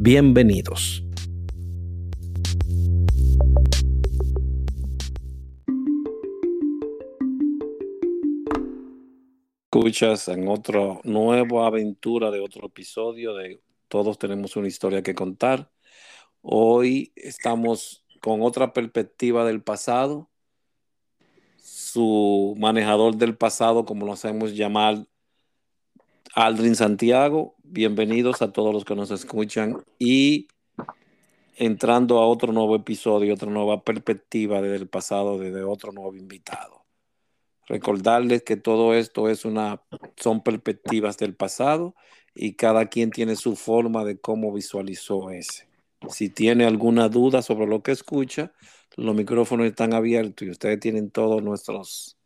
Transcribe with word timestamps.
Bienvenidos. 0.00 1.02
Escuchas 9.64 10.28
en 10.28 10.46
otra 10.46 11.00
nueva 11.02 11.66
aventura 11.66 12.30
de 12.30 12.38
otro 12.38 12.68
episodio 12.68 13.34
de 13.34 13.60
Todos 13.88 14.20
tenemos 14.20 14.54
una 14.54 14.68
historia 14.68 15.02
que 15.02 15.16
contar. 15.16 15.68
Hoy 16.42 17.12
estamos 17.16 18.04
con 18.20 18.42
otra 18.42 18.72
perspectiva 18.72 19.44
del 19.44 19.64
pasado. 19.64 20.30
Su 21.56 22.54
manejador 22.56 23.16
del 23.16 23.36
pasado, 23.36 23.84
como 23.84 24.06
lo 24.06 24.12
hacemos 24.12 24.54
llamar, 24.54 25.08
Aldrin 26.34 26.76
Santiago. 26.76 27.56
Bienvenidos 27.62 28.42
a 28.42 28.52
todos 28.52 28.72
los 28.72 28.84
que 28.84 28.94
nos 28.94 29.10
escuchan 29.10 29.82
y 29.98 30.48
entrando 31.56 32.18
a 32.18 32.26
otro 32.26 32.52
nuevo 32.52 32.76
episodio, 32.76 33.34
otra 33.34 33.50
nueva 33.50 33.82
perspectiva 33.82 34.60
desde 34.60 34.76
el 34.76 34.88
pasado, 34.88 35.38
desde 35.38 35.62
otro 35.64 35.92
nuevo 35.92 36.14
invitado. 36.14 36.84
Recordarles 37.66 38.42
que 38.42 38.56
todo 38.56 38.94
esto 38.94 39.28
es 39.28 39.44
una, 39.44 39.82
son 40.16 40.42
perspectivas 40.42 41.16
del 41.16 41.34
pasado 41.34 41.94
y 42.34 42.54
cada 42.54 42.86
quien 42.86 43.10
tiene 43.10 43.34
su 43.34 43.56
forma 43.56 44.04
de 44.04 44.20
cómo 44.20 44.52
visualizó 44.52 45.30
ese. 45.30 45.66
Si 46.08 46.28
tiene 46.28 46.64
alguna 46.64 47.08
duda 47.08 47.42
sobre 47.42 47.66
lo 47.66 47.82
que 47.82 47.92
escucha, 47.92 48.52
los 48.96 49.14
micrófonos 49.14 49.66
están 49.66 49.94
abiertos 49.94 50.46
y 50.46 50.50
ustedes 50.50 50.78
tienen 50.78 51.10
todos 51.10 51.42
nuestros 51.42 52.17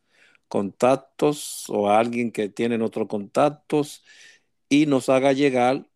contactos 0.53 1.65
o 1.71 1.89
alguien 1.89 2.31
que 2.31 2.51
tiene 2.51 2.77
otros 2.85 3.09
contactos 3.09 4.05
y 4.69 4.85
nos 4.85 5.09
haga 5.09 5.33
llegar 5.33 5.89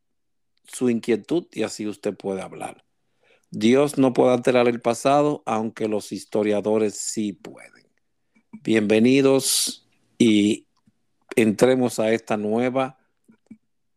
su 0.65 0.89
inquietud 0.89 1.47
y 1.53 1.62
así 1.62 1.87
usted 1.87 2.17
puede 2.17 2.41
hablar. 2.41 2.83
Dios 3.51 3.99
no 3.99 4.15
puede 4.15 4.33
alterar 4.33 4.67
el 4.67 4.81
pasado, 4.81 5.43
aunque 5.45 5.89
los 5.89 6.11
historiadores 6.11 6.95
sí 6.95 7.34
pueden. 7.34 7.87
Bienvenidos 8.62 9.87
y 10.17 10.67
entremos 11.37 11.99
a 11.99 12.12
esta 12.12 12.39
nueva 12.39 12.99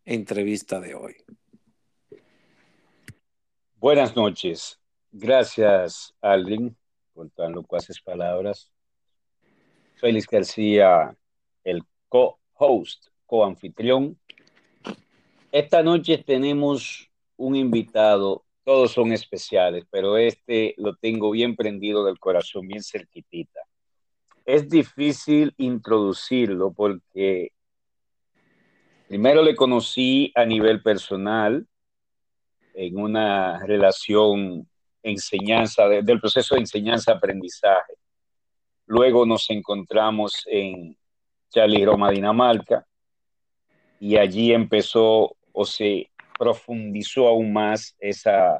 entrevista 0.04 0.78
de 0.78 0.94
hoy. 0.94 1.16
Buenas 3.76 4.14
noches. 4.14 4.78
Gracias, 5.10 6.14
Aldrin, 6.20 6.76
por 7.14 7.30
tan 7.30 7.52
locuaces 7.52 7.98
palabras. 8.02 8.70
Félix 10.00 10.26
García, 10.26 11.14
el 11.62 11.82
co-host, 12.08 13.08
co-anfitrión. 13.26 14.18
Esta 15.52 15.82
noche 15.82 16.18
tenemos 16.18 17.10
un 17.36 17.54
invitado, 17.54 18.44
todos 18.64 18.92
son 18.92 19.12
especiales, 19.12 19.84
pero 19.90 20.16
este 20.16 20.74
lo 20.78 20.96
tengo 20.96 21.30
bien 21.30 21.54
prendido 21.54 22.04
del 22.04 22.18
corazón, 22.18 22.66
bien 22.66 22.82
cerquitita. 22.82 23.60
Es 24.46 24.70
difícil 24.70 25.52
introducirlo 25.58 26.72
porque 26.72 27.52
primero 29.06 29.42
le 29.42 29.54
conocí 29.54 30.32
a 30.34 30.46
nivel 30.46 30.82
personal 30.82 31.66
en 32.74 32.98
una 32.98 33.58
relación 33.66 34.66
enseñanza, 35.02 35.88
del 35.88 36.20
proceso 36.20 36.54
de 36.54 36.62
enseñanza-aprendizaje. 36.62 37.99
Luego 38.90 39.24
nos 39.24 39.48
encontramos 39.50 40.42
en 40.46 40.98
Charlie 41.48 41.84
Roma, 41.84 42.10
Dinamarca, 42.10 42.84
y 44.00 44.16
allí 44.16 44.52
empezó 44.52 45.36
o 45.52 45.64
se 45.64 46.10
profundizó 46.36 47.28
aún 47.28 47.52
más 47.52 47.94
esa 48.00 48.58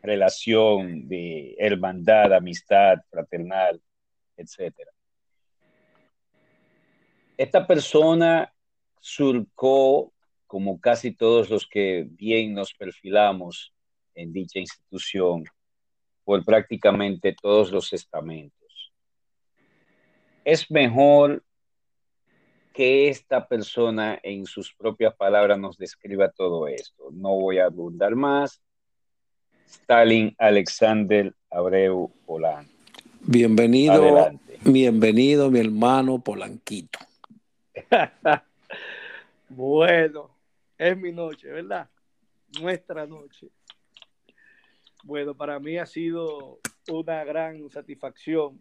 relación 0.00 1.08
de 1.08 1.56
hermandad, 1.58 2.32
amistad, 2.32 2.98
fraternal, 3.10 3.82
etc. 4.36 4.72
Esta 7.36 7.66
persona 7.66 8.54
surcó, 9.00 10.12
como 10.46 10.80
casi 10.80 11.10
todos 11.10 11.50
los 11.50 11.66
que 11.66 12.06
bien 12.08 12.54
nos 12.54 12.72
perfilamos 12.72 13.74
en 14.14 14.32
dicha 14.32 14.60
institución, 14.60 15.42
por 16.22 16.44
prácticamente 16.44 17.34
todos 17.34 17.72
los 17.72 17.92
estamentos. 17.92 18.61
Es 20.44 20.70
mejor 20.70 21.44
que 22.72 23.08
esta 23.08 23.46
persona 23.46 24.18
en 24.22 24.44
sus 24.46 24.74
propias 24.74 25.14
palabras 25.14 25.58
nos 25.58 25.78
describa 25.78 26.30
todo 26.30 26.66
esto. 26.66 27.10
No 27.12 27.36
voy 27.38 27.58
a 27.58 27.66
abundar 27.66 28.16
más. 28.16 28.60
Stalin 29.66 30.34
Alexander 30.38 31.32
Abreu 31.48 32.10
Polanco. 32.26 32.72
Bienvenido, 33.20 34.32
bienvenido 34.64 35.48
mi 35.48 35.60
hermano 35.60 36.18
Polanquito. 36.18 36.98
bueno, 39.48 40.36
es 40.76 40.96
mi 40.96 41.12
noche, 41.12 41.48
¿verdad? 41.48 41.88
Nuestra 42.60 43.06
noche. 43.06 43.48
Bueno, 45.04 45.36
para 45.36 45.60
mí 45.60 45.78
ha 45.78 45.86
sido 45.86 46.58
una 46.90 47.22
gran 47.22 47.70
satisfacción 47.70 48.60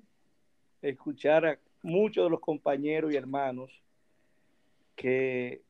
escuchar 0.82 1.46
a 1.46 1.60
muchos 1.82 2.26
de 2.26 2.30
los 2.30 2.40
compañeros 2.40 3.14
y 3.14 3.18
hermanos 3.18 3.72
que 4.96 5.62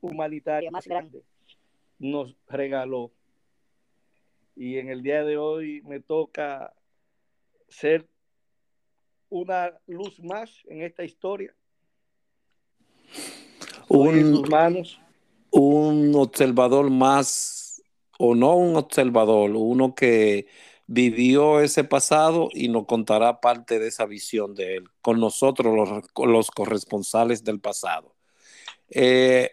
humanitaria 0.00 0.70
más 0.70 0.86
grande 0.86 1.22
nos 1.98 2.36
regaló. 2.46 3.10
Y 4.54 4.78
en 4.78 4.88
el 4.88 5.02
día 5.02 5.24
de 5.24 5.36
hoy 5.36 5.82
me 5.82 6.00
toca 6.00 6.72
ser 7.68 8.06
una 9.28 9.72
luz 9.86 10.18
más 10.20 10.62
en 10.66 10.82
esta 10.82 11.04
historia. 11.04 11.54
Un, 13.88 14.42
manos. 14.48 15.00
un 15.50 16.14
observador 16.14 16.90
más, 16.90 17.82
o 18.18 18.34
no 18.34 18.56
un 18.56 18.76
observador, 18.76 19.50
uno 19.54 19.94
que 19.94 20.46
vivió 20.86 21.60
ese 21.60 21.84
pasado 21.84 22.48
y 22.52 22.68
nos 22.68 22.86
contará 22.86 23.40
parte 23.40 23.78
de 23.78 23.88
esa 23.88 24.06
visión 24.06 24.54
de 24.54 24.76
él, 24.76 24.84
con 25.00 25.20
nosotros 25.20 25.74
los, 25.74 26.28
los 26.28 26.50
corresponsales 26.50 27.44
del 27.44 27.60
pasado. 27.60 28.14
Eh, 28.90 29.50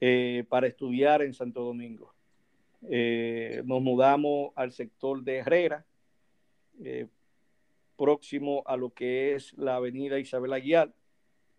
eh, 0.00 0.44
para 0.48 0.66
estudiar 0.66 1.20
en 1.22 1.34
Santo 1.34 1.62
Domingo. 1.62 2.12
nos 3.64 3.82
mudamos 3.82 4.52
al 4.56 4.72
sector 4.72 5.22
de 5.22 5.36
Herrera, 5.36 5.84
próximo 7.96 8.64
a 8.66 8.76
lo 8.76 8.90
que 8.90 9.34
es 9.34 9.56
la 9.56 9.76
avenida 9.76 10.18
Isabel 10.18 10.52
Aguiar, 10.52 10.92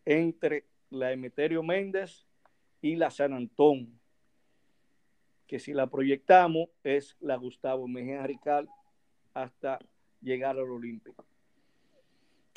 entre 0.05 0.65
la 0.89 1.13
Emeterio 1.13 1.63
Méndez 1.63 2.25
y 2.81 2.95
la 2.95 3.11
San 3.11 3.33
Antón 3.33 3.99
que 5.53 5.59
si 5.59 5.71
la 5.71 5.85
proyectamos 5.85 6.69
es 6.83 7.15
la 7.19 7.35
Gustavo 7.35 7.87
Mejía 7.87 8.25
Rical 8.25 8.67
hasta 9.35 9.77
llegar 10.19 10.57
al 10.57 10.69
Olímpico. 10.69 11.23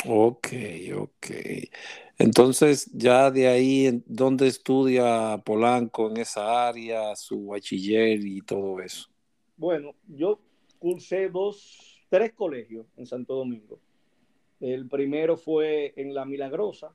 Ok, 0.07 0.49
ok. 0.95 1.27
Entonces, 2.19 2.91
ya 2.93 3.31
de 3.31 3.49
ahí, 3.49 4.03
¿dónde 4.07 4.47
estudia 4.47 5.43
Polanco 5.45 6.11
en 6.11 6.19
esa 6.19 6.69
área, 6.69 7.15
su 7.17 7.47
bachiller 7.47 8.19
y 8.25 8.41
todo 8.41 8.81
eso? 8.81 9.09
Bueno, 9.57 9.95
yo 10.07 10.41
cursé 10.79 11.29
dos, 11.29 12.05
tres 12.09 12.33
colegios 12.33 12.87
en 12.97 13.07
Santo 13.07 13.35
Domingo. 13.35 13.79
El 14.61 14.89
primero 14.89 15.37
fue 15.37 15.93
en 15.97 16.15
La 16.15 16.25
Milagrosa, 16.25 16.95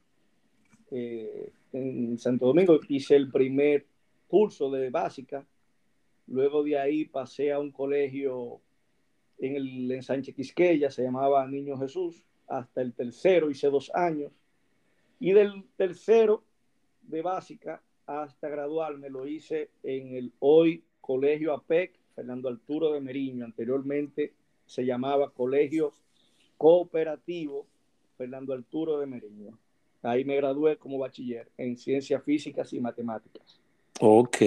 eh, 0.89 1.51
en 1.73 2.17
Santo 2.17 2.47
Domingo. 2.47 2.79
Hice 2.87 3.15
el 3.15 3.31
primer 3.31 3.85
curso 4.27 4.71
de 4.71 4.89
básica 4.89 5.45
Luego 6.31 6.63
de 6.63 6.79
ahí 6.79 7.05
pasé 7.05 7.51
a 7.51 7.59
un 7.59 7.71
colegio 7.71 8.61
en 9.37 9.55
el 9.57 9.91
en 9.91 10.01
Sánchez 10.01 10.33
Quisqueya, 10.33 10.89
se 10.89 11.03
llamaba 11.03 11.45
Niño 11.45 11.77
Jesús, 11.77 12.23
hasta 12.51 12.81
el 12.81 12.93
tercero 12.93 13.49
hice 13.49 13.69
dos 13.69 13.91
años. 13.93 14.31
Y 15.19 15.31
del 15.31 15.63
tercero 15.77 16.43
de 17.01 17.21
básica 17.21 17.81
hasta 18.05 18.49
graduarme 18.49 19.09
lo 19.09 19.25
hice 19.25 19.69
en 19.83 20.15
el 20.15 20.33
hoy 20.39 20.83
Colegio 20.99 21.53
APEC, 21.53 21.93
Fernando 22.15 22.49
Arturo 22.49 22.91
de 22.91 22.99
Meriño. 22.99 23.45
Anteriormente 23.45 24.33
se 24.65 24.85
llamaba 24.85 25.31
Colegio 25.31 25.93
Cooperativo 26.57 27.65
Fernando 28.17 28.53
Arturo 28.53 28.99
de 28.99 29.07
Meriño. 29.07 29.57
Ahí 30.03 30.25
me 30.25 30.35
gradué 30.35 30.77
como 30.77 30.97
bachiller 30.97 31.49
en 31.57 31.77
ciencias 31.77 32.23
físicas 32.23 32.73
y 32.73 32.79
matemáticas. 32.79 33.59
Ok. 33.99 34.37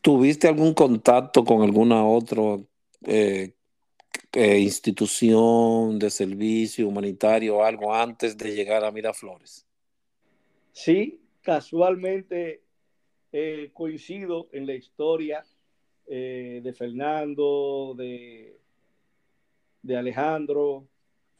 ¿Tuviste 0.00 0.46
algún 0.46 0.72
contacto 0.72 1.44
con 1.44 1.62
alguna 1.62 2.06
otra 2.06 2.58
eh, 3.06 3.54
eh, 4.32 4.58
institución 4.58 5.98
de 5.98 6.10
servicio 6.10 6.88
humanitario 6.88 7.64
algo 7.64 7.94
antes 7.94 8.36
de 8.36 8.54
llegar 8.54 8.84
a 8.84 8.90
Miraflores? 8.90 9.66
Sí, 10.72 11.20
casualmente 11.42 12.62
eh, 13.32 13.70
coincido 13.72 14.48
en 14.52 14.66
la 14.66 14.74
historia 14.74 15.44
de 16.06 16.74
Fernando, 16.76 17.94
de, 17.96 18.58
de 19.80 19.96
Alejandro. 19.96 20.88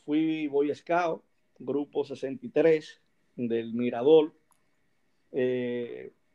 Fui 0.04 0.46
Boy 0.46 0.72
Scout, 0.72 1.24
grupo 1.58 2.04
63 2.04 3.00
del 3.34 3.74
Mirador. 3.74 4.32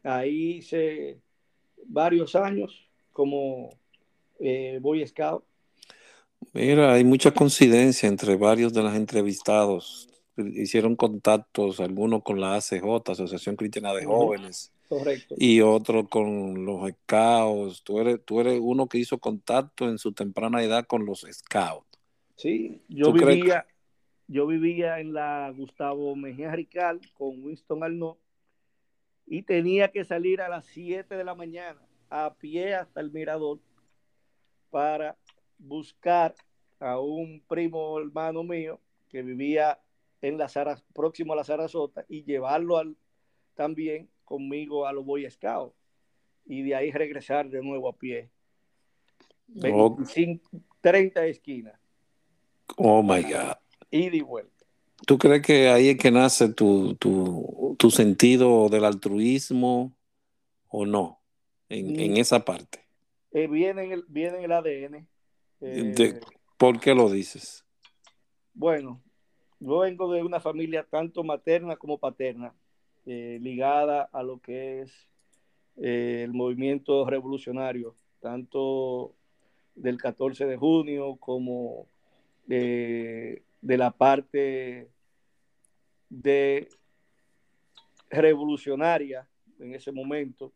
ahí 0.04 0.62
se 0.62 1.22
varios 1.88 2.36
años 2.36 2.90
como 3.12 3.69
eh, 4.40 4.80
Boy 4.81 5.06
Scout. 5.07 5.44
Mira, 6.53 6.94
hay 6.94 7.03
mucha 7.03 7.31
coincidencia 7.31 8.07
entre 8.07 8.36
varios 8.36 8.74
de 8.74 8.83
los 8.83 8.95
entrevistados. 8.95 10.09
Hicieron 10.38 10.95
contactos, 10.95 11.80
algunos 11.80 12.24
con 12.24 12.39
la 12.39 12.56
ACJ, 12.56 13.09
Asociación 13.09 13.56
Cristiana 13.56 13.94
de 13.94 14.06
Jóvenes. 14.06 14.71
Correcto. 14.88 15.36
Y 15.38 15.62
otro 15.62 16.07
con 16.07 16.65
los 16.65 16.89
scouts. 16.92 17.83
Tú 17.83 18.00
eres, 18.00 18.19
tú 18.24 18.39
eres 18.39 18.59
uno 18.62 18.88
que 18.88 18.97
hizo 18.97 19.18
contacto 19.18 19.89
en 19.89 19.97
su 19.97 20.12
temprana 20.12 20.63
edad 20.63 20.86
con 20.86 21.06
los 21.06 21.25
scouts. 21.30 21.88
Sí, 22.36 22.81
yo 22.89 23.13
vivía, 23.13 23.65
yo 24.27 24.45
vivía 24.45 25.00
en 25.00 25.13
la 25.13 25.51
Gustavo 25.56 26.15
Mejía 26.15 26.51
Rical 26.51 27.00
con 27.13 27.44
Winston 27.44 27.83
Arnaud 27.83 28.18
y 29.25 29.42
tenía 29.44 29.89
que 29.89 30.03
salir 30.03 30.42
a 30.42 30.50
las 30.50 30.65
7 30.65 31.15
de 31.15 31.24
la 31.24 31.33
mañana 31.33 31.80
a 32.09 32.33
pie 32.33 32.75
hasta 32.75 33.00
el 33.00 33.12
mirador 33.12 33.59
para 34.69 35.15
buscar 35.57 36.36
a 36.80 37.00
un 37.00 37.44
primo 37.48 38.00
hermano 38.00 38.44
mío 38.44 38.80
que 39.10 39.22
vivía 39.22 39.80
en 40.22 40.38
la 40.38 40.50
próximo 40.94 41.34
a 41.34 41.36
la 41.36 41.44
Sarasota 41.44 42.06
y 42.07 42.24
llevarlo 42.24 42.78
al, 42.78 42.96
también 43.54 44.10
conmigo 44.24 44.88
a 44.88 44.94
los 44.94 45.06
Boy 45.06 45.30
Scouts 45.30 45.75
y 46.46 46.63
de 46.63 46.75
ahí 46.75 46.92
regresar 46.92 47.50
de 47.50 47.62
nuevo 47.62 47.90
a 47.90 47.98
pie. 47.98 48.30
30 50.81 51.25
esquinas. 51.28 51.80
Oh 52.78 53.02
my 53.04 53.22
God. 53.22 53.56
y 53.92 54.22
vuelta. 54.22 54.52
¿Tú 55.06 55.18
crees 55.18 55.42
que 55.42 55.69
ahí 55.69 55.90
es 55.90 55.98
que 55.98 56.10
nace 56.10 56.50
tu, 56.50 56.98
sentido 57.92 58.69
del 58.69 58.86
altruismo 58.86 59.96
o 60.68 60.86
no? 60.86 61.22
En, 61.69 61.94
mm. 61.94 62.18
esa 62.18 62.44
parte. 62.44 62.80
Eh, 63.31 63.48
viene, 63.48 63.84
en 63.84 63.92
el, 63.92 64.06
viene 64.07 64.44
el 64.44 64.52
ADN. 64.52 65.07
Eh, 65.68 66.20
¿Por 66.58 66.80
qué 66.80 66.94
lo 66.94 67.10
dices? 67.10 67.66
Bueno, 68.54 69.02
yo 69.60 69.80
vengo 69.80 70.12
de 70.14 70.22
una 70.22 70.40
familia 70.40 70.86
tanto 70.88 71.24
materna 71.24 71.76
como 71.76 71.98
paterna, 71.98 72.54
eh, 73.06 73.40
ligada 73.42 74.04
a 74.14 74.22
lo 74.22 74.40
que 74.40 74.82
es 74.82 75.10
el 75.78 76.32
movimiento 76.32 77.06
revolucionario, 77.10 77.96
tanto 78.22 79.16
del 79.74 79.98
14 79.98 80.46
de 80.46 80.56
junio 80.56 81.18
como 81.18 81.88
de 82.46 83.44
la 83.62 83.92
parte 83.92 84.90
de 86.10 86.69
revolucionaria 88.10 89.28
en 89.60 89.74
ese 89.74 89.92
momento 89.92 90.54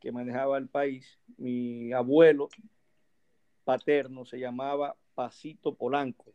que 0.00 0.12
manejaba 0.12 0.56
el 0.58 0.68
país. 0.68 1.18
Mi 1.36 1.92
abuelo 1.92 2.48
paterno 3.64 4.24
se 4.24 4.38
llamaba 4.38 4.96
Pasito 5.14 5.74
Polanco, 5.74 6.32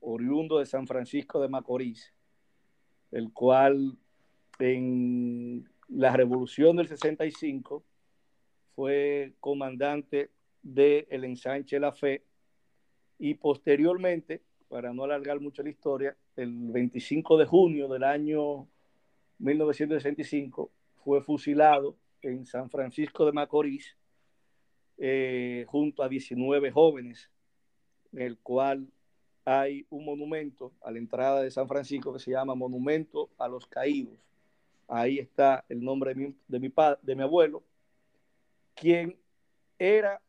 oriundo 0.00 0.58
de 0.58 0.66
San 0.66 0.86
Francisco 0.86 1.40
de 1.40 1.48
Macorís, 1.48 2.12
el 3.10 3.32
cual 3.32 3.96
en 4.58 5.68
la 5.88 6.16
revolución 6.16 6.76
del 6.76 6.88
65 6.88 7.84
fue 8.74 9.34
comandante 9.40 10.30
del 10.62 11.06
el 11.10 11.24
ensanche 11.24 11.78
La 11.78 11.92
Fe 11.92 12.24
y 13.18 13.34
posteriormente 13.34 14.42
para 14.68 14.92
no 14.92 15.04
alargar 15.04 15.40
mucho 15.40 15.62
la 15.62 15.70
historia, 15.70 16.16
el 16.34 16.70
25 16.72 17.38
de 17.38 17.46
junio 17.46 17.88
del 17.88 18.04
año 18.04 18.66
1965 19.38 20.70
fue 21.04 21.22
fusilado 21.22 21.96
en 22.22 22.46
San 22.46 22.68
Francisco 22.68 23.24
de 23.24 23.32
Macorís 23.32 23.96
eh, 24.98 25.64
junto 25.68 26.02
a 26.02 26.08
19 26.08 26.70
jóvenes, 26.70 27.30
en 28.12 28.22
el 28.22 28.38
cual 28.38 28.88
hay 29.44 29.86
un 29.90 30.04
monumento 30.04 30.72
a 30.80 30.90
la 30.90 30.98
entrada 30.98 31.42
de 31.42 31.50
San 31.50 31.68
Francisco 31.68 32.12
que 32.12 32.18
se 32.18 32.32
llama 32.32 32.54
Monumento 32.54 33.30
a 33.38 33.48
los 33.48 33.66
Caídos. 33.66 34.18
Ahí 34.88 35.18
está 35.18 35.64
el 35.68 35.82
nombre 35.82 36.14
de 36.14 36.34
mi, 36.58 36.68
mi, 36.68 36.72
de 37.02 37.14
mi 37.14 37.22
abuelo, 37.22 37.62
quien 38.74 39.18
era, 39.78 40.20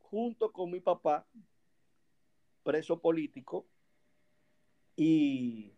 junto 0.00 0.52
con 0.52 0.70
mi 0.70 0.80
papá, 0.80 1.26
preso 2.62 3.00
político 3.00 3.66
y 4.96 5.72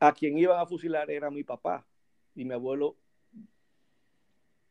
a 0.00 0.12
quien 0.12 0.38
iban 0.38 0.58
a 0.58 0.66
fusilar 0.66 1.10
era 1.10 1.30
mi 1.30 1.44
papá. 1.44 1.86
Y 2.34 2.44
mi 2.44 2.54
abuelo 2.54 2.96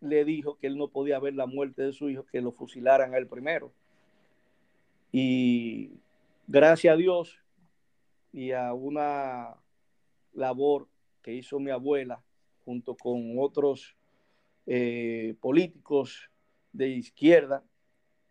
le 0.02 0.26
dijo 0.26 0.58
que 0.58 0.68
él 0.68 0.78
no 0.78 0.90
podía 0.90 1.20
ver 1.20 1.34
la 1.34 1.48
muerte 1.48 1.84
de 1.84 1.94
su 1.94 2.10
hijo, 2.10 2.26
que 2.26 2.42
lo 2.42 2.52
fusilaran 2.52 3.14
a 3.14 3.18
él 3.18 3.28
primero. 3.28 3.72
Y 5.12 5.92
gracias 6.48 6.94
a 6.94 6.98
Dios 6.98 7.40
y 8.32 8.52
a 8.52 8.74
una 8.74 9.56
labor 10.34 10.88
que 11.22 11.34
hizo 11.34 11.60
mi 11.60 11.72
abuela 11.72 12.24
junto 12.66 12.96
con 12.96 13.36
otros 13.40 13.96
eh, 14.66 15.36
políticos 15.40 16.30
de 16.74 16.90
izquierda, 16.90 17.64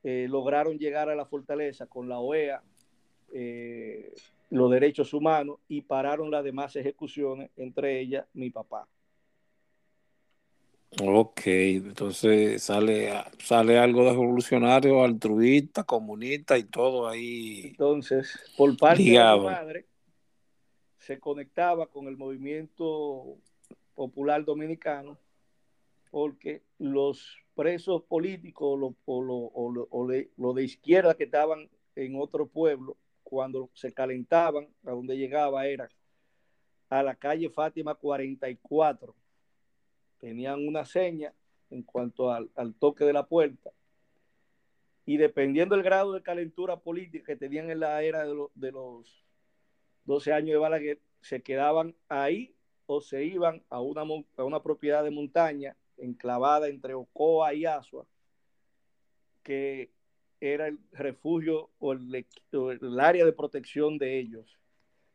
eh, 0.03 0.29
lograron 0.29 0.79
llegar 0.79 1.09
a 1.09 1.17
la 1.17 1.27
fortaleza 1.27 1.87
con 1.87 2.09
la 2.09 2.21
OEA, 2.21 2.63
eh, 3.33 4.15
los 4.51 4.71
derechos 4.71 5.13
humanos 5.13 5.59
y 5.67 5.83
pararon 5.83 6.31
las 6.31 6.45
demás 6.45 6.77
ejecuciones, 6.77 7.51
entre 7.57 7.99
ellas 7.99 8.27
mi 8.35 8.51
papá. 8.51 8.87
Ok, 11.03 11.43
entonces 11.47 12.63
sale, 12.63 13.13
sale 13.39 13.79
algo 13.79 14.05
de 14.05 14.11
revolucionario, 14.11 15.05
altruista, 15.05 15.85
comunista 15.85 16.57
y 16.57 16.65
todo 16.65 17.09
ahí. 17.09 17.67
Entonces, 17.67 18.39
por 18.57 18.77
parte 18.77 19.03
de 19.03 19.11
mi 19.11 19.45
madre, 19.45 19.87
se 20.99 21.21
conectaba 21.21 21.87
con 21.87 22.09
el 22.09 22.17
movimiento 22.17 23.37
popular 23.95 24.45
dominicano 24.45 25.19
porque 26.11 26.63
los 26.79 27.37
presos 27.55 28.03
políticos 28.05 28.95
o 29.05 29.23
lo, 29.23 30.55
de 30.55 30.65
izquierda 30.65 31.15
que 31.15 31.25
estaban 31.25 31.69
en 31.95 32.21
otro 32.21 32.47
pueblo, 32.47 32.97
cuando 33.23 33.71
se 33.75 33.93
calentaban, 33.93 34.69
a 34.85 34.93
donde 34.93 35.17
llegaba 35.17 35.67
era 35.67 35.89
a 36.89 37.03
la 37.03 37.17
calle 37.17 37.51
Fátima 37.51 37.95
44. 37.95 39.15
Tenían 40.27 40.67
una 40.67 40.85
seña 40.85 41.33
en 41.71 41.85
cuanto 41.85 42.33
al, 42.33 42.51
toque 42.81 43.05
de 43.05 43.13
la 43.13 43.27
puerta. 43.29 43.71
Y 45.05 45.19
dependiendo 45.19 45.77
del 45.77 45.85
grado 45.85 46.13
de 46.15 46.21
calentura 46.21 46.81
política 46.81 47.25
que 47.25 47.37
tenían 47.37 47.71
en 47.71 47.79
la 47.79 48.03
era 48.03 48.25
de, 48.27 48.73
los 48.73 49.25
12 50.05 50.33
años 50.33 50.49
de 50.49 50.57
Balaguer, 50.57 51.01
se 51.21 51.43
quedaban 51.45 51.95
ahí 52.09 52.57
o 52.87 53.01
se 53.01 53.23
iban 53.23 53.63
a 53.71 53.81
una, 53.81 54.03
a 54.37 54.43
una 54.43 54.61
propiedad 54.65 55.05
de 55.05 55.13
montaña 55.13 55.77
enclavada 55.97 56.67
entre 56.67 56.95
Ocoa 56.95 57.55
y 57.55 57.65
Asua, 57.65 58.05
que 59.45 59.93
era 60.41 60.67
el 60.67 60.81
refugio 60.91 61.71
o 61.79 61.93
el, 61.93 62.27
el 62.51 62.99
área 62.99 63.25
de 63.25 63.33
protección 63.33 63.97
de 63.97 64.19
ellos. 64.19 64.59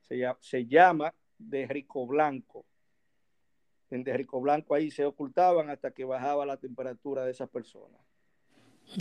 Se, 0.04 0.24
se 0.40 0.68
llama 0.68 1.14
de 1.38 1.68
Rico 1.68 2.08
Blanco. 2.08 2.66
En 3.92 4.04
de 4.04 4.16
Rico 4.16 4.40
Blanco 4.40 4.74
ahí 4.74 4.90
se 4.90 5.06
ocultaban 5.06 5.70
hasta 5.70 5.92
que 5.92 6.06
bajaba 6.06 6.46
la 6.46 6.58
temperatura 6.58 7.26
de 7.26 7.32
esas 7.32 7.50
personas. 7.50 8.00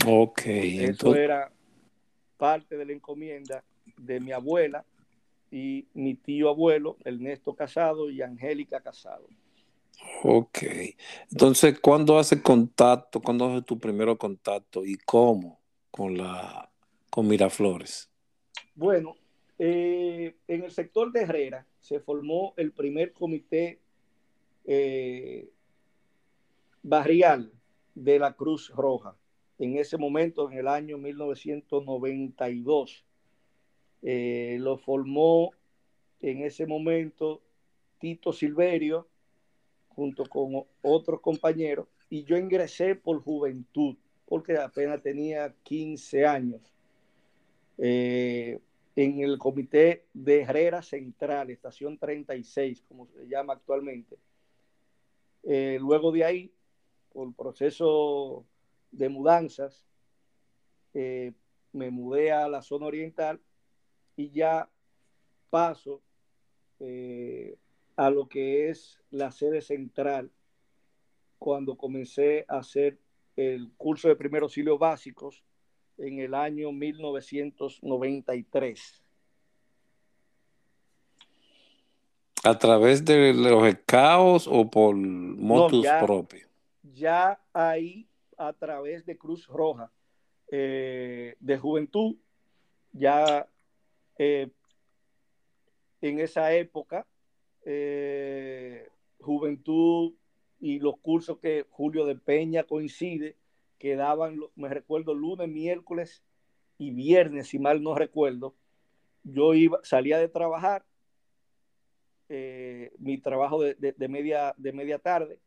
Ok. 0.05 0.41
Eso 0.45 1.15
era 1.15 1.51
parte 2.37 2.77
de 2.77 2.85
la 2.85 2.93
encomienda 2.93 3.63
de 3.97 4.19
mi 4.19 4.31
abuela 4.31 4.85
y 5.49 5.87
mi 5.93 6.15
tío 6.15 6.49
abuelo, 6.49 6.97
Ernesto 7.03 7.55
Casado 7.55 8.09
y 8.09 8.21
Angélica 8.21 8.81
Casado. 8.81 9.27
Ok. 10.23 10.59
Entonces, 11.31 11.79
¿cuándo 11.79 12.17
hace 12.17 12.41
contacto? 12.41 13.21
¿Cuándo 13.21 13.51
hace 13.51 13.61
tu 13.63 13.79
primer 13.79 14.17
contacto 14.17 14.85
y 14.85 14.97
cómo 14.97 15.59
con 15.89 16.17
la 16.17 16.69
con 17.09 17.27
Miraflores? 17.27 18.09
Bueno, 18.73 19.15
eh, 19.59 20.37
en 20.47 20.63
el 20.63 20.71
sector 20.71 21.11
de 21.11 21.21
Herrera 21.21 21.67
se 21.81 21.99
formó 21.99 22.53
el 22.57 22.71
primer 22.71 23.11
comité 23.11 23.80
eh, 24.65 25.49
barrial 26.83 27.51
de 27.95 28.19
la 28.19 28.33
Cruz 28.33 28.69
Roja. 28.69 29.15
En 29.57 29.77
ese 29.77 29.97
momento, 29.97 30.49
en 30.49 30.57
el 30.57 30.67
año 30.67 30.97
1992, 30.97 33.05
eh, 34.01 34.57
lo 34.59 34.77
formó 34.77 35.51
en 36.21 36.43
ese 36.43 36.65
momento 36.65 37.41
Tito 37.99 38.33
Silverio, 38.33 39.07
junto 39.89 40.25
con 40.25 40.63
otros 40.81 41.21
compañeros, 41.21 41.87
y 42.09 42.23
yo 42.23 42.37
ingresé 42.37 42.95
por 42.95 43.21
juventud, 43.21 43.95
porque 44.25 44.57
apenas 44.57 45.01
tenía 45.01 45.53
15 45.63 46.25
años, 46.25 46.61
eh, 47.77 48.59
en 48.95 49.19
el 49.19 49.37
comité 49.37 50.05
de 50.13 50.41
Herrera 50.41 50.81
Central, 50.81 51.49
estación 51.49 51.97
36, 51.97 52.83
como 52.87 53.07
se 53.07 53.27
llama 53.27 53.53
actualmente. 53.53 54.17
Eh, 55.43 55.77
luego 55.79 56.11
de 56.11 56.25
ahí, 56.25 56.53
por 57.13 57.33
proceso 57.35 58.45
de 58.91 59.09
mudanzas, 59.09 59.85
eh, 60.93 61.33
me 61.73 61.89
mudé 61.89 62.31
a 62.31 62.47
la 62.47 62.61
zona 62.61 62.85
oriental 62.85 63.41
y 64.15 64.29
ya 64.31 64.69
paso 65.49 66.01
a 67.95 68.09
lo 68.09 68.27
que 68.27 68.69
es 68.69 68.99
la 69.11 69.31
sede 69.31 69.61
central 69.61 70.31
cuando 71.37 71.77
comencé 71.77 72.43
a 72.47 72.57
hacer 72.57 72.97
el 73.35 73.71
curso 73.77 74.07
de 74.07 74.15
primer 74.15 74.41
auxilio 74.43 74.77
básicos 74.77 75.43
en 75.97 76.19
el 76.19 76.33
año 76.33 76.71
1993. 76.71 79.00
¿A 82.43 82.57
través 82.57 83.05
de 83.05 83.33
los 83.33 83.75
caos 83.85 84.47
o 84.51 84.69
por 84.69 84.95
motus 84.95 85.85
propios? 85.99 86.49
Ya 86.81 87.39
ahí, 87.53 88.07
a 88.37 88.53
través 88.53 89.05
de 89.05 89.17
Cruz 89.17 89.47
Roja, 89.47 89.91
eh, 90.51 91.35
de 91.39 91.57
Juventud, 91.57 92.15
ya 92.93 93.47
eh, 94.17 94.49
en 96.01 96.19
esa 96.19 96.53
época 96.53 97.05
eh, 97.63 98.87
juventud 99.19 100.13
y 100.59 100.79
los 100.79 100.97
cursos 100.97 101.37
que 101.39 101.65
Julio 101.69 102.05
de 102.05 102.15
Peña 102.15 102.63
coincide, 102.63 103.37
que 103.77 103.95
daban, 103.95 104.39
me 104.55 104.69
recuerdo, 104.69 105.13
lunes, 105.13 105.47
miércoles 105.47 106.23
y 106.77 106.91
viernes, 106.91 107.47
si 107.47 107.59
mal 107.59 107.81
no 107.81 107.95
recuerdo. 107.95 108.55
Yo 109.23 109.53
iba, 109.53 109.79
salía 109.83 110.17
de 110.17 110.27
trabajar, 110.27 110.85
eh, 112.33 112.93
mi 112.97 113.17
trabajo 113.17 113.61
de, 113.61 114.07
media, 114.07 114.53
de 114.55 114.71
media 114.71 114.99
tarde, 114.99 115.39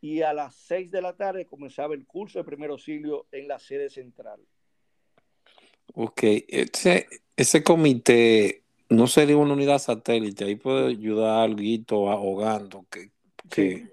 y 0.00 0.22
a 0.22 0.32
las 0.32 0.54
seis 0.54 0.92
de 0.92 1.02
la 1.02 1.16
tarde 1.16 1.44
comenzaba 1.44 1.94
el 1.94 2.06
curso 2.06 2.38
de 2.38 2.44
primer 2.44 2.70
auxilio 2.70 3.26
en 3.32 3.48
la 3.48 3.58
sede 3.58 3.90
central. 3.90 4.40
Ok, 5.94 6.22
ese, 6.46 7.08
ese 7.36 7.64
comité 7.64 8.62
no 8.90 9.08
sería 9.08 9.36
una 9.36 9.54
unidad 9.54 9.80
satélite, 9.80 10.44
ahí 10.44 10.54
puede 10.54 10.90
ayudar 10.90 11.50
algo 11.50 12.08
ahogando. 12.08 12.86
Que, 12.88 13.10
que 13.50 13.88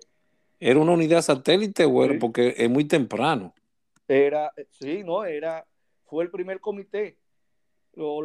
¿Era 0.60 0.80
una 0.80 0.92
unidad 0.92 1.24
satélite 1.24 1.86
bueno, 1.86 2.20
porque 2.20 2.54
es 2.56 2.70
muy 2.70 2.86
temprano? 2.86 3.56
Era, 4.08 4.54
sí, 4.70 5.04
no, 5.04 5.26
era, 5.26 5.66
fue 6.06 6.24
el 6.24 6.30
primer 6.30 6.60
comité. 6.60 7.18
O 7.96 8.22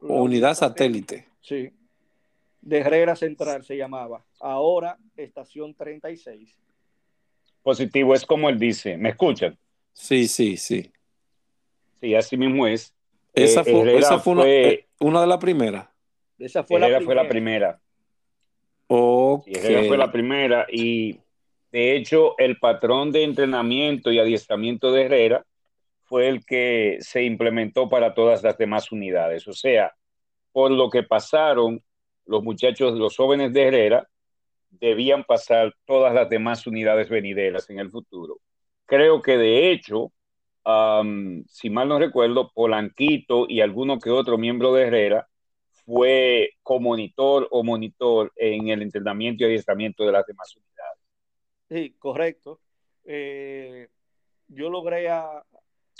unidad 0.00 0.54
satélite. 0.54 1.28
Sí. 1.40 1.70
De 2.62 2.78
Herrera 2.78 3.14
Central 3.16 3.64
se 3.64 3.76
llamaba. 3.76 4.24
Ahora, 4.40 4.96
estación 5.16 5.74
36. 5.74 6.58
Positivo, 7.62 8.14
es 8.14 8.24
como 8.24 8.48
él 8.48 8.58
dice. 8.58 8.96
¿Me 8.96 9.10
escuchan? 9.10 9.58
Sí, 9.92 10.26
sí, 10.26 10.56
sí. 10.56 10.90
Sí, 12.00 12.14
así 12.14 12.36
mismo 12.36 12.66
es. 12.66 12.94
Esa 13.34 13.60
eh, 13.60 13.64
fue, 13.64 13.98
esa 13.98 14.18
fue, 14.18 14.32
una, 14.32 14.46
eh, 14.46 14.86
una 15.00 15.20
de 15.20 15.26
las 15.26 15.38
primeras. 15.38 15.88
Esa 16.38 16.64
fue, 16.64 16.80
la 16.80 16.86
primera. 16.86 17.04
fue 17.04 17.14
la 17.14 17.28
primera. 17.28 17.80
Esa 19.46 19.82
fue 19.84 19.96
la 19.96 20.12
primera 20.12 20.66
y 20.70 21.18
de 21.70 21.96
hecho 21.96 22.36
el 22.38 22.58
patrón 22.58 23.10
de 23.10 23.24
entrenamiento 23.24 24.12
y 24.12 24.18
adiestramiento 24.18 24.92
de 24.92 25.04
Herrera 25.04 25.46
fue 26.04 26.28
el 26.28 26.44
que 26.44 26.98
se 27.00 27.22
implementó 27.22 27.88
para 27.88 28.12
todas 28.12 28.42
las 28.42 28.58
demás 28.58 28.92
unidades. 28.92 29.48
O 29.48 29.54
sea, 29.54 29.94
por 30.52 30.70
lo 30.70 30.90
que 30.90 31.02
pasaron 31.02 31.82
los 32.32 32.42
muchachos, 32.42 32.98
los 32.98 33.16
jóvenes 33.16 33.52
de 33.52 33.62
Herrera, 33.62 34.08
debían 34.70 35.22
pasar 35.24 35.74
todas 35.84 36.14
las 36.14 36.28
demás 36.28 36.66
unidades 36.66 37.08
venideras 37.08 37.68
en 37.70 37.78
el 37.78 37.90
futuro. 37.90 38.40
Creo 38.86 39.22
que 39.22 39.36
de 39.36 39.70
hecho, 39.70 40.12
si 41.46 41.70
mal 41.70 41.88
no 41.88 41.98
recuerdo, 41.98 42.50
Polanquito 42.52 43.46
y 43.48 43.60
alguno 43.60 43.98
que 43.98 44.10
otro 44.10 44.38
miembro 44.38 44.72
de 44.72 44.86
Herrera 44.86 45.28
fue 45.84 46.52
co-monitor 46.62 47.48
o 47.50 47.62
monitor 47.62 48.32
en 48.36 48.68
el 48.68 48.82
entrenamiento 48.82 49.44
y 49.44 49.46
adiestramiento 49.46 50.04
de 50.04 50.12
las 50.12 50.26
demás 50.26 50.56
unidades. 50.56 50.98
Sí, 51.68 51.96
correcto. 51.98 52.60
Eh, 53.04 53.88
yo 54.48 54.70
logré 54.70 55.08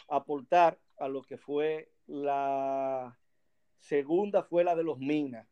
aportar 0.09 0.79
a 0.99 1.09
lo 1.09 1.23
que 1.23 1.37
fue 1.37 1.91
la 2.07 3.19
segunda, 3.79 4.45
fue 4.45 4.65
la 4.65 4.77
de 4.77 4.85
los 4.85 4.99
Minas, 4.99 5.47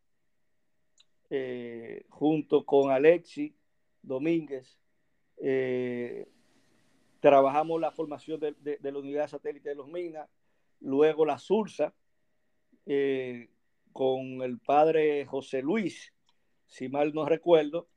eh, 1.30 2.04
junto 2.08 2.66
con 2.66 2.90
Alexi 2.90 3.54
Domínguez. 4.02 4.78
Eh, 5.38 6.28
trabajamos 7.20 7.80
la 7.80 7.92
formación 7.92 8.40
de, 8.40 8.78
la 8.82 8.98
unidad 8.98 9.28
satélite 9.28 9.70
de 9.70 9.74
los 9.74 9.88
Minas, 9.88 10.28
luego 10.80 11.24
la 11.24 11.38
SURSA, 11.38 11.94
con 13.92 14.42
el 14.42 14.58
padre 14.58 15.24
José 15.26 15.62
Luis, 15.62 16.12
si 16.66 16.88
mal 16.88 17.12
no 17.14 17.24
recuerdo. 17.24 17.88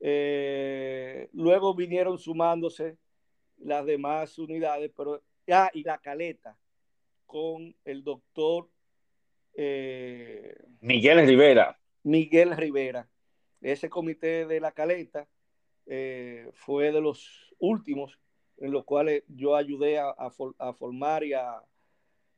Eh, 0.00 1.28
luego 1.32 1.74
vinieron 1.74 2.18
sumándose 2.18 2.98
las 3.58 3.86
demás 3.86 4.38
unidades, 4.38 4.92
pero 4.96 5.22
ya, 5.46 5.70
y 5.72 5.82
la 5.82 5.98
caleta, 5.98 6.58
con 7.24 7.74
el 7.84 8.04
doctor 8.04 8.68
eh, 9.54 10.54
Miguel 10.80 11.26
Rivera. 11.26 11.78
Miguel 12.06 12.56
Rivera. 12.56 13.08
Ese 13.60 13.90
comité 13.90 14.46
de 14.46 14.60
la 14.60 14.70
caleta 14.70 15.26
eh, 15.86 16.48
fue 16.54 16.92
de 16.92 17.00
los 17.00 17.52
últimos 17.58 18.20
en 18.58 18.70
los 18.70 18.84
cuales 18.84 19.24
yo 19.26 19.56
ayudé 19.56 19.98
a, 19.98 20.10
a, 20.10 20.72
formar 20.72 21.24
y 21.24 21.32
a, 21.32 21.60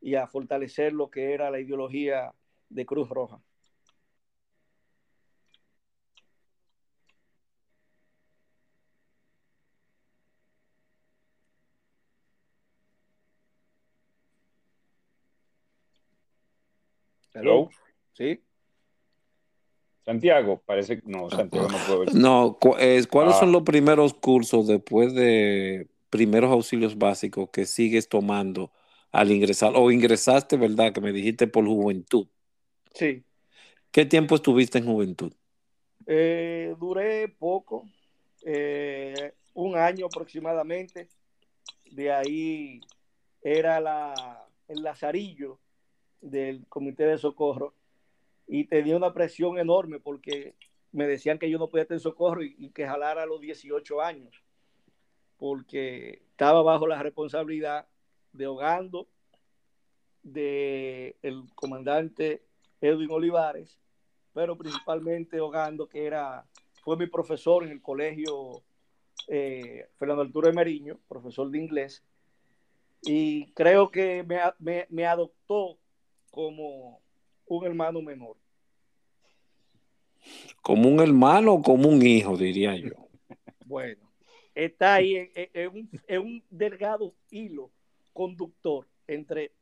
y 0.00 0.14
a 0.14 0.26
fortalecer 0.26 0.94
lo 0.94 1.10
que 1.10 1.34
era 1.34 1.50
la 1.50 1.60
ideología 1.60 2.32
de 2.70 2.87
Cruz 2.87 3.10
Roja. 3.10 3.42
Hello. 17.34 17.68
Sí. 18.14 18.42
Santiago, 20.09 20.62
parece 20.65 21.03
que 21.03 21.03
no, 21.07 21.29
Santiago 21.29 21.69
no 21.69 21.77
puede 21.87 21.99
ver. 22.07 22.15
No, 22.15 22.57
¿cuáles 22.59 23.35
Ah. 23.35 23.41
son 23.41 23.53
los 23.53 23.62
primeros 23.62 24.15
cursos 24.15 24.67
después 24.67 25.12
de 25.12 25.87
primeros 26.09 26.50
auxilios 26.50 26.97
básicos 26.97 27.50
que 27.50 27.67
sigues 27.67 28.09
tomando 28.09 28.73
al 29.12 29.31
ingresar? 29.31 29.75
O 29.77 29.91
ingresaste, 29.91 30.57
¿verdad? 30.57 30.95
Que 30.95 31.03
me 31.03 31.12
dijiste 31.12 31.47
por 31.47 31.67
juventud. 31.67 32.27
Sí. 32.95 33.23
¿Qué 33.91 34.07
tiempo 34.07 34.37
estuviste 34.37 34.79
en 34.79 34.87
juventud? 34.87 35.31
Eh, 36.07 36.75
duré 36.81 37.29
poco, 37.29 37.85
eh, 38.47 39.35
un 39.53 39.77
año 39.77 40.07
aproximadamente. 40.07 41.09
De 41.91 42.11
ahí 42.11 42.81
era 43.43 43.79
la, 43.79 44.47
el 44.69 44.83
lazarillo 44.83 45.59
del 46.23 46.67
comité 46.67 47.05
de 47.05 47.19
socorro 47.19 47.75
y 48.49 48.64
tenía 48.64 48.97
una 48.97 49.12
presión 49.12 49.59
enorme 49.59 50.00
porque 50.00 50.55
me 50.90 51.07
decían 51.07 51.38
que 51.38 51.50
yo 51.50 51.59
no 51.59 51.69
podía 51.69 51.85
tener 51.85 52.00
socorro 52.00 52.43
y, 52.43 52.71
que 52.71 52.87
jalara 52.87 53.23
a 53.23 53.26
los 53.26 53.40
18 53.40 54.00
años 54.00 54.43
porque 55.37 56.23
estaba 56.31 56.62
bajo 56.62 56.87
la 56.87 57.00
responsabilidad 57.00 57.87
de 58.33 58.47
Hogando, 58.47 59.07
de 60.23 61.17
comandante 61.55 62.43
Edwin 62.81 63.11
Olivares, 63.11 63.78
pero 64.33 64.57
principalmente 64.57 65.40
Hogando, 65.40 65.88
que 65.88 66.07
era, 66.07 66.45
fue 66.83 66.97
mi 66.97 67.07
profesor 67.07 67.62
en 67.64 67.71
el 67.71 67.83
colegio 67.83 68.62
eh, 69.28 69.88
Fernando 69.97 70.23
Arturo 70.23 70.49
de 70.49 70.55
Meriño, 70.55 70.99
profesor 71.07 71.50
de 71.50 71.59
inglés, 71.59 72.02
y 73.02 73.52
creo 73.52 73.90
que 73.90 74.25
me, 74.59 74.87
me 74.88 75.07
adoptó 75.07 75.78
como 76.33 77.00
un 77.49 77.64
hermano 77.67 78.02
menor. 78.02 78.37
¿Como 80.62 80.88
un 80.88 81.00
hermano 81.00 81.55
o 81.55 81.62
como 81.62 81.88
un 81.88 82.05
hijo, 82.05 82.37
diría 82.37 82.76
yo? 82.76 82.90
Bueno, 83.64 84.11
está 84.55 84.95
ahí 84.95 85.31
en, 85.35 85.69
un, 85.69 85.90
en 86.07 86.21
un 86.23 86.45
delgado 86.49 87.14
hilo 87.31 87.71
conductor 88.14 88.88
entre 89.07 89.52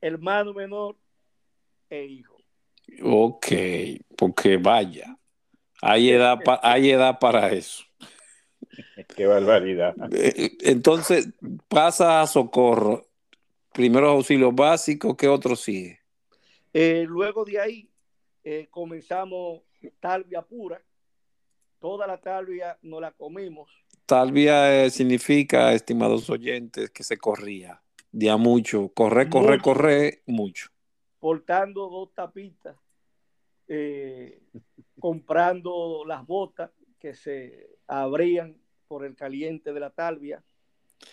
hermano 0.00 0.52
menor 0.52 0.96
e 1.88 2.04
hijo. 2.06 2.36
Ok, 3.04 3.46
porque 4.16 4.56
vaya, 4.56 5.16
hay 5.80 6.10
edad, 6.10 6.42
pa- 6.42 6.58
hay 6.60 6.90
edad 6.90 7.20
para 7.20 7.52
eso. 7.52 7.84
Qué 9.16 9.26
barbaridad. 9.26 9.94
Eh, 10.12 10.56
Entonces, 10.62 11.28
pasa 11.68 12.20
a 12.20 12.26
socorro. 12.26 13.06
Primeros 13.72 14.10
auxilios 14.10 14.52
básicos, 14.54 15.16
¿qué 15.16 15.28
otro 15.28 15.54
sigue? 15.54 16.00
Eh, 16.78 17.06
luego 17.08 17.42
de 17.46 17.58
ahí 17.58 17.90
eh, 18.44 18.66
comenzamos 18.70 19.62
talvia 19.98 20.42
pura. 20.42 20.78
Toda 21.78 22.06
la 22.06 22.20
talvia 22.20 22.78
nos 22.82 23.00
la 23.00 23.12
comimos. 23.12 23.70
Talvia 24.04 24.84
eh, 24.84 24.90
significa, 24.90 25.72
estimados 25.72 26.28
oyentes, 26.28 26.90
que 26.90 27.02
se 27.02 27.16
corría. 27.16 27.80
Día 28.12 28.36
mucho, 28.36 28.90
corre, 28.90 29.30
corre, 29.30 29.52
Mucho. 29.56 29.62
corre, 29.62 30.22
mucho. 30.26 30.68
portando 31.18 31.88
dos 31.88 32.12
tapitas, 32.14 32.76
eh, 33.68 34.42
comprando 35.00 36.04
las 36.06 36.26
botas 36.26 36.70
que 36.98 37.14
se 37.14 37.70
abrían 37.86 38.54
por 38.86 39.06
el 39.06 39.16
caliente 39.16 39.72
de 39.72 39.80
la 39.80 39.90
talvia 39.90 40.44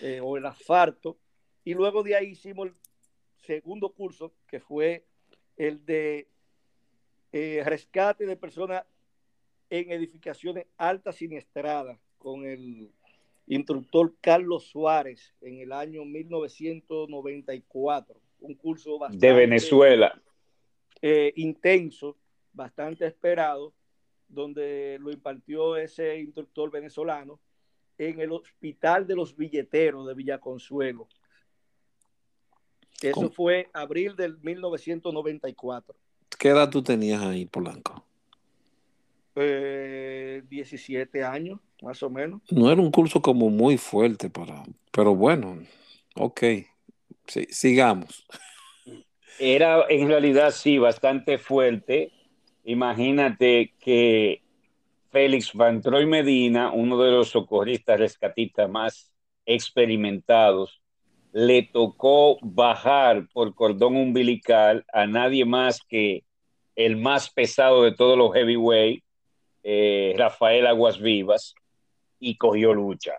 eh, 0.02 0.20
o 0.22 0.36
el 0.36 0.46
asfalto. 0.46 1.18
Y 1.64 1.74
luego 1.74 2.04
de 2.04 2.18
ahí 2.18 2.32
hicimos 2.32 2.68
el 2.68 2.76
segundo 3.38 3.94
curso, 3.94 4.34
que 4.46 4.60
fue 4.60 5.06
el 5.58 5.86
de 5.86 6.28
eh, 7.32 7.62
rescate 7.66 8.26
de 8.26 8.38
personas 8.38 8.84
en 9.70 9.92
edificaciones 9.92 10.66
altas 10.78 11.16
siniestradas, 11.16 11.98
con 12.18 12.46
el 12.46 12.92
instructor 13.48 14.14
Carlos 14.22 14.66
Suárez 14.66 15.34
en 15.42 15.60
el 15.60 15.72
año 15.72 16.06
1994. 16.06 18.20
Un 18.40 18.56
curso 18.56 19.00
bastante 19.00 19.28
De 19.28 19.34
Venezuela. 19.34 20.22
eh, 21.02 21.34
intenso, 21.36 22.18
bastante 22.54 23.06
esperado, 23.06 23.74
donde 24.28 24.98
lo 25.02 25.12
impartió 25.12 25.76
ese 25.76 26.20
instructor 26.20 26.72
venezolano 26.72 27.40
en 27.98 28.20
el 28.20 28.32
Hospital 28.32 29.06
de 29.06 29.16
los 29.16 29.36
Billeteros 29.36 30.08
de 30.08 30.14
Villaconsuelo. 30.14 31.08
Eso 33.02 33.14
¿Cómo? 33.14 33.32
fue 33.32 33.70
abril 33.74 34.16
del 34.16 34.38
1994. 34.42 35.96
¿Qué 36.40 36.50
edad 36.50 36.70
tú 36.70 36.84
tenías 36.84 37.22
ahí, 37.22 37.46
Polanco? 37.46 38.06
Eh, 39.36 40.44
17 40.48 41.24
años, 41.24 41.60
más 41.82 42.04
o 42.04 42.10
menos. 42.10 42.42
No 42.52 42.72
era 42.72 42.82
un 42.82 42.92
curso 42.92 43.22
como 43.22 43.50
muy 43.50 43.78
fuerte 43.78 44.30
para, 44.30 44.64
pero 44.92 45.16
bueno, 45.16 45.58
ok, 46.16 46.44
sí, 47.26 47.48
sigamos. 47.50 48.26
Era 49.40 49.86
en 49.90 50.08
realidad 50.08 50.52
sí 50.52 50.78
bastante 50.78 51.40
fuerte. 51.40 52.12
Imagínate 52.64 53.74
que 53.80 54.44
Félix 55.12 55.54
Van 55.54 55.82
Troy 55.82 56.06
Medina, 56.06 56.72
uno 56.72 57.02
de 57.02 57.12
los 57.12 57.30
socorristas 57.30 58.00
rescatistas 58.00 58.70
más 58.70 59.12
experimentados, 59.46 60.83
le 61.34 61.64
tocó 61.64 62.38
bajar 62.42 63.28
por 63.34 63.56
cordón 63.56 63.98
umbilical 63.98 64.86
a 64.94 65.08
nadie 65.08 65.46
más 65.46 65.82
que 65.82 66.24
el 66.76 66.96
más 66.96 67.30
pesado 67.32 67.84
de 67.84 67.92
todos 67.92 68.18
los 68.18 68.34
heavyweight, 68.34 69.04
eh, 69.64 70.14
Rafael 70.16 70.68
Aguas 70.68 71.00
Vivas, 71.00 71.56
y 72.20 72.38
cogió 72.38 72.74
lucha. 72.74 73.14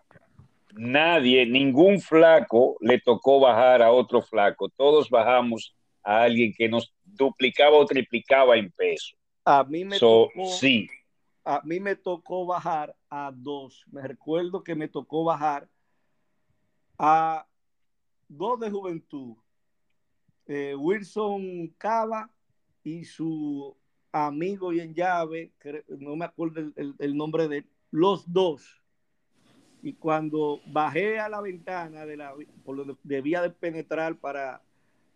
Nadie, 0.75 1.45
ningún 1.45 2.01
flaco 2.01 2.77
le 2.81 3.01
tocó 3.01 3.41
bajar 3.41 3.83
a 3.83 3.91
otro 3.91 4.23
flaco. 4.23 4.69
Todos 4.69 5.11
bajamos 5.11 5.75
a 6.03 6.23
alguien 6.23 6.55
que 6.57 6.69
nos 6.69 6.93
duplicaba 7.05 7.77
o 7.77 7.85
triplicaba 7.85 8.57
en 8.57 8.71
peso. 8.71 9.17
A 9.45 9.65
mí 9.65 9.85
me 9.85 9.99
So, 9.99 10.31
tocó, 10.33 10.47
sí, 10.47 10.89
a 11.45 11.61
mí 11.65 11.81
me 11.81 11.97
tocó 11.97 12.47
bajar 12.47 12.95
a 13.11 13.33
dos. 13.35 13.85
Me 13.91 14.03
recuerdo 14.03 14.63
que 14.63 14.75
me 14.75 14.89
tocó 14.89 15.25
bajar 15.25 15.69
a 16.99 17.47
dos 18.29 18.61
de 18.61 18.71
juventud. 18.71 19.37
Eh, 20.47 20.75
Wilson 20.75 21.69
Cava 21.79 22.31
y 22.83 23.05
su 23.05 23.77
amigo 24.13 24.73
y 24.73 24.81
en 24.81 24.95
llave, 24.95 25.53
no 25.89 26.17
me 26.17 26.27
acuerdo 26.27 26.73
el, 26.77 27.17
nombre 27.17 27.49
de 27.49 27.59
él, 27.59 27.67
los 27.91 28.33
dos. 28.33 28.81
Y 29.83 29.95
cuando 29.95 30.61
bajé 30.67 31.19
a 31.19 31.29
la 31.29 31.41
ventana 31.41 32.07
de 32.07 32.17
la, 32.17 32.35
por 32.65 32.77
donde 32.77 32.97
debía 33.03 33.43
de 33.43 33.51
penetrar 33.51 34.17
para 34.17 34.63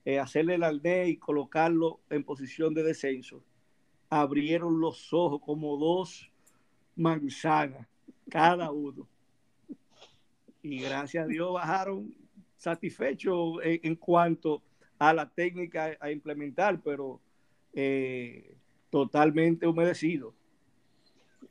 eh, 0.04 0.18
hacerle 0.18 0.56
el 0.56 0.62
arnés 0.62 1.08
y 1.08 1.16
colocarlo 1.16 2.00
en 2.10 2.24
posición 2.24 2.74
de 2.74 2.82
descenso, 2.82 3.42
abrieron 4.10 4.80
los 4.80 5.12
ojos 5.12 5.40
como 5.44 5.76
dos 5.76 6.30
manzanas, 6.96 7.86
cada 8.28 8.70
uno. 8.72 9.06
Y 10.62 10.80
gracias 10.80 11.24
a 11.24 11.28
Dios 11.28 11.52
bajaron 11.52 12.14
satisfechos 12.58 13.54
en, 13.64 13.80
en 13.82 13.96
cuanto 13.96 14.60
a 14.98 15.14
la 15.14 15.26
técnica 15.30 15.96
a 16.00 16.10
implementar, 16.10 16.80
pero 16.84 17.20
eh, 17.72 18.54
totalmente 18.90 19.66
humedecido. 19.66 20.34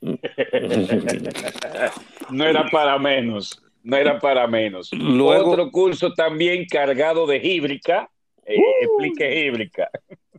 no 2.30 2.44
era 2.44 2.68
para 2.70 2.98
menos, 2.98 3.62
no 3.82 3.96
era 3.96 4.18
para 4.18 4.46
menos. 4.46 4.90
Luego- 4.92 5.50
Otro 5.52 5.70
curso 5.70 6.12
también 6.14 6.66
cargado 6.70 7.26
de 7.26 7.38
híbrica. 7.38 8.08
Eh, 8.44 8.56
explique 8.82 9.44
híbrica. 9.46 9.90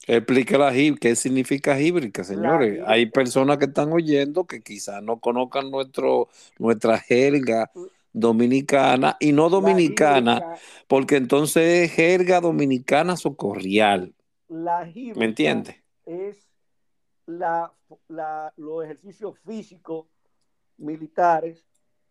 Explique 0.08 0.58
la 0.58 0.74
híb- 0.74 0.98
qué 1.00 1.16
significa 1.16 1.80
híbrica, 1.80 2.24
señores. 2.24 2.70
híbrica. 2.70 2.92
Hay 2.92 3.06
personas 3.08 3.58
que 3.58 3.66
están 3.66 3.92
oyendo 3.92 4.46
que 4.46 4.62
quizás 4.62 5.04
no 5.04 5.20
conozcan 5.20 5.70
nuestro, 5.70 6.30
nuestra 6.58 6.98
jerga 6.98 7.70
dominicana 8.14 9.18
y 9.20 9.32
no 9.32 9.50
dominicana, 9.50 10.56
porque 10.88 11.18
entonces 11.18 11.90
es 11.90 11.92
jerga 11.92 12.42
dominicana 12.42 13.16
socorrial. 13.16 14.14
La 14.48 14.92
¿Me 15.16 15.26
entiendes? 15.26 15.76
Es 16.06 16.50
la, 17.26 17.72
la, 18.08 18.54
los 18.58 18.84
ejercicios 18.84 19.38
físicos 19.40 20.08
militares, 20.78 21.64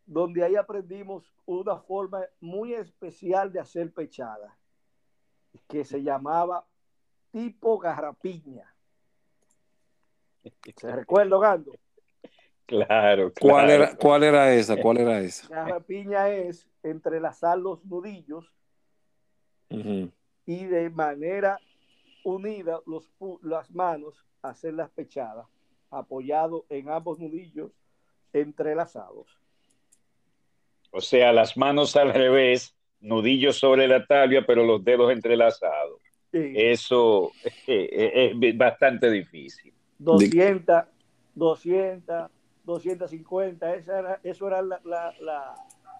donde 0.06 0.44
ahí 0.44 0.56
aprendimos 0.56 1.32
una 1.46 1.76
forma 1.76 2.24
muy 2.40 2.74
especial 2.74 3.52
de 3.52 3.60
hacer 3.60 3.92
pechada, 3.92 4.56
que 5.66 5.84
se 5.84 6.02
llamaba 6.02 6.66
tipo 7.32 7.78
garrapiña. 7.78 8.72
¿Se 10.76 10.92
recuerda, 10.92 11.38
Gando? 11.38 11.72
Claro, 12.68 13.32
claro. 13.32 13.32
¿Cuál 13.40 13.70
era, 13.70 13.96
¿Cuál 13.96 14.22
era 14.24 14.54
esa? 14.54 14.76
¿Cuál 14.76 14.98
era 14.98 15.20
esa? 15.20 15.48
Garrapiña 15.48 16.28
es 16.28 16.68
entrelazar 16.82 17.58
los 17.58 17.82
nudillos 17.86 18.52
y 19.70 20.64
de 20.66 20.90
manera 20.90 21.58
unida 22.24 22.80
los, 22.84 23.10
las 23.42 23.70
manos 23.70 24.22
hacer 24.42 24.74
las 24.74 24.90
pechadas, 24.90 25.46
apoyado 25.90 26.66
en 26.68 26.90
ambos 26.90 27.18
nudillos 27.18 27.72
entrelazados. 28.34 29.38
O 30.90 31.00
sea, 31.00 31.32
las 31.32 31.56
manos 31.56 31.96
al 31.96 32.12
revés, 32.12 32.76
nudillos 33.00 33.56
sobre 33.56 33.88
la 33.88 34.04
tabla, 34.04 34.44
pero 34.46 34.62
los 34.62 34.84
dedos 34.84 35.10
entrelazados. 35.10 36.02
Eso 36.32 37.32
es, 37.74 38.58
bastante 38.58 39.10
difícil. 39.10 39.72
200, 39.98 40.84
200, 41.34 42.30
250, 42.68 43.74
esa 43.76 43.98
era, 43.98 44.20
eso 44.22 44.46
eran 44.46 44.68
las 44.68 44.84
la, 44.84 45.14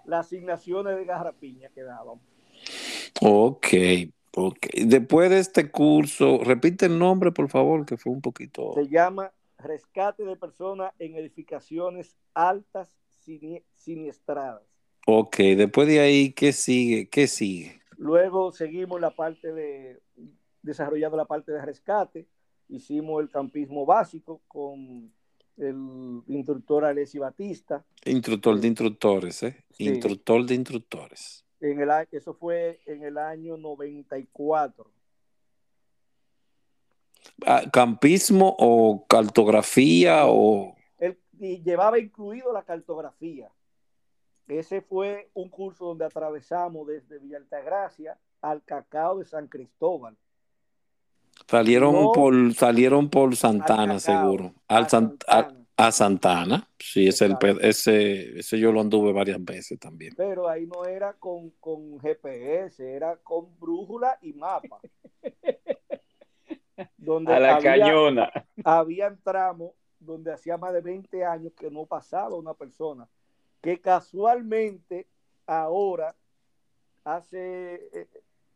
la, 0.04 0.18
asignaciones 0.18 0.96
de 0.96 1.04
garrapiña 1.06 1.70
que 1.70 1.82
daban. 1.82 2.20
Ok, 3.22 3.66
ok. 4.36 4.66
Después 4.84 5.30
de 5.30 5.38
este 5.38 5.70
curso, 5.70 6.40
repite 6.44 6.86
el 6.86 6.98
nombre, 6.98 7.32
por 7.32 7.48
favor, 7.48 7.86
que 7.86 7.96
fue 7.96 8.12
un 8.12 8.20
poquito... 8.20 8.74
Se 8.74 8.86
llama 8.86 9.32
Rescate 9.58 10.24
de 10.24 10.36
Personas 10.36 10.92
en 10.98 11.16
Edificaciones 11.16 12.16
Altas 12.34 12.94
Siniestradas. 13.74 14.62
Ok, 15.06 15.36
después 15.38 15.88
de 15.88 16.00
ahí, 16.00 16.32
¿qué 16.32 16.52
sigue? 16.52 17.08
¿Qué 17.08 17.26
sigue? 17.26 17.80
Luego 17.96 18.52
seguimos 18.52 19.00
la 19.00 19.10
parte 19.10 19.52
de, 19.52 20.00
desarrollando 20.62 21.16
la 21.16 21.24
parte 21.24 21.50
de 21.50 21.64
rescate, 21.64 22.26
hicimos 22.68 23.22
el 23.22 23.30
campismo 23.30 23.86
básico 23.86 24.42
con 24.48 25.12
el 25.58 26.22
instructor 26.28 26.84
Alessi 26.84 27.18
Batista. 27.18 27.84
Instructor 28.04 28.58
de 28.58 28.68
instructores, 28.68 29.42
¿eh? 29.42 29.64
Instructor 29.78 30.44
de 30.44 30.54
instructores. 30.54 31.44
En 31.60 31.80
el, 31.80 31.90
eso 32.12 32.34
fue 32.34 32.80
en 32.86 33.02
el 33.02 33.18
año 33.18 33.56
94. 33.56 34.90
Ah, 37.46 37.62
¿Campismo 37.72 38.56
o 38.58 39.06
cartografía 39.06 40.26
o...? 40.26 40.74
y 41.40 41.62
llevaba 41.62 42.00
incluido 42.00 42.52
la 42.52 42.64
cartografía. 42.64 43.48
Ese 44.48 44.80
fue 44.80 45.30
un 45.34 45.48
curso 45.48 45.86
donde 45.86 46.04
atravesamos 46.04 46.86
desde 46.86 47.18
Villa 47.18 47.36
Altagracia 47.36 48.18
al 48.40 48.64
Cacao 48.64 49.18
de 49.18 49.24
San 49.24 49.46
Cristóbal. 49.46 50.16
Salieron 51.48 52.12
por 52.12 52.54
salieron 52.54 53.08
por 53.08 53.34
Santana, 53.34 53.98
seguro. 53.98 54.52
Al 54.68 54.84
a, 54.84 54.88
Santana. 54.88 55.66
A, 55.76 55.92
Santana. 55.92 56.68
Sí, 56.78 57.08
ese, 57.08 57.24
el, 57.24 57.36
ese, 57.62 58.38
ese 58.38 58.58
yo 58.58 58.70
lo 58.70 58.82
anduve 58.82 59.12
varias 59.12 59.42
veces 59.42 59.78
también. 59.78 60.12
Pero 60.16 60.48
ahí 60.48 60.66
no 60.66 60.84
era 60.84 61.14
con, 61.14 61.50
con 61.60 61.98
GPS, 62.00 62.86
era 62.86 63.16
con 63.16 63.58
brújula 63.58 64.18
y 64.20 64.34
mapa. 64.34 64.78
donde 66.96 67.34
a 67.34 67.40
la 67.40 67.58
cañona. 67.58 68.30
Había 68.64 69.16
tramos 69.16 69.72
donde 69.98 70.32
hacía 70.32 70.56
más 70.56 70.72
de 70.72 70.80
20 70.80 71.24
años 71.24 71.52
que 71.58 71.70
no 71.70 71.86
pasaba 71.86 72.36
una 72.36 72.54
persona, 72.54 73.08
que 73.60 73.80
casualmente 73.80 75.06
ahora, 75.46 76.14
hace 77.04 77.88
eh, 77.92 78.08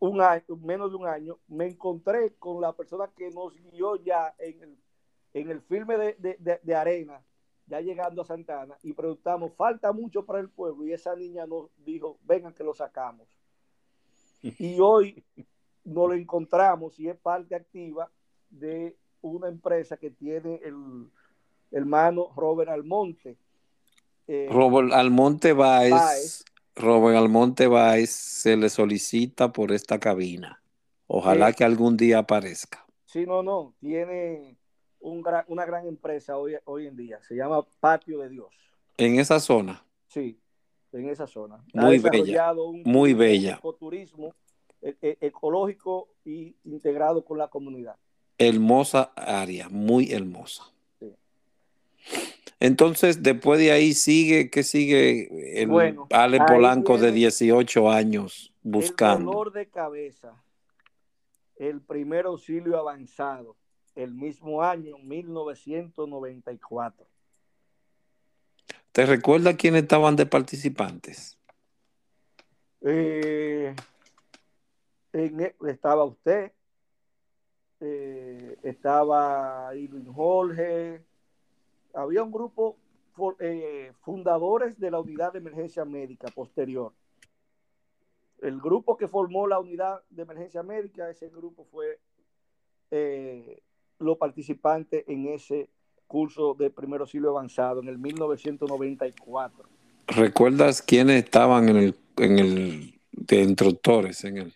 un 0.02 0.20
año, 0.20 0.42
menos 0.60 0.90
de 0.90 0.96
un 0.96 1.06
año, 1.06 1.38
me 1.46 1.68
encontré 1.68 2.34
con 2.34 2.60
la 2.60 2.72
persona 2.72 3.08
que 3.16 3.30
nos 3.30 3.54
guió 3.54 3.94
ya 4.02 4.34
en 4.36 4.60
el, 4.60 4.76
en 5.32 5.48
el 5.48 5.60
filme 5.62 5.96
de, 5.96 6.74
arena, 6.74 7.22
ya 7.68 7.80
llegando 7.80 8.22
a 8.22 8.24
Santana, 8.24 8.76
y 8.82 8.94
preguntamos, 8.94 9.52
falta 9.54 9.92
mucho 9.92 10.26
para 10.26 10.40
el 10.40 10.48
pueblo, 10.48 10.84
y 10.84 10.92
esa 10.92 11.14
niña 11.14 11.46
nos 11.46 11.70
dijo, 11.84 12.18
vengan 12.24 12.52
que 12.52 12.64
lo 12.64 12.74
sacamos. 12.74 13.28
Y 14.42 14.80
hoy 14.80 15.22
nos 15.84 16.08
lo 16.08 16.14
encontramos 16.14 16.98
y 16.98 17.08
es 17.08 17.16
parte 17.16 17.54
activa 17.54 18.10
de 18.50 18.96
una 19.20 19.46
empresa 19.46 19.98
que 19.98 20.10
tiene 20.10 20.56
el 20.64 21.08
hermano 21.70 22.32
Robert 22.34 22.70
Almonte. 22.70 23.36
Eh, 24.26 24.48
Robert 24.50 24.92
Almonte 24.92 25.52
Baez, 25.52 26.44
Robert 26.74 27.16
Almonte 27.16 27.66
Baez 27.66 28.10
se 28.10 28.56
le 28.56 28.68
solicita 28.68 29.52
por 29.52 29.72
esta 29.72 29.98
cabina. 29.98 30.62
Ojalá 31.06 31.52
que 31.52 31.64
algún 31.64 31.96
día 31.96 32.18
aparezca. 32.18 32.86
Sí, 33.04 33.26
no, 33.26 33.42
no, 33.42 33.74
tiene 33.80 34.56
una 35.00 35.66
gran 35.66 35.86
empresa 35.86 36.38
hoy, 36.38 36.56
hoy 36.64 36.86
en 36.86 36.96
día, 36.96 37.20
se 37.22 37.34
llama 37.34 37.62
Patio 37.80 38.20
de 38.20 38.30
Dios. 38.30 38.48
¿En 38.96 39.18
esa 39.18 39.40
zona? 39.40 39.84
Sí, 40.06 40.38
en 40.92 41.08
esa 41.08 41.26
zona. 41.26 41.62
Muy 41.74 41.98
bella. 41.98 42.54
muy 42.84 43.14
bella. 43.14 43.60
Turismo 43.78 44.34
e, 44.80 44.96
e, 45.02 45.18
ecológico 45.20 46.08
y 46.24 46.56
integrado 46.64 47.24
con 47.24 47.38
la 47.38 47.48
comunidad. 47.48 47.96
Hermosa 48.38 49.12
área, 49.16 49.68
muy 49.68 50.12
hermosa. 50.12 50.64
Entonces, 52.62 53.22
después 53.24 53.58
de 53.58 53.72
ahí 53.72 53.92
sigue, 53.92 54.48
¿qué 54.48 54.62
sigue 54.62 55.60
el 55.60 55.98
Ale 56.12 56.38
Polanco 56.46 56.96
de 56.96 57.10
18 57.10 57.90
años 57.90 58.54
buscando? 58.62 59.18
El 59.18 59.34
dolor 59.34 59.52
de 59.52 59.68
cabeza, 59.68 60.40
el 61.56 61.80
primer 61.80 62.26
auxilio 62.26 62.78
avanzado, 62.78 63.56
el 63.96 64.14
mismo 64.14 64.62
año, 64.62 64.96
1994. 64.98 67.04
¿Te 68.92 69.06
recuerda 69.06 69.56
quiénes 69.56 69.82
estaban 69.82 70.14
de 70.14 70.26
participantes? 70.26 71.36
Eh, 72.82 73.74
e, 75.12 75.54
estaba 75.66 76.04
usted, 76.04 76.52
eh, 77.80 78.56
estaba 78.62 79.74
Irwin 79.74 80.06
Jorge, 80.12 81.02
había 81.94 82.22
un 82.22 82.32
grupo 82.32 82.76
eh, 83.40 83.92
fundadores 84.00 84.78
de 84.78 84.90
la 84.90 85.00
unidad 85.00 85.32
de 85.32 85.38
emergencia 85.38 85.84
médica 85.84 86.28
posterior. 86.28 86.92
El 88.40 88.60
grupo 88.60 88.96
que 88.96 89.06
formó 89.06 89.46
la 89.46 89.58
unidad 89.58 90.02
de 90.10 90.22
emergencia 90.22 90.62
médica, 90.62 91.08
ese 91.10 91.28
grupo 91.28 91.64
fue 91.70 92.00
eh, 92.90 93.62
los 93.98 94.18
participantes 94.18 95.04
en 95.06 95.28
ese 95.28 95.68
curso 96.06 96.54
de 96.54 96.70
primer 96.70 97.00
auxilio 97.00 97.30
avanzado 97.30 97.80
en 97.80 97.88
el 97.88 97.98
1994. 97.98 99.68
¿Recuerdas 100.08 100.82
quiénes 100.82 101.24
estaban 101.24 101.68
en 101.68 101.76
el, 101.76 101.96
en 102.16 102.38
el 102.38 103.00
de 103.12 103.42
instructores 103.42 104.24
en 104.24 104.38
el? 104.38 104.54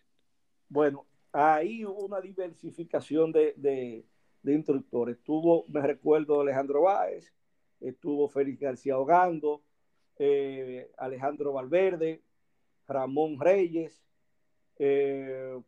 Bueno, 0.68 1.06
ahí 1.32 1.84
hubo 1.84 2.04
una 2.04 2.20
diversificación 2.20 3.30
de, 3.32 3.54
de 3.56 4.04
instructores. 4.54 5.16
Estuvo, 5.18 5.64
me 5.68 5.80
recuerdo, 5.80 6.40
Alejandro 6.40 6.82
Báez, 6.82 7.32
estuvo 7.80 8.28
Félix 8.28 8.60
García 8.60 8.98
Ogando, 8.98 9.62
eh, 10.18 10.90
Alejandro 10.96 11.52
Valverde, 11.52 12.22
Ramón 12.88 13.38
Reyes, 13.40 14.02
eh, 14.78 15.58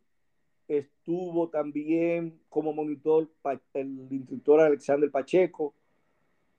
estuvo 0.67 1.49
también 1.49 2.39
como 2.49 2.73
monitor 2.73 3.29
el 3.73 4.07
instructor 4.11 4.61
Alexander 4.61 5.09
Pacheco, 5.11 5.73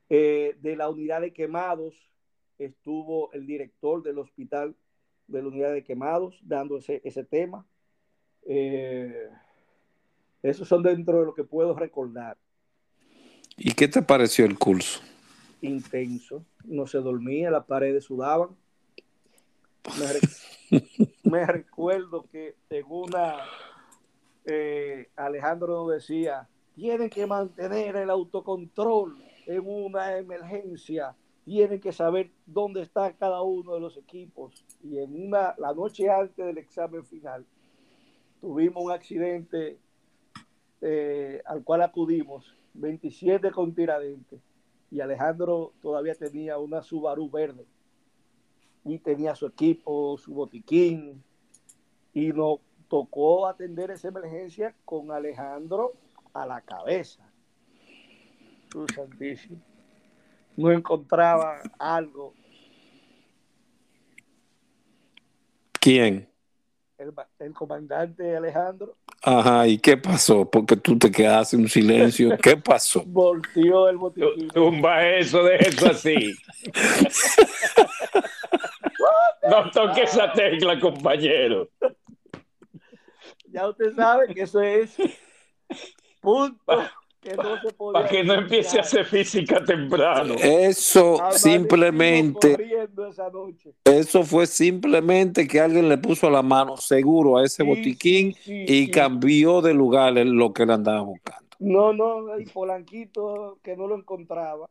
eh, 0.08 0.56
de 0.60 0.76
la 0.76 0.88
unidad 0.88 1.20
de 1.20 1.32
quemados 1.32 2.10
estuvo 2.58 3.32
el 3.32 3.46
director 3.46 4.02
del 4.02 4.18
hospital 4.18 4.74
de 5.28 5.42
la 5.42 5.48
unidad 5.48 5.72
de 5.72 5.84
quemados 5.84 6.38
dando 6.42 6.78
ese, 6.78 7.00
ese 7.04 7.24
tema. 7.24 7.66
Esos 10.42 10.68
son 10.68 10.82
dentro 10.82 11.20
de 11.20 11.26
lo 11.26 11.34
que 11.34 11.44
puedo 11.44 11.74
recordar. 11.74 12.36
¿Y 13.56 13.72
qué 13.72 13.88
te 13.88 14.02
pareció 14.02 14.44
el 14.44 14.58
curso? 14.58 15.00
Intenso. 15.60 16.44
No 16.64 16.86
se 16.86 16.98
dormía, 16.98 17.50
las 17.50 17.66
paredes 17.66 18.04
sudaban. 18.04 18.50
Me, 21.24 21.46
recuerdo 21.46 22.26
que 22.30 22.56
en 22.70 22.84
una, 22.88 23.36
eh, 24.44 25.10
Alejandro 25.16 25.84
nos 25.84 25.92
decía, 25.92 26.48
tienen 26.74 27.10
que 27.10 27.26
mantener 27.26 27.96
el 27.96 28.10
autocontrol 28.10 29.16
en 29.46 29.62
una 29.64 30.16
emergencia 30.16 31.14
tienen 31.44 31.80
que 31.80 31.90
saber 31.90 32.30
dónde 32.46 32.82
está 32.82 33.12
cada 33.14 33.42
uno 33.42 33.74
de 33.74 33.80
los 33.80 33.96
equipos. 33.96 34.64
Y 34.82 34.98
en 34.98 35.26
una, 35.26 35.54
la 35.58 35.74
noche 35.74 36.08
antes 36.08 36.46
del 36.46 36.58
examen 36.58 37.04
final, 37.04 37.44
tuvimos 38.40 38.84
un 38.84 38.92
accidente 38.92 39.78
eh, 40.80 41.42
al 41.44 41.62
cual 41.62 41.82
acudimos, 41.82 42.54
27 42.74 43.50
con 43.50 43.74
Tiradentes, 43.74 44.40
y 44.90 45.00
Alejandro 45.00 45.72
todavía 45.80 46.14
tenía 46.14 46.58
una 46.58 46.82
Subaru 46.82 47.30
verde, 47.30 47.66
y 48.84 48.98
tenía 48.98 49.34
su 49.34 49.46
equipo, 49.46 50.16
su 50.18 50.32
botiquín, 50.32 51.22
y 52.12 52.28
nos 52.32 52.60
tocó 52.88 53.46
atender 53.46 53.90
esa 53.90 54.08
emergencia 54.08 54.74
con 54.84 55.12
Alejandro 55.12 55.92
a 56.32 56.46
la 56.46 56.60
cabeza. 56.60 57.30
Tú 58.68 58.86
santísimo. 58.94 59.60
No 60.56 60.72
encontraba 60.72 61.60
algo. 61.78 62.34
¿Quién? 65.80 66.29
El, 67.00 67.14
el, 67.38 67.54
comandante 67.54 68.36
Alejandro. 68.36 68.98
Ajá, 69.22 69.66
¿y 69.66 69.78
qué 69.78 69.96
pasó? 69.96 70.50
Porque 70.50 70.76
tú 70.76 70.98
te 70.98 71.10
quedaste 71.10 71.56
en 71.56 71.66
silencio. 71.66 72.36
¿Qué 72.36 72.58
pasó? 72.58 73.02
Volteó 73.06 73.88
el 73.88 73.96
botiquín. 73.96 74.48
Tumba 74.48 75.08
eso, 75.08 75.42
de 75.42 75.56
eso 75.56 75.86
así. 75.86 76.34
no 79.50 79.70
toque 79.70 80.02
esa 80.02 80.30
tecla, 80.30 80.78
compañero. 80.78 81.70
Ya 83.46 83.66
usted 83.66 83.94
sabe 83.94 84.34
que 84.34 84.42
eso 84.42 84.60
es 84.60 84.94
punto 86.20 86.82
que 87.20 87.36
no 87.36 87.60
se 87.60 87.72
podía 87.72 87.92
Para 88.00 88.08
que 88.08 88.24
no 88.24 88.34
empiece 88.34 88.78
a 88.78 88.82
hacer 88.82 89.04
física 89.04 89.62
temprano. 89.64 90.34
Eso 90.38 91.18
simplemente, 91.32 92.52
corriendo 92.52 93.06
esa 93.06 93.30
noche. 93.30 93.74
eso 93.84 94.22
fue 94.24 94.46
simplemente 94.46 95.46
que 95.46 95.60
alguien 95.60 95.88
le 95.88 95.98
puso 95.98 96.30
la 96.30 96.42
mano 96.42 96.76
seguro 96.76 97.36
a 97.38 97.44
ese 97.44 97.62
Sí, 97.62 97.68
botiquín 97.68 98.34
sí, 98.34 98.40
sí, 98.44 98.64
y 98.66 98.84
sí. 98.86 98.90
cambió 98.90 99.60
de 99.60 99.74
lugar 99.74 100.16
en 100.18 100.36
lo 100.36 100.52
que 100.52 100.62
él 100.64 100.70
andaba 100.70 101.02
buscando. 101.02 101.48
No, 101.58 101.92
no, 101.92 102.38
y 102.38 102.46
Polanquito 102.46 103.58
que 103.62 103.76
no 103.76 103.86
lo 103.86 103.96
encontraba. 103.96 104.66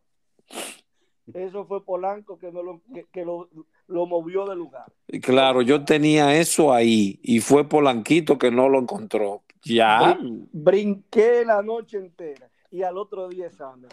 Eso 1.34 1.66
fue 1.66 1.86
Polanco 1.86 2.40
que 2.40 2.52
no 2.52 2.64
lo, 2.64 2.82
que, 2.92 3.06
que 3.12 3.24
lo, 3.24 3.48
lo 3.88 4.06
movió 4.08 4.46
de 4.48 4.56
lugar. 4.56 4.86
Y 5.08 5.20
claro, 5.20 5.62
yo 5.62 5.86
tenía 5.86 6.36
eso 6.40 6.74
ahí 6.74 7.20
y 7.22 7.40
fue 7.42 7.70
Polanquito 7.70 8.40
que 8.40 8.50
no 8.50 8.68
lo 8.70 8.80
encontró. 8.80 9.44
Ya, 9.64 10.18
Brinqué 10.52 11.44
la 11.46 11.62
noche 11.62 11.98
entera 11.98 12.50
y 12.72 12.82
al 12.84 12.98
otro 12.98 13.28
día 13.28 13.48
examen. 13.48 13.90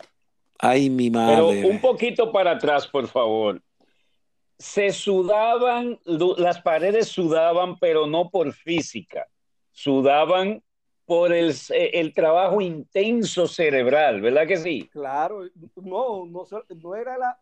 ay 0.59 0.89
mi 0.91 1.11
Pero 1.11 1.47
madre. 1.49 1.69
un 1.69 1.81
poquito 1.81 2.31
para 2.33 2.53
atrás, 2.53 2.87
por 2.87 3.07
favor. 3.09 3.61
Se 4.59 4.91
sudaban, 4.91 5.99
las 6.05 6.61
paredes 6.63 7.09
sudaban, 7.09 7.79
pero 7.79 8.07
no 8.07 8.31
por 8.31 8.53
física. 8.53 9.27
Sudaban 9.73 10.63
por 11.05 11.33
el, 11.33 11.55
el 11.71 12.15
trabajo 12.15 12.61
intenso 12.61 13.47
cerebral, 13.47 14.21
¿verdad 14.21 14.47
que 14.47 14.57
sí? 14.57 14.89
Claro, 14.91 15.43
no, 15.77 16.25
no, 16.27 16.95
era 16.97 17.19
la, 17.19 17.39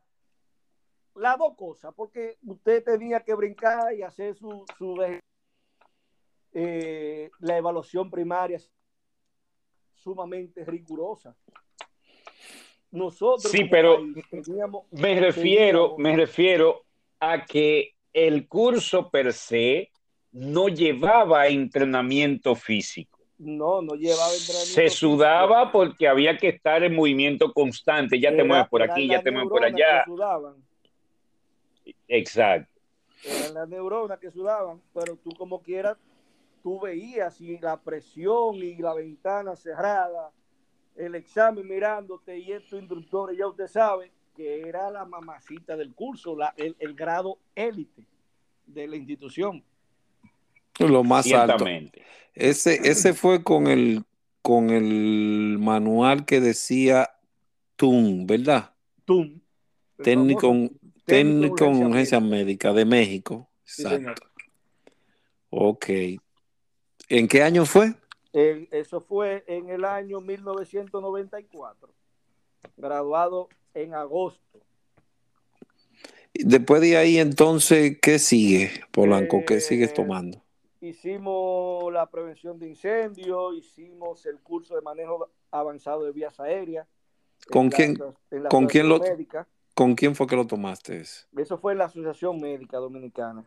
las 1.15 1.39
dos 1.39 1.55
cosas, 1.57 1.95
porque 1.95 2.37
usted 2.45 2.83
tenía 2.85 3.21
que 3.21 3.35
brincar 3.35 3.95
y 3.95 4.03
hacer 4.03 4.35
su, 4.35 4.65
su 4.77 4.95
eh, 6.55 7.31
la 7.41 7.59
evaluación 7.59 8.11
primaria 8.11 8.59
sumamente 9.95 10.65
rigurosa. 10.65 11.37
Nosotros 12.93 13.51
Sí, 13.51 13.65
pero 13.65 13.97
país 13.97 14.25
teníamos- 14.45 14.85
Me 14.93 15.19
refiero, 15.19 15.91
teníamos- 15.95 15.99
me 15.99 16.17
refiero 16.17 16.85
a 17.19 17.45
que 17.45 17.95
el 18.13 18.47
curso 18.47 19.11
per 19.11 19.33
se 19.33 19.91
no 20.31 20.69
llevaba 20.69 21.49
entrenamiento 21.49 22.55
físico. 22.55 23.19
no, 23.37 23.83
no 23.83 23.95
llevaba 23.95 24.33
entrenamiento 24.33 24.75
Se 24.75 24.83
físico. 24.85 25.11
sudaba 25.17 25.73
porque 25.73 26.07
había 26.07 26.37
que 26.39 26.49
estar 26.49 26.83
en 26.85 26.95
movimiento 26.95 27.53
constante. 27.53 28.19
Ya 28.21 28.35
te 28.35 28.45
mueves 28.45 28.69
por 28.69 28.81
aquí, 28.83 29.09
ya 29.09 29.21
te 29.23 29.31
mueves 29.33 29.51
por 29.51 29.65
allá. 29.65 30.05
Exacto. 32.09 32.71
eran 33.25 33.55
las 33.55 33.69
neuronas 33.69 34.19
que 34.21 34.31
sudaban, 34.31 34.81
pero 34.93 35.17
tú 35.17 35.31
como 35.37 35.61
quieras, 35.63 35.97
tú 36.65 36.81
veías 36.81 37.39
y 37.43 37.59
la 37.59 37.79
presión 37.79 38.55
y 38.55 38.77
la 38.77 38.95
ventana 38.95 39.55
cerrada, 39.55 40.33
el 40.97 41.15
examen 41.15 41.69
mirándote 41.69 42.39
y 42.39 42.53
estos 42.53 42.81
instructores, 42.81 43.37
ya 43.37 43.47
usted 43.47 43.67
sabe 43.67 44.11
que 44.35 44.67
era 44.67 44.91
la 44.91 45.05
mamacita 45.05 45.77
del 45.77 45.93
curso, 45.93 46.35
la, 46.35 46.55
el, 46.57 46.75
el 46.79 46.95
grado 46.95 47.39
élite 47.55 48.07
de 48.67 48.89
la 48.89 48.97
institución. 48.97 49.63
Lo 50.79 51.05
más 51.05 51.31
alto. 51.35 51.67
Ese, 52.33 52.81
ese 52.89 53.13
fue 53.13 53.45
con 53.45 53.67
el, 53.67 54.03
con 54.41 54.71
el 54.71 55.59
manual 55.61 56.25
que 56.25 56.41
decía 56.41 57.11
TUN, 57.77 58.27
¿verdad? 58.27 58.75
TUM. 59.05 59.39
Técnico, 60.03 60.49
famoso 60.49 60.75
técnico 61.05 61.67
en 61.67 61.85
urgencia 61.85 62.21
médica. 62.21 62.73
de 62.73 62.87
México. 62.87 63.51
Sí, 63.65 63.83
Exacto. 63.83 63.99
señor. 63.99 64.17
Ok. 65.51 65.87
¿En 67.09 67.29
qué 67.29 67.43
año 67.43 67.65
fue? 67.67 67.95
Eso 68.33 69.01
fue 69.01 69.45
en 69.47 69.69
el 69.69 69.85
año 69.85 70.21
1994, 70.21 71.89
graduado 72.77 73.49
en 73.75 73.95
agosto. 73.95 74.61
Después 76.33 76.81
de 76.81 76.97
ahí, 76.97 77.19
entonces, 77.19 77.99
¿qué 78.03 78.19
sigue, 78.19 78.71
Polanco? 78.91 79.45
¿Qué 79.47 79.57
Eh, 79.57 79.61
sigues 79.61 79.95
tomando? 79.95 80.43
Hicimos 80.81 81.93
la 81.93 82.11
prevención 82.11 82.59
de 82.59 82.69
incendios, 82.69 83.55
hicimos 83.57 84.27
el 84.27 84.41
curso 84.41 84.75
de 84.75 84.83
manejo 84.83 85.31
avanzado 85.53 86.05
de 86.05 86.11
vías 86.13 86.39
aéreas. 86.41 86.87
¿Con 87.51 87.71
quién- 87.71 87.97
la 88.31 88.49
con 88.49 88.67
quién 88.67 88.89
lo-. 88.89 89.01
¿Con 89.75 89.95
quién 89.95 90.15
fue 90.15 90.27
que 90.27 90.37
lo 90.37 90.47
tomaste? 90.47 91.03
Eso 91.37 91.59
fue 91.59 91.73
en 91.73 91.79
la 91.79 91.85
Asociación 91.87 92.41
Médica 92.41 92.79
Dominicana. 92.79 93.45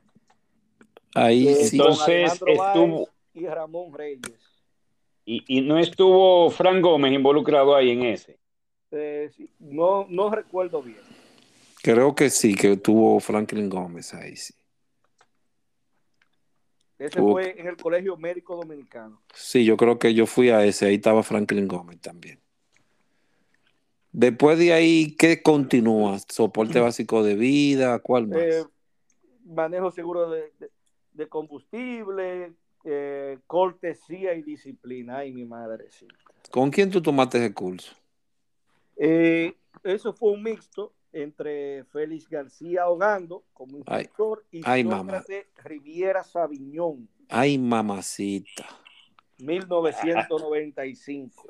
Ahí 1.13 1.47
Eh, 1.47 1.55
sí. 1.55 1.77
Entonces, 1.77 2.33
estuvo- 2.33 2.57
Báez 2.57 3.09
y 3.37 3.47
Ramón 3.47 3.93
Reyes. 3.93 4.39
Y, 5.25 5.43
y 5.47 5.61
no 5.61 5.77
estuvo 5.77 6.49
Fran 6.49 6.81
Gómez 6.81 7.13
involucrado 7.13 7.75
ahí 7.75 7.91
en 7.91 8.03
ese. 8.03 8.39
Eh, 8.91 9.29
sí, 9.35 9.49
no, 9.59 10.05
no 10.09 10.29
recuerdo 10.31 10.81
bien. 10.81 10.99
Creo 11.83 12.15
que 12.15 12.29
sí, 12.29 12.55
que 12.55 12.77
tuvo 12.77 13.19
Franklin 13.19 13.69
Gómez 13.69 14.13
ahí, 14.13 14.35
sí. 14.35 14.53
Ese 16.97 17.21
fue 17.21 17.59
en 17.59 17.67
el 17.67 17.77
Colegio 17.77 18.17
Médico 18.17 18.55
Dominicano. 18.55 19.21
Sí, 19.33 19.63
yo 19.63 19.77
creo 19.77 19.99
que 19.99 20.13
yo 20.15 20.25
fui 20.25 20.49
a 20.49 20.65
ese, 20.65 20.87
ahí 20.87 20.95
estaba 20.95 21.21
Franklin 21.21 21.67
Gómez 21.67 21.99
también. 22.01 22.39
Después 24.11 24.57
de 24.57 24.73
ahí, 24.73 25.15
¿qué 25.15 25.43
continúa? 25.43 26.17
¿Soporte 26.27 26.79
básico 26.79 27.21
de 27.21 27.35
vida? 27.35 27.99
¿Cuál 27.99 28.27
más? 28.27 28.39
Eh, 28.41 28.63
manejo 29.45 29.91
seguro 29.91 30.29
de, 30.31 30.51
de- 30.59 30.71
de 31.11 31.27
combustible, 31.27 32.53
eh, 32.83 33.39
cortesía 33.47 34.33
y 34.33 34.43
disciplina. 34.43 35.19
Ay, 35.19 35.31
mi 35.31 35.45
madre, 35.45 35.85
sí. 35.91 36.07
¿Con 36.51 36.71
quién 36.71 36.89
tú 36.89 37.01
tomaste 37.01 37.37
ese 37.37 37.53
curso? 37.53 37.93
Eh, 38.95 39.55
eso 39.83 40.13
fue 40.13 40.31
un 40.31 40.43
mixto 40.43 40.93
entre 41.13 41.83
Félix 41.85 42.27
García 42.29 42.87
Hogando 42.87 43.43
como 43.53 43.77
Ay, 43.85 44.01
instructor 44.01 44.45
y 44.51 44.61
ay. 44.65 44.83
Sócrates 44.83 45.45
Riviera 45.63 46.23
Sabiñón, 46.23 47.07
Ay, 47.29 47.57
mamacita. 47.57 48.65
1995. 49.39 51.47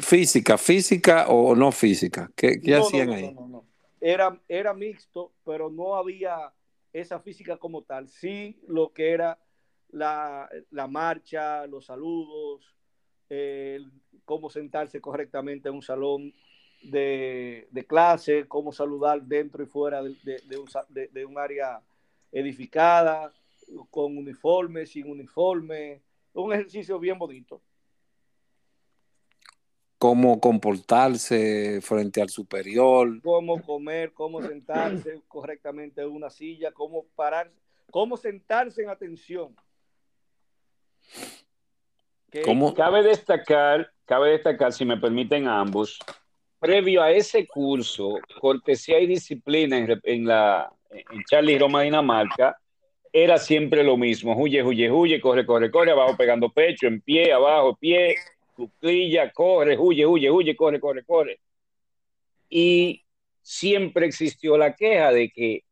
¿Física, 0.00 0.58
física 0.58 1.28
o 1.28 1.54
no 1.54 1.70
física? 1.72 2.30
¿Qué, 2.34 2.60
qué 2.60 2.72
No, 2.72 2.78
hacían 2.78 3.08
no, 3.08 3.12
ahí? 3.14 3.22
no, 3.24 3.32
no, 3.32 3.48
no. 3.48 3.64
Era, 4.00 4.40
era 4.48 4.74
mixto, 4.74 5.32
pero 5.44 5.70
no 5.70 5.96
había 5.96 6.52
esa 6.92 7.20
física 7.20 7.56
como 7.58 7.82
tal. 7.82 8.08
Sí, 8.08 8.60
lo 8.68 8.92
que 8.92 9.10
era 9.10 9.38
la, 9.90 10.48
la 10.70 10.86
marcha, 10.86 11.66
los 11.66 11.86
saludos, 11.86 12.74
eh, 13.30 13.80
cómo 14.24 14.50
sentarse 14.50 15.00
correctamente 15.00 15.68
en 15.68 15.76
un 15.76 15.82
salón 15.82 16.32
de, 16.82 17.68
de 17.70 17.86
clase, 17.86 18.46
cómo 18.46 18.72
saludar 18.72 19.22
dentro 19.22 19.62
y 19.62 19.66
fuera 19.66 20.02
de, 20.02 20.58
un, 20.58 20.68
de 21.12 21.24
un 21.24 21.38
área 21.38 21.80
edificada, 22.32 23.32
con 23.90 24.16
uniforme, 24.16 24.86
sin 24.86 25.10
uniforme. 25.10 26.02
Un 26.34 26.52
ejercicio 26.52 26.98
bien 26.98 27.18
bonito. 27.18 27.62
¿Cómo 29.98 30.38
comportarse 30.40 31.80
frente 31.80 32.20
al 32.20 32.28
superior? 32.28 33.20
cómo 33.22 33.62
comer, 33.62 34.12
cómo 34.12 34.42
sentarse 34.42 35.22
correctamente 35.26 36.02
en 36.02 36.10
una 36.10 36.28
silla, 36.28 36.70
cómo 36.72 37.06
parar, 37.16 37.50
cómo 37.90 38.18
sentarse 38.18 38.82
en 38.82 38.90
atención. 38.90 39.56
Que- 42.30 42.42
¿Cómo? 42.42 42.74
Cabe 42.74 43.02
destacar, 43.02 43.90
cabe 44.04 44.30
destacar, 44.30 44.72
si 44.72 44.84
me 44.84 44.96
permiten 44.96 45.46
a 45.46 45.60
ambos, 45.60 45.98
previo 46.58 47.02
a 47.02 47.10
ese 47.12 47.46
curso, 47.46 48.18
cortesía 48.40 48.98
y 49.00 49.06
disciplina 49.06 49.78
en, 49.78 50.00
en 50.02 50.26
la 50.26 50.70
en 50.90 51.24
Charlie 51.24 51.58
Roma, 51.58 51.82
Dinamarca, 51.82 52.56
era 53.12 53.38
siempre 53.38 53.82
lo 53.82 53.96
mismo. 53.96 54.36
Huye, 54.36 54.62
huye, 54.62 54.90
huye, 54.90 55.20
corre, 55.20 55.44
corre, 55.44 55.70
corre, 55.70 55.90
abajo 55.90 56.16
pegando 56.16 56.50
pecho, 56.50 56.86
en 56.86 57.00
pie, 57.00 57.32
abajo, 57.32 57.76
pie, 57.76 58.16
cuclilla, 58.54 59.30
corre, 59.32 59.76
huye, 59.78 60.06
huye, 60.06 60.30
huye, 60.30 60.56
corre, 60.56 60.80
corre, 60.80 61.04
corre. 61.04 61.40
Y 62.48 63.04
siempre 63.42 64.06
existió 64.06 64.56
la 64.56 64.74
queja 64.74 65.12
de 65.12 65.30
que 65.30 65.64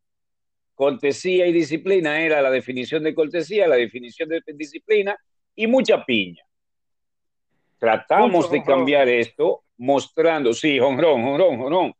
cortesía 0.75 1.47
y 1.47 1.53
disciplina 1.53 2.21
era 2.21 2.41
la 2.41 2.51
definición 2.51 3.03
de 3.03 3.15
cortesía, 3.15 3.67
la 3.67 3.77
definición 3.77 4.29
de 4.29 4.41
disciplina 4.53 5.17
y 5.55 5.65
mucha 5.67 6.03
piña. 6.05 6.43
Tratamos 7.79 8.51
de 8.51 8.63
cambiar 8.63 9.07
esto 9.09 9.63
mostrando, 9.77 10.53
sí, 10.53 10.79
jonrón, 10.79 11.23
jonrón, 11.23 11.57
jonrón. 11.57 11.93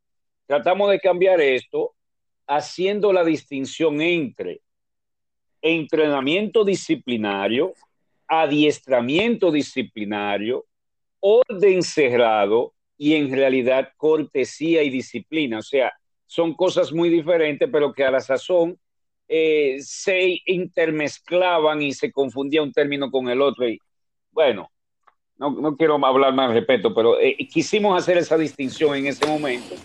Tratamos 0.45 0.91
de 0.91 0.99
cambiar 0.99 1.41
esto 1.41 1.93
haciendo 2.47 3.11
la 3.11 3.23
distinción 3.23 4.01
entre 4.01 4.61
entrenamiento 5.61 6.63
disciplinario, 6.63 7.73
adiestramiento 8.27 9.51
disciplinario, 9.51 10.65
orden 11.19 11.81
cerrado 11.81 12.73
y 12.97 13.15
en 13.15 13.31
realidad 13.31 13.89
cortesía 13.97 14.83
y 14.83 14.89
disciplina. 14.89 15.59
O 15.59 15.63
sea, 15.63 15.91
son 16.25 16.53
cosas 16.53 16.91
muy 16.91 17.09
diferentes, 17.09 17.69
pero 17.71 17.93
que 17.93 18.03
a 18.03 18.11
la 18.11 18.19
sazón 18.19 18.77
eh, 19.27 19.77
se 19.79 20.41
intermezclaban 20.45 21.81
y 21.81 21.93
se 21.93 22.11
confundía 22.11 22.61
un 22.61 22.71
término 22.71 23.09
con 23.11 23.29
el 23.29 23.41
otro. 23.41 23.67
Y 23.67 23.79
bueno, 24.31 24.69
no, 25.37 25.51
no 25.51 25.75
quiero 25.75 26.03
hablar 26.05 26.33
más 26.33 26.53
respeto, 26.53 26.93
pero 26.93 27.19
eh, 27.19 27.37
quisimos 27.51 27.97
hacer 27.97 28.17
esa 28.17 28.37
distinción 28.37 28.95
en 28.95 29.07
ese 29.07 29.25
momento. 29.25 29.75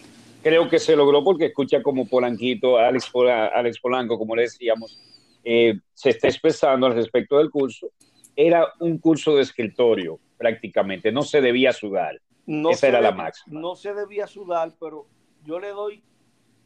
Creo 0.43 0.69
que 0.69 0.79
se 0.79 0.97
logró 0.97 1.23
porque 1.23 1.47
escucha 1.47 1.83
como 1.83 2.09
Polanquito, 2.09 2.79
Alex, 2.79 3.11
Alex 3.55 3.81
Polanco, 3.81 4.19
como 4.19 4.35
le 4.35 4.43
decíamos, 4.43 4.99
eh, 5.45 5.75
se 5.93 6.11
está 6.11 6.29
expresando 6.29 6.87
al 6.87 6.95
respecto 6.95 7.39
del 7.39 7.51
curso. 7.51 7.93
Era 8.35 8.67
un 8.81 8.99
curso 8.99 9.37
de 9.37 9.43
escritorio 9.43 10.19
prácticamente, 10.39 11.13
no 11.13 11.23
se 11.23 11.43
debía 11.43 11.73
sudar. 11.73 12.19
No 12.47 12.71
Esa 12.71 12.89
era 12.89 13.01
la 13.01 13.13
máxima. 13.13 13.61
No 13.61 13.77
se 13.77 13.93
debía 13.93 14.27
sudar, 14.27 14.73
pero 14.81 15.07
yo 15.45 15.61
le 15.61 15.69
doy, 15.69 16.03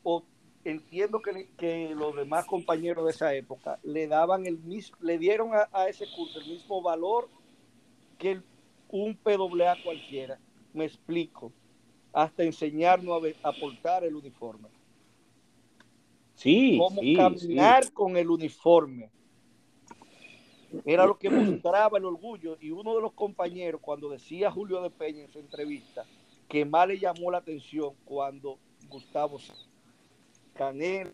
o 0.05 0.23
entiendo 0.65 1.21
que, 1.21 1.49
que, 1.57 1.95
los 1.95 2.15
demás 2.15 2.47
compañeros 2.47 3.05
de 3.05 3.11
esa 3.11 3.35
época 3.35 3.81
le 3.83 4.07
daban 4.07 4.47
el 4.47 4.59
mismo, 4.59 4.97
le 5.01 5.19
dieron 5.19 5.51
a, 5.53 5.89
ese 5.89 6.07
curso 6.15 6.39
el 6.39 6.47
mismo 6.47 6.81
valor 6.81 7.29
que 8.19 8.33
el, 8.33 8.43
un 8.89 9.17
PWA 9.17 9.77
cualquiera. 9.83 10.39
Me 10.73 10.85
explico. 10.85 11.53
Hasta 12.13 12.45
enseñarnos 12.45 13.21
a, 13.43 13.49
a 13.49 13.53
portar 13.53 14.05
el 14.05 14.15
uniforme. 14.15 14.69
Sí, 16.37 16.79
cómo 16.79 17.01
caminar 17.17 17.93
con 17.93 18.17
el 18.17 18.31
uniforme. 18.31 19.11
Era 20.85 21.07
lo 21.07 21.19
que 21.19 21.31
mostraba 21.31 21.99
el 21.99 22.05
orgullo. 22.05 22.57
Y 22.61 22.71
uno 22.71 22.95
de 22.95 23.03
los 23.03 23.13
compañeros, 23.13 23.81
cuando 23.81 24.09
decía 24.09 24.51
Julio 24.51 24.81
de 24.83 24.91
Peña 24.91 25.23
en 25.23 25.33
su 25.33 25.41
entrevista, 25.41 26.05
que 26.49 26.65
más 26.65 26.87
le 26.89 26.99
llamó 26.99 27.31
la 27.31 27.39
atención 27.39 27.95
cuando 28.05 28.59
Gustavo 28.89 29.39
Canel 30.55 31.13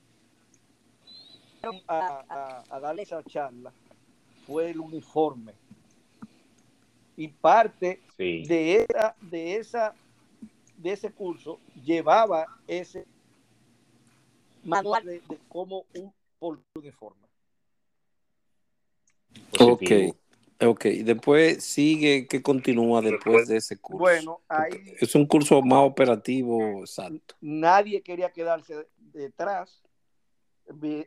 a, 1.88 2.64
a, 2.70 2.80
darle 2.80 3.02
esa 3.02 3.22
charla, 3.24 3.72
fue 4.46 4.70
el 4.70 4.80
uniforme. 4.80 5.52
Y 7.16 7.28
parte 7.28 8.00
de, 8.16 8.86
esa, 8.88 9.14
de, 9.20 9.56
esa, 9.56 9.94
de 10.78 10.92
ese 10.92 11.10
curso 11.12 11.58
llevaba 11.84 12.46
ese 12.66 13.06
manual 14.64 15.04
de, 15.04 15.22
cómo 15.48 15.84
un 16.40 16.64
uniforme. 16.74 17.20
Ok, 19.58 19.82
ok. 20.66 20.84
Después 21.04 21.64
sigue, 21.64 22.26
¿qué 22.26 22.42
continúa 22.42 23.00
después 23.00 23.48
de 23.48 23.56
ese 23.56 23.78
curso? 23.78 23.98
Bueno, 23.98 24.40
ahí... 24.48 24.94
Es 25.00 25.14
un 25.14 25.26
curso 25.26 25.62
más 25.62 25.80
operativo, 25.80 26.80
exacto. 26.80 27.34
Nadie 27.40 28.02
quería 28.02 28.30
quedarse 28.30 28.86
detrás. 28.96 29.82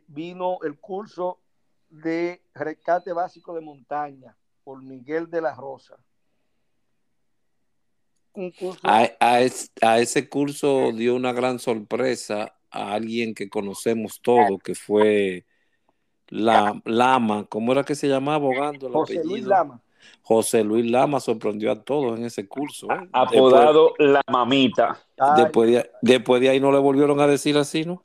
Vino 0.08 0.58
el 0.62 0.78
curso 0.78 1.40
de 1.88 2.42
rescate 2.54 3.12
básico 3.12 3.54
de 3.54 3.60
montaña 3.60 4.36
por 4.64 4.82
Miguel 4.82 5.30
de 5.30 5.40
la 5.40 5.54
Rosa. 5.54 5.96
a, 8.82 9.08
a, 9.20 9.98
ese 10.00 10.28
curso 10.28 10.90
dio 10.92 11.14
una 11.14 11.32
gran 11.32 11.58
sorpresa 11.58 12.56
a 12.70 12.94
alguien 12.94 13.34
que 13.34 13.48
conocemos 13.48 14.20
todos, 14.20 14.60
que 14.62 14.74
fue 14.74 15.46
la 16.28 16.80
Lama, 16.84 17.44
¿cómo 17.48 17.72
era 17.72 17.84
que 17.84 17.94
se 17.94 18.08
llamaba 18.08 18.36
abogando? 18.36 18.90
José 18.90 19.22
Luis 19.24 19.44
Lama. 19.44 19.80
José 20.22 20.64
Luis 20.64 20.90
Lama 20.90 21.20
sorprendió 21.20 21.70
a 21.70 21.82
todos 21.82 22.18
en 22.18 22.24
ese 22.24 22.46
curso. 22.48 22.90
¿eh? 22.90 23.08
Apodado 23.12 23.94
La 23.98 24.22
Mamita. 24.30 24.98
Después 25.36 25.70
de, 25.70 25.90
después 26.02 26.40
de 26.40 26.48
ahí 26.48 26.60
no 26.60 26.72
le 26.72 26.78
volvieron 26.78 27.20
a 27.20 27.26
decir 27.26 27.56
así, 27.56 27.84
¿no? 27.84 28.02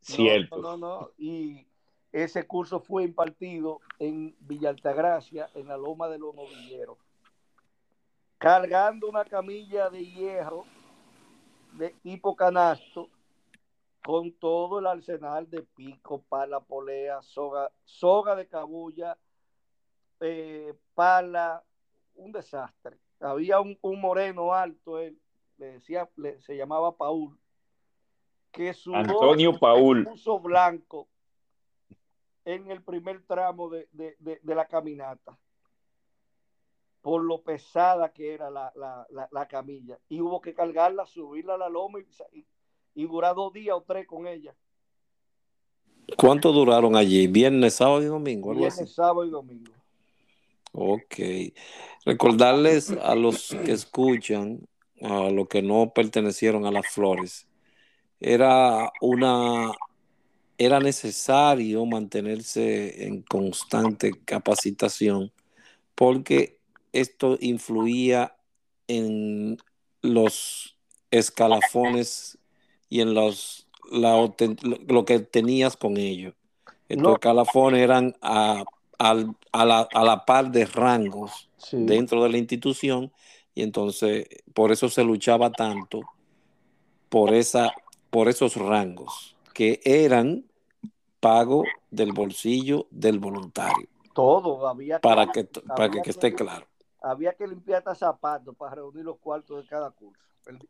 Cierto. 0.00 0.56
No, 0.56 0.76
no, 0.76 1.00
no. 1.00 1.10
Y 1.18 1.66
ese 2.12 2.46
curso 2.46 2.80
fue 2.80 3.04
impartido 3.04 3.80
en 3.98 4.34
Villa 4.40 4.70
Altagracia, 4.70 5.48
en 5.54 5.68
la 5.68 5.76
Loma 5.76 6.08
de 6.08 6.18
los 6.18 6.34
Novilleros. 6.34 6.96
Cargando 8.38 9.08
una 9.08 9.24
camilla 9.24 9.90
de 9.90 10.04
hierro 10.04 10.64
de 11.72 11.90
tipo 12.02 12.34
canasto 12.34 13.08
con 14.02 14.32
todo 14.32 14.78
el 14.78 14.86
arsenal 14.86 15.48
de 15.50 15.62
pico, 15.62 16.22
pala, 16.28 16.60
polea, 16.60 17.22
soga, 17.22 17.70
soga 17.84 18.34
de 18.34 18.48
cabulla, 18.48 19.18
eh, 20.20 20.74
pala, 20.94 21.62
un 22.14 22.32
desastre. 22.32 22.98
Había 23.20 23.60
un, 23.60 23.78
moreno 23.82 24.54
alto, 24.54 24.98
él, 24.98 25.20
le 25.58 25.72
decía, 25.72 26.08
se 26.38 26.56
llamaba 26.56 26.96
Paul, 26.96 27.38
que 28.50 28.72
su 28.72 28.94
Antonio 28.94 29.58
Paul 29.58 30.04
puso 30.04 30.40
blanco 30.40 31.08
en 32.44 32.70
el 32.70 32.82
primer 32.82 33.22
tramo 33.26 33.68
de, 33.68 33.88
la 34.42 34.66
caminata 34.66 35.38
por 37.02 37.22
lo 37.22 37.42
pesada 37.42 38.12
que 38.12 38.34
era 38.34 38.50
la, 38.50 38.72
la, 39.30 39.48
camilla. 39.48 39.98
Y 40.08 40.20
hubo 40.20 40.40
que 40.40 40.52
cargarla, 40.52 41.06
subirla 41.06 41.54
a 41.54 41.58
la 41.58 41.68
loma 41.70 41.98
y, 41.98 42.38
y 42.38 42.46
durar 42.94 43.34
dos 43.34 43.52
días 43.52 43.76
o 43.76 43.82
tres 43.82 44.06
con 44.06 44.26
ella. 44.26 44.54
¿Cuánto 46.16 46.52
duraron 46.52 46.96
allí? 46.96 47.26
¿Viernes, 47.26 47.74
sábado 47.74 48.02
y 48.02 48.06
domingo? 48.06 48.54
Viernes, 48.54 48.92
sábado 48.92 49.24
y 49.24 49.30
domingo. 49.30 49.72
Ok. 50.72 51.16
Recordarles 52.04 52.90
a 52.90 53.14
los 53.14 53.48
que 53.64 53.72
escuchan, 53.72 54.60
a 55.02 55.30
los 55.30 55.48
que 55.48 55.62
no 55.62 55.92
pertenecieron 55.94 56.66
a 56.66 56.70
las 56.70 56.86
flores, 56.88 57.46
era 58.18 58.90
una 59.00 59.72
era 60.58 60.78
necesario 60.78 61.86
mantenerse 61.86 63.06
en 63.06 63.22
constante 63.22 64.12
capacitación 64.26 65.32
porque 65.94 66.58
esto 66.92 67.38
influía 67.40 68.36
en 68.86 69.56
los 70.02 70.76
escalafones 71.10 72.38
y 72.90 73.00
en 73.00 73.14
los, 73.14 73.68
lo 73.90 75.04
que 75.06 75.20
tenías 75.20 75.76
con 75.76 75.96
ellos. 75.96 76.34
Estos 76.88 77.18
calafones 77.20 77.80
eran 77.80 78.16
a, 78.20 78.64
la, 78.98 80.24
par 80.26 80.50
de 80.50 80.66
rangos 80.66 81.48
dentro 81.70 82.24
de 82.24 82.30
la 82.30 82.36
institución 82.36 83.12
y 83.54 83.62
entonces 83.62 84.26
por 84.52 84.72
eso 84.72 84.88
se 84.88 85.04
luchaba 85.04 85.52
tanto 85.52 86.00
por, 87.08 87.32
esa, 87.32 87.72
por 88.10 88.28
esos 88.28 88.56
rangos 88.56 89.36
que 89.54 89.80
eran 89.84 90.44
pago 91.20 91.62
del 91.90 92.12
bolsillo 92.12 92.86
del 92.90 93.20
voluntario. 93.20 93.88
Todo, 94.12 94.66
había 94.66 94.98
para 94.98 95.30
que, 95.30 95.44
para 95.44 95.90
que, 95.90 96.10
esté 96.10 96.34
claro. 96.34 96.66
Había 97.00 97.32
que 97.34 97.46
limpiar 97.46 97.84
zapatos 97.96 98.56
para 98.56 98.74
reunir 98.76 99.04
los 99.04 99.18
cuartos 99.18 99.62
de 99.62 99.68
cada 99.68 99.92
curso 99.92 100.20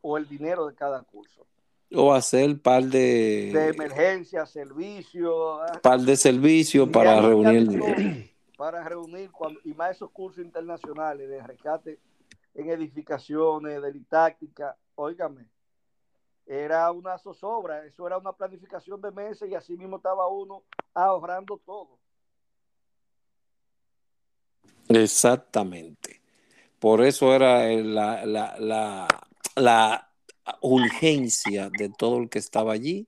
o 0.02 0.18
el 0.18 0.28
dinero 0.28 0.66
de 0.66 0.74
cada 0.74 1.02
curso 1.02 1.46
o 1.94 2.12
hacer 2.12 2.60
par 2.60 2.84
de 2.84 3.50
de 3.52 3.68
emergencia, 3.68 4.46
servicio, 4.46 5.60
ah, 5.62 5.80
par 5.82 6.00
de 6.00 6.16
servicios 6.16 6.88
para 6.88 7.20
reunir 7.20 8.30
para 8.56 8.84
reunir 8.84 9.30
cuando, 9.30 9.58
y 9.64 9.72
más 9.72 9.92
esos 9.92 10.10
cursos 10.10 10.44
internacionales 10.44 11.28
de 11.28 11.42
rescate 11.42 11.98
en 12.54 12.68
edificaciones, 12.68 13.80
de 13.80 13.92
litáctica, 13.92 14.76
óigame, 14.96 15.46
era 16.46 16.90
una 16.90 17.16
zozobra, 17.16 17.86
eso 17.86 18.06
era 18.06 18.18
una 18.18 18.32
planificación 18.32 19.00
de 19.00 19.12
meses 19.12 19.48
y 19.48 19.54
así 19.54 19.76
mismo 19.76 19.96
estaba 19.96 20.28
uno 20.28 20.64
ahorrando 20.92 21.58
todo. 21.64 21.98
Exactamente. 24.88 26.20
Por 26.80 27.02
eso 27.02 27.32
era 27.34 27.66
la, 27.68 28.26
la, 28.26 28.56
la, 28.58 29.08
la 29.54 30.09
urgencia 30.60 31.70
de 31.70 31.90
todo 31.90 32.18
el 32.18 32.28
que 32.28 32.38
estaba 32.38 32.72
allí 32.72 33.06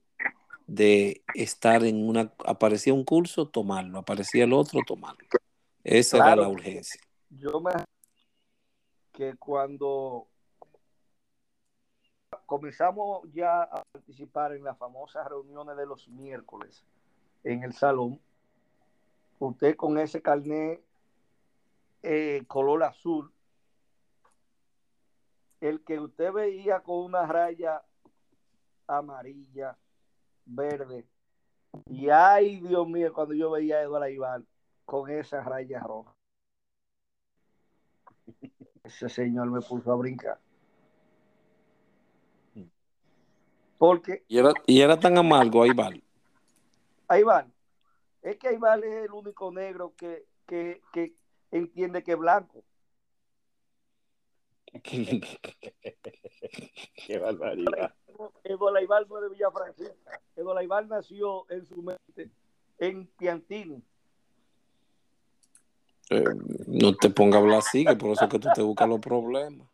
de 0.67 1.23
estar 1.35 1.83
en 1.83 2.07
una, 2.07 2.31
aparecía 2.45 2.93
un 2.93 3.03
curso, 3.03 3.47
tomarlo, 3.47 3.99
aparecía 3.99 4.45
el 4.45 4.53
otro, 4.53 4.81
tomarlo. 4.85 5.27
Esa 5.83 6.17
era 6.17 6.35
la 6.35 6.47
urgencia. 6.47 7.01
Yo 7.29 7.59
me 7.59 7.71
que 9.11 9.35
cuando 9.35 10.27
comenzamos 12.45 13.27
ya 13.31 13.63
a 13.63 13.83
participar 13.91 14.53
en 14.53 14.63
las 14.63 14.77
famosas 14.77 15.27
reuniones 15.27 15.77
de 15.77 15.85
los 15.85 16.07
miércoles 16.07 16.83
en 17.43 17.63
el 17.63 17.73
salón, 17.73 18.19
usted 19.39 19.75
con 19.75 19.97
ese 19.97 20.21
carnet 20.21 20.81
eh, 22.01 22.43
color 22.47 22.83
azul, 22.83 23.32
el 25.63 25.81
que 25.85 25.97
usted 25.97 26.33
veía 26.33 26.81
con 26.81 27.05
una 27.05 27.25
raya 27.25 27.81
amarilla, 28.85 29.77
verde, 30.45 31.07
y 31.85 32.09
ay 32.09 32.59
Dios 32.59 32.85
mío, 32.85 33.13
cuando 33.13 33.33
yo 33.33 33.49
veía 33.49 33.77
a 33.77 33.83
Eduardo 33.83 34.09
Ibar 34.09 34.41
con 34.83 35.09
esa 35.09 35.41
raya 35.41 35.79
roja. 35.79 36.13
Ese 38.83 39.07
señor 39.07 39.49
me 39.49 39.61
puso 39.61 39.89
a 39.93 39.95
brincar. 39.95 40.37
Porque. 43.77 44.25
Y 44.27 44.37
era, 44.39 44.53
y 44.67 44.81
era 44.81 44.99
tan 44.99 45.17
amargo, 45.17 45.63
Aybal. 45.63 46.03
Aybal. 47.07 47.53
Es 48.21 48.37
que 48.37 48.49
Aybal 48.49 48.83
es 48.83 49.05
el 49.05 49.11
único 49.13 49.49
negro 49.51 49.93
que, 49.95 50.25
que, 50.45 50.81
que 50.91 51.15
entiende 51.51 52.03
que 52.03 52.11
es 52.11 52.17
blanco. 52.17 52.65
Qué 57.05 57.19
barbaridad. 57.19 57.93
Es 58.43 58.57
de 58.57 59.29
Villa 59.29 59.51
Francisca. 59.51 60.21
Eduardo 60.35 60.59
Aybal 60.59 60.87
nació 60.87 61.49
en 61.49 61.65
su 61.65 61.81
mente 61.81 62.29
en 62.79 63.07
Piantini. 63.07 63.81
Eh, 66.09 66.23
no 66.67 66.95
te 66.95 67.09
ponga 67.09 67.37
a 67.37 67.41
hablar 67.41 67.59
así, 67.59 67.85
que 67.85 67.95
por 67.95 68.11
eso 68.11 68.25
es 68.25 68.31
que 68.31 68.39
tú 68.39 68.49
te 68.53 68.61
buscas 68.61 68.89
los 68.89 68.99
problemas. 68.99 69.67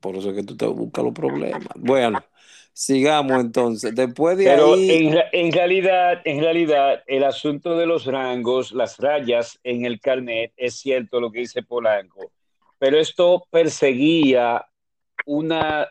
Por 0.00 0.16
eso 0.16 0.30
es 0.30 0.36
que 0.36 0.42
tú 0.42 0.56
te 0.56 0.66
buscas 0.66 1.04
los 1.04 1.14
problemas. 1.14 1.68
Bueno, 1.76 2.18
sigamos 2.74 3.40
entonces. 3.40 3.94
Después 3.94 4.36
de 4.36 4.44
Pero 4.44 4.74
ahí. 4.74 5.06
en, 5.06 5.18
en, 5.32 5.52
realidad, 5.52 6.20
en 6.24 6.40
realidad, 6.40 7.02
el 7.06 7.24
asunto 7.24 7.78
de 7.78 7.86
los 7.86 8.04
rangos, 8.04 8.72
las 8.72 8.98
rayas 8.98 9.58
en 9.62 9.86
el 9.86 10.00
carnet, 10.00 10.52
es 10.56 10.74
cierto 10.74 11.20
lo 11.20 11.30
que 11.30 11.40
dice 11.40 11.62
Polanco, 11.62 12.32
pero 12.78 12.98
esto 12.98 13.46
perseguía 13.50 14.66
una, 15.24 15.88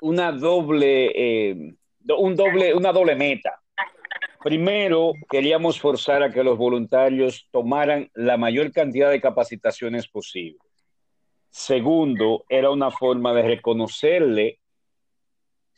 una 0.00 0.32
doble, 0.32 1.10
eh, 1.14 1.74
un 2.16 2.36
doble, 2.36 2.72
una 2.72 2.92
doble 2.92 3.16
meta. 3.16 3.60
Primero, 4.42 5.12
queríamos 5.28 5.78
forzar 5.78 6.22
a 6.22 6.30
que 6.30 6.42
los 6.42 6.56
voluntarios 6.56 7.46
tomaran 7.50 8.10
la 8.14 8.38
mayor 8.38 8.72
cantidad 8.72 9.10
de 9.10 9.20
capacitaciones 9.20 10.08
posible. 10.08 10.60
Segundo, 11.50 12.44
era 12.48 12.70
una 12.70 12.90
forma 12.90 13.34
de 13.34 13.42
reconocerle 13.42 14.60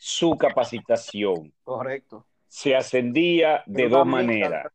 su 0.05 0.37
capacitación. 0.37 1.53
Correcto. 1.63 2.27
Se 2.49 2.75
ascendía 2.75 3.63
de 3.67 3.89
dos 3.89 4.05
maneras. 4.05 4.67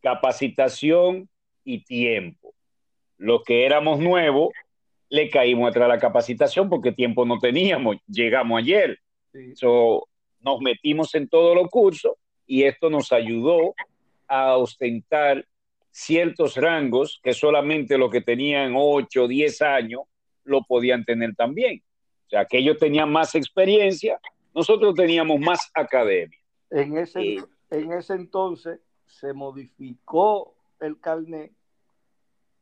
Capacitación 0.00 1.28
y 1.62 1.84
tiempo. 1.84 2.52
Los 3.18 3.44
que 3.44 3.64
éramos 3.64 4.00
nuevos, 4.00 4.48
le 5.10 5.30
caímos 5.30 5.70
atrás 5.70 5.88
la 5.88 6.00
capacitación 6.00 6.68
porque 6.68 6.90
tiempo 6.90 7.24
no 7.24 7.38
teníamos. 7.38 7.98
Llegamos 8.08 8.58
ayer. 8.58 8.98
Sí. 9.32 9.54
So, 9.54 10.08
nos 10.40 10.60
metimos 10.60 11.14
en 11.14 11.28
todos 11.28 11.54
los 11.54 11.68
cursos 11.68 12.14
y 12.46 12.64
esto 12.64 12.90
nos 12.90 13.12
ayudó 13.12 13.74
a 14.26 14.56
ostentar 14.56 15.46
ciertos 15.92 16.56
rangos 16.56 17.20
que 17.22 17.32
solamente 17.32 17.96
los 17.96 18.10
que 18.10 18.22
tenían 18.22 18.72
8 18.74 19.22
o 19.22 19.28
10 19.28 19.62
años 19.62 20.00
lo 20.42 20.64
podían 20.64 21.04
tener 21.04 21.36
también. 21.36 21.80
O 22.30 22.36
sea, 22.36 22.44
que 22.44 22.58
ellos 22.58 22.78
tenían 22.78 23.10
más 23.10 23.34
experiencia, 23.34 24.20
nosotros 24.54 24.94
teníamos 24.94 25.40
más 25.40 25.68
academia. 25.74 26.38
En 26.70 26.96
ese, 26.96 27.24
y, 27.24 27.38
en 27.70 27.92
ese 27.92 28.14
entonces 28.14 28.78
se 29.04 29.32
modificó 29.32 30.54
el 30.78 31.00
carnet 31.00 31.50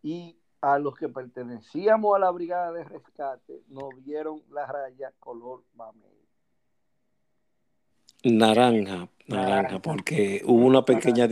y 0.02 0.38
a 0.62 0.78
los 0.78 0.96
que 0.96 1.10
pertenecíamos 1.10 2.16
a 2.16 2.18
la 2.18 2.30
brigada 2.30 2.72
de 2.72 2.84
rescate 2.84 3.60
nos 3.68 3.90
dieron 4.06 4.42
la 4.50 4.64
raya 4.64 5.12
color 5.20 5.62
mamey. 5.74 6.16
Naranja, 8.24 9.10
naranja, 9.26 9.80
porque 9.80 10.40
hubo 10.46 10.64
una 10.64 10.82
pequeña 10.82 11.28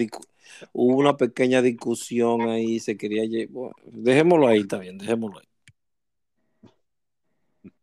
hubo 0.75 0.95
una 0.95 1.17
pequeña 1.17 1.63
discusión 1.63 2.43
ahí, 2.43 2.81
se 2.81 2.99
quería 2.99 3.47
bueno, 3.49 3.75
dejémoslo 3.87 4.47
ahí 4.47 4.67
también, 4.67 4.99
dejémoslo 4.99 5.39
ahí. 5.39 5.47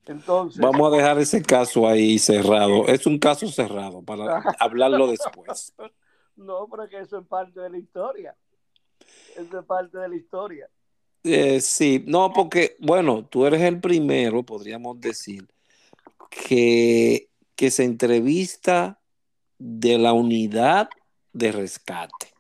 Entonces, 0.06 0.62
vamos 0.62 0.92
a 0.92 0.98
dejar 0.98 1.18
ese 1.20 1.42
caso 1.42 1.88
ahí 1.88 2.20
cerrado. 2.20 2.88
Es 2.88 3.06
un 3.06 3.18
caso 3.20 3.48
cerrado 3.48 4.02
para 4.02 4.42
hablarlo 4.60 5.08
después. 5.08 5.74
No, 6.36 6.68
pero 6.70 6.90
que 6.90 7.00
eso 7.00 7.20
es 7.20 7.28
parte 7.28 7.60
de 7.60 7.70
la 7.70 7.78
historia. 7.78 8.36
Eso 9.36 9.60
es 9.60 9.66
parte 9.66 9.98
de 9.98 10.10
la 10.10 10.16
historia. 10.16 10.70
Eh, 11.24 11.62
sí, 11.62 12.04
no, 12.06 12.34
porque, 12.34 12.76
bueno, 12.80 13.26
tú 13.26 13.46
eres 13.46 13.62
el 13.62 13.80
primero, 13.80 14.44
podríamos 14.44 15.00
decir, 15.00 15.48
que 16.30 17.30
que 17.56 17.72
se 17.72 17.84
entrevista 17.84 19.00
de 19.58 19.98
la 19.98 20.14
unidad 20.14 20.90
de 21.32 21.52
rescate. 21.52 22.34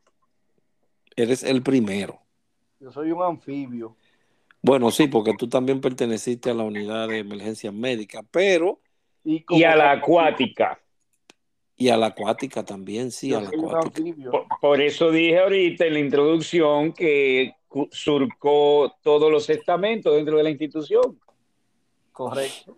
Eres 1.15 1.43
el 1.43 1.61
primero. 1.61 2.19
Yo 2.79 2.91
soy 2.91 3.11
un 3.11 3.21
anfibio. 3.21 3.95
Bueno, 4.63 4.91
sí, 4.91 5.07
porque 5.07 5.33
tú 5.37 5.49
también 5.49 5.81
perteneciste 5.81 6.49
a 6.49 6.53
la 6.53 6.63
unidad 6.63 7.09
de 7.09 7.19
emergencia 7.19 7.71
médica, 7.71 8.23
pero... 8.31 8.79
Y, 9.25 9.45
y 9.49 9.63
a 9.65 9.75
la 9.75 9.91
acuática. 9.91 10.79
Y 11.75 11.89
a 11.89 11.97
la 11.97 12.07
acuática 12.07 12.63
también, 12.63 13.11
sí, 13.11 13.33
a 13.33 13.41
la 13.41 13.49
acuática. 13.49 14.31
Por, 14.31 14.47
por 14.61 14.81
eso 14.81 15.11
dije 15.11 15.39
ahorita 15.39 15.85
en 15.85 15.93
la 15.93 15.99
introducción 15.99 16.93
que 16.93 17.53
surcó 17.91 18.95
todos 19.01 19.29
los 19.29 19.49
estamentos 19.49 20.15
dentro 20.15 20.37
de 20.37 20.43
la 20.43 20.49
institución. 20.49 21.19
Correcto. 22.13 22.77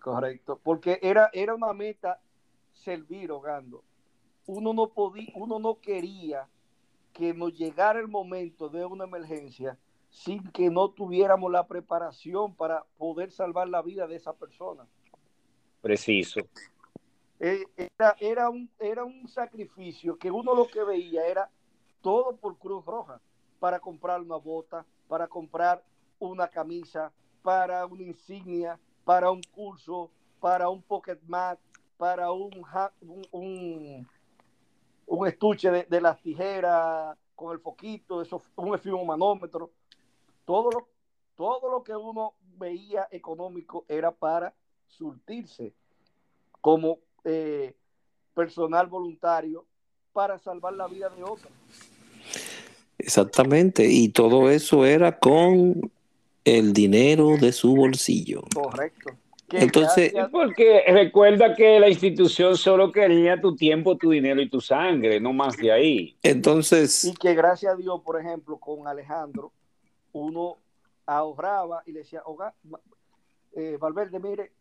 Correcto. 0.00 0.58
Porque 0.62 0.98
era, 1.02 1.28
era 1.34 1.54
una 1.54 1.74
meta 1.74 2.18
servir 2.72 3.30
hogando. 3.30 3.84
Uno 4.46 4.72
no 4.72 4.88
podía, 4.88 5.32
uno 5.34 5.58
no 5.58 5.80
quería 5.80 6.48
que 7.12 7.34
nos 7.34 7.54
llegara 7.56 8.00
el 8.00 8.08
momento 8.08 8.70
de 8.70 8.86
una 8.86 9.04
emergencia 9.04 9.78
sin 10.14 10.44
que 10.52 10.70
no 10.70 10.90
tuviéramos 10.90 11.50
la 11.50 11.66
preparación 11.66 12.54
para 12.54 12.84
poder 12.98 13.32
salvar 13.32 13.68
la 13.68 13.82
vida 13.82 14.06
de 14.06 14.14
esa 14.14 14.32
persona. 14.32 14.86
Preciso. 15.82 16.40
Eh, 17.40 17.64
era, 17.76 18.14
era, 18.20 18.48
un, 18.48 18.70
era 18.78 19.04
un 19.04 19.26
sacrificio 19.26 20.16
que 20.16 20.30
uno 20.30 20.54
lo 20.54 20.68
que 20.68 20.84
veía 20.84 21.26
era 21.26 21.50
todo 22.00 22.36
por 22.36 22.56
Cruz 22.58 22.84
Roja, 22.86 23.20
para 23.58 23.80
comprar 23.80 24.20
una 24.20 24.36
bota, 24.36 24.86
para 25.08 25.26
comprar 25.26 25.82
una 26.20 26.46
camisa, 26.46 27.12
para 27.42 27.84
una 27.84 28.04
insignia, 28.04 28.78
para 29.04 29.32
un 29.32 29.42
curso, 29.50 30.12
para 30.38 30.68
un 30.68 30.80
pocket 30.80 31.18
mat, 31.26 31.58
para 31.96 32.30
un, 32.30 32.52
un, 33.00 33.26
un, 33.32 34.08
un 35.06 35.26
estuche 35.26 35.72
de, 35.72 35.84
de 35.84 36.00
las 36.00 36.22
tijeras 36.22 37.18
con 37.34 37.52
el 37.52 37.58
foquito, 37.58 38.22
eso, 38.22 38.40
un 38.54 38.76
esfimomanómetro. 38.76 39.72
Todo 40.44 40.70
lo, 40.70 40.88
todo 41.36 41.70
lo 41.70 41.82
que 41.82 41.94
uno 41.96 42.34
veía 42.58 43.08
económico 43.10 43.84
era 43.88 44.10
para 44.12 44.54
surtirse 44.86 45.72
como 46.60 46.98
eh, 47.24 47.74
personal 48.34 48.86
voluntario 48.86 49.64
para 50.12 50.38
salvar 50.38 50.74
la 50.74 50.86
vida 50.86 51.08
de 51.10 51.22
otros. 51.24 51.52
Exactamente, 52.98 53.86
y 53.86 54.08
todo 54.10 54.48
eso 54.50 54.86
era 54.86 55.18
con 55.18 55.90
el 56.44 56.72
dinero 56.72 57.36
de 57.38 57.52
su 57.52 57.74
bolsillo. 57.74 58.42
Correcto. 58.54 59.10
Entonces- 59.50 60.12
gracias- 60.12 60.30
Porque 60.30 60.82
recuerda 60.88 61.54
que 61.54 61.78
la 61.78 61.88
institución 61.88 62.56
solo 62.56 62.90
quería 62.90 63.40
tu 63.40 63.54
tiempo, 63.54 63.96
tu 63.96 64.10
dinero 64.10 64.40
y 64.40 64.48
tu 64.48 64.60
sangre, 64.60 65.20
no 65.20 65.32
más 65.32 65.56
de 65.56 65.70
ahí. 65.70 66.16
Entonces, 66.22 67.04
y 67.04 67.14
que 67.14 67.34
gracias 67.34 67.74
a 67.74 67.76
Dios, 67.76 68.00
por 68.02 68.18
ejemplo, 68.20 68.56
con 68.58 68.86
Alejandro, 68.88 69.52
uno 70.14 70.58
ahorraba 71.06 71.82
y 71.86 71.92
le 71.92 72.00
decía, 72.00 72.22
"Oga, 72.24 72.54
eh, 73.52 73.76
Valverde, 73.78 74.18
mire, 74.18 74.52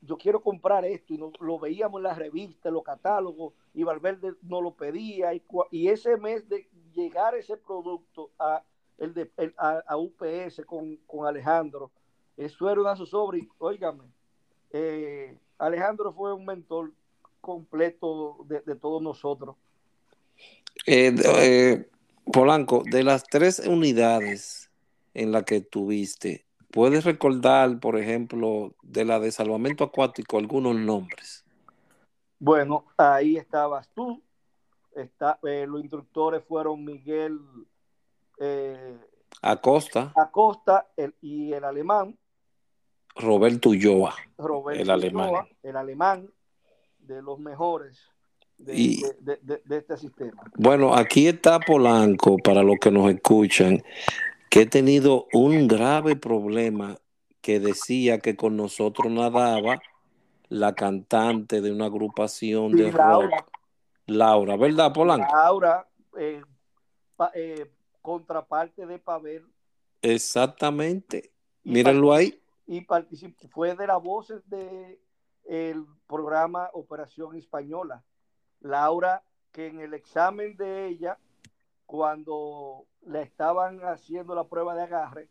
yo 0.00 0.16
quiero 0.18 0.42
comprar 0.42 0.84
esto, 0.84 1.14
y 1.14 1.18
no- 1.18 1.32
lo 1.40 1.58
veíamos 1.60 2.00
en 2.00 2.02
las 2.04 2.18
revistas, 2.18 2.72
los 2.72 2.82
catálogos, 2.82 3.54
y 3.72 3.84
Valverde 3.84 4.34
no 4.42 4.60
lo 4.60 4.74
pedía, 4.74 5.32
y, 5.32 5.42
y 5.70 5.88
ese 5.88 6.16
mes 6.16 6.48
de 6.48 6.68
llegar 6.92 7.34
ese 7.36 7.56
producto 7.56 8.30
a, 8.38 8.64
el 8.98 9.14
de, 9.14 9.30
el- 9.36 9.54
a, 9.58 9.82
a 9.86 9.96
UPS 9.96 10.64
con, 10.66 10.96
con 11.06 11.26
Alejandro, 11.26 11.90
Eso 12.36 12.68
era 12.70 12.80
una 12.80 12.96
zozobra. 12.96 13.36
Y, 13.38 13.46
óigame, 13.58 14.04
eh, 14.72 15.38
Alejandro 15.58 16.12
fue 16.12 16.32
un 16.32 16.46
mentor 16.46 16.92
completo 17.40 18.38
de, 18.48 18.60
de 18.62 18.74
todos 18.74 19.02
nosotros. 19.02 19.54
Eh, 20.86 21.14
eh, 21.24 21.88
Polanco, 22.32 22.82
de 22.90 23.04
las 23.04 23.24
tres 23.24 23.58
unidades 23.60 24.61
en 25.14 25.32
las 25.32 25.44
que 25.44 25.60
tuviste, 25.60 26.46
¿puedes 26.70 27.04
recordar, 27.04 27.78
por 27.80 27.98
ejemplo, 27.98 28.74
de 28.82 29.04
la 29.04 29.20
de 29.20 29.30
salvamento 29.32 29.84
acuático 29.84 30.38
algunos 30.38 30.74
nombres? 30.76 31.44
Bueno, 32.38 32.84
ahí 32.96 33.36
estabas 33.36 33.88
tú. 33.94 34.20
Está, 34.94 35.38
eh, 35.44 35.64
los 35.66 35.80
instructores 35.80 36.42
fueron 36.44 36.84
Miguel 36.84 37.38
eh, 38.38 38.98
Acosta, 39.40 40.12
Acosta 40.16 40.88
el, 40.96 41.14
y 41.22 41.52
el 41.52 41.64
alemán. 41.64 42.18
Roberto 43.14 43.70
Ulloa, 43.70 44.14
Roberto 44.38 44.82
el 44.82 44.90
alemán. 44.90 45.28
Ulloa, 45.28 45.48
el 45.62 45.76
alemán 45.76 46.30
de 46.98 47.22
los 47.22 47.38
mejores 47.38 48.00
de, 48.58 48.74
Y- 48.78 49.02
de- 49.20 49.38
de- 49.42 49.62
de 49.64 49.76
este 49.76 49.96
sistema. 49.96 50.42
Bueno, 50.56 50.94
aquí 50.94 51.26
está 51.26 51.58
Polanco, 51.60 52.36
para 52.38 52.62
los 52.62 52.76
que 52.80 52.90
nos 52.90 53.10
escuchan, 53.10 53.82
que 54.52 54.60
he 54.60 54.66
tenido 54.66 55.28
un 55.32 55.66
grave 55.66 56.14
problema 56.14 56.98
que 57.40 57.58
decía 57.58 58.18
que 58.18 58.36
con 58.36 58.54
nosotros 58.54 59.10
nadaba 59.10 59.80
la 60.50 60.74
cantante 60.74 61.62
de 61.62 61.72
una 61.72 61.86
agrupación 61.86 62.72
de 62.72 62.92
Laura. 62.92 63.38
rock, 63.38 63.50
Laura, 64.08 64.56
¿verdad, 64.58 64.92
Polanco? 64.92 65.34
Laura, 65.34 65.88
eh, 66.18 66.42
pa- 67.16 67.32
eh, 67.34 67.72
contraparte 68.02 68.84
de 68.84 68.98
Pavel. 68.98 69.46
Exactamente. 70.02 71.32
y 71.64 71.72
Mírenlo 71.72 72.12
ahí. 72.12 72.38
y 72.66 72.82
participó, 72.82 73.48
fue 73.48 73.74
de 73.74 73.86
las 73.86 74.02
voces 74.02 74.46
de 74.50 75.00
el 75.46 75.86
programa 76.06 76.68
Operación 76.74 77.36
Española. 77.36 78.04
Laura, 78.60 79.24
que 79.50 79.68
en 79.68 79.80
el 79.80 79.94
examen 79.94 80.58
de 80.58 80.88
ella, 80.88 81.18
cuando 81.92 82.86
le 83.06 83.20
estaban 83.20 83.80
haciendo 83.84 84.34
la 84.34 84.44
prueba 84.44 84.74
de 84.74 84.84
agarre, 84.84 85.28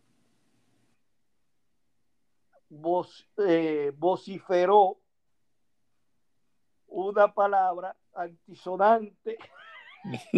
voc- 2.69 3.25
eh, 3.47 3.91
vociferó 3.97 4.99
una 6.85 7.33
palabra 7.33 7.95
antisonante. 8.13 9.39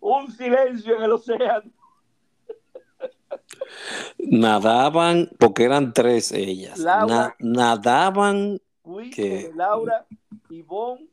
Un 0.00 0.30
silencio 0.30 0.96
en 0.96 1.02
el 1.02 1.12
océano. 1.12 1.70
Nadaban, 4.18 5.30
porque 5.38 5.64
eran 5.64 5.92
tres 5.94 6.30
ellas, 6.32 6.78
Laura. 6.78 7.06
na- 7.06 7.36
nadaban, 7.38 8.60
¿Qué? 9.14 9.48
con 9.48 9.56
Laura, 9.58 10.06
Ivonne, 10.50 11.08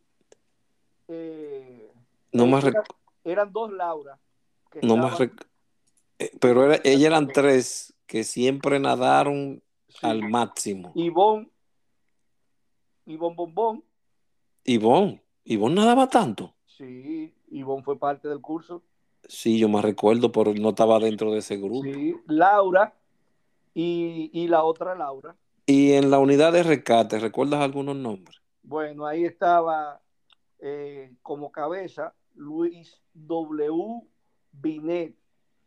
eh, 1.08 1.92
no 2.32 2.48
más, 2.48 2.64
eran, 2.66 2.84
eran 3.24 3.52
dos 3.54 3.72
Laura. 3.72 4.20
que 4.72 4.82
no 4.82 4.98
más, 4.98 5.20
rec- 5.20 5.46
eh, 6.20 6.32
pero 6.40 6.66
era- 6.66 6.82
ellas 6.84 7.04
eran 7.08 7.28
tres 7.32 7.94
que 8.06 8.24
siempre 8.24 8.80
nadaron 8.80 9.62
sí, 9.88 10.00
al 10.04 10.22
máximo. 10.30 10.92
Ivonne, 10.96 11.50
Ivonne 13.06 13.36
Bombón, 13.36 13.84
Ivonne, 14.64 15.22
Ivonne 15.44 15.76
nadaba 15.76 16.08
tanto. 16.10 16.54
sí, 16.66 17.34
Ivonne 17.52 17.84
fue 17.84 17.98
parte 18.00 18.28
del 18.28 18.42
curso, 18.42 18.82
Sí, 19.28 19.58
yo 19.58 19.68
me 19.70 19.82
recuerdo, 19.82 20.32
pero 20.32 20.54
no 20.54 20.70
estaba 20.70 21.00
dentro 21.00 21.32
de 21.32 21.40
ese 21.40 21.58
grupo. 21.58 21.82
sí, 21.84 22.16
Laura 22.28 22.94
y, 23.74 24.30
y 24.34 24.48
la 24.48 24.64
otra 24.64 24.94
Laura. 24.96 25.36
Y 25.66 25.94
en 25.94 26.12
la 26.12 26.20
unidad 26.20 26.54
de 26.54 26.64
rescate, 26.64 27.20
¿recuerdas 27.20 27.62
algunos 27.62 27.96
nombres? 27.96 28.40
Bueno, 28.62 29.06
ahí 29.06 29.26
estaba 29.26 30.02
eh, 30.60 31.14
como 31.22 31.52
cabeza 31.52 32.14
Luis 32.36 33.02
W. 33.14 34.02
Binet, 34.52 35.16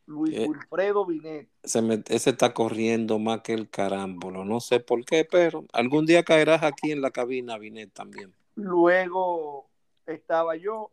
Luis 0.07 0.37
Eh. 0.37 0.47
Wilfredo 0.49 1.05
Binet. 1.05 1.49
Se 1.65 1.83
me- 1.83 2.03
ese 2.09 2.31
está 2.31 2.55
corriendo 2.55 3.19
más 3.19 3.41
que 3.43 3.53
el 3.55 3.69
carámbolo, 3.69 4.45
no 4.45 4.61
sé 4.61 4.81
por 4.81 5.05
qué, 5.05 5.25
pero 5.25 5.65
algún 5.73 6.07
día 6.07 6.23
caerás 6.25 6.63
aquí 6.63 6.91
en 6.93 7.03
la 7.03 7.11
cabina, 7.11 7.59
Binet, 7.59 7.93
también. 7.93 8.33
Luego 8.55 9.69
estaba 10.07 10.57
yo, 10.57 10.91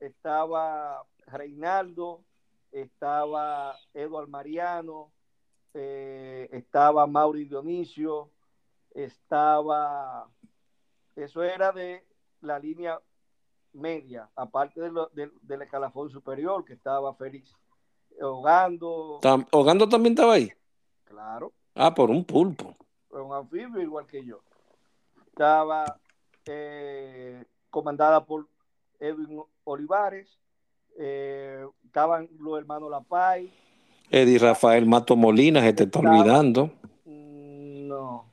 estaba 0.00 1.04
Reinaldo, 1.26 2.24
estaba 2.72 3.76
Eduardo 3.94 4.28
Mariano, 4.28 5.12
eh, 5.74 6.48
estaba 6.52 7.06
Mauri 7.06 7.44
Dionisio, 7.44 8.30
estaba, 8.94 10.28
eso 11.16 11.42
era 11.42 11.72
de 11.72 12.04
la 12.40 12.58
línea 12.58 13.00
media, 13.72 14.28
aparte 14.34 14.80
de 14.80 14.90
lo- 14.90 15.08
de- 15.12 15.30
del 15.42 15.62
escalafón 15.62 16.10
superior, 16.10 16.64
que 16.64 16.72
estaba 16.74 17.14
Félix 17.14 17.54
Hogando, 18.20 19.18
Tam- 19.22 19.46
¿Hogando 19.52 19.88
también 19.88 20.12
estaba 20.14 20.34
ahí? 20.34 20.50
claro, 21.04 21.52
Ah, 21.74 21.94
por 21.94 22.10
un 22.10 22.24
pulpo. 22.24 22.74
un 23.10 23.32
anfibio 23.32 23.80
igual 23.80 24.06
que 24.06 24.24
yo. 24.24 24.40
Estaba 25.28 25.84
eh, 26.46 27.44
comandada 27.70 28.24
por 28.24 28.48
Edwin 28.98 29.42
Olivares, 29.64 30.28
eh, 30.98 31.64
estaban 31.84 32.28
los 32.40 32.58
hermanos 32.58 32.90
Lapay, 32.90 33.52
Eddie 34.10 34.38
Rafael 34.38 34.86
Mato 34.86 35.14
Molina, 35.14 35.60
se 35.60 35.72
te 35.74 35.84
está 35.84 36.00
olvidando. 36.00 36.70
mm, 37.04 37.86
no, 37.86 38.27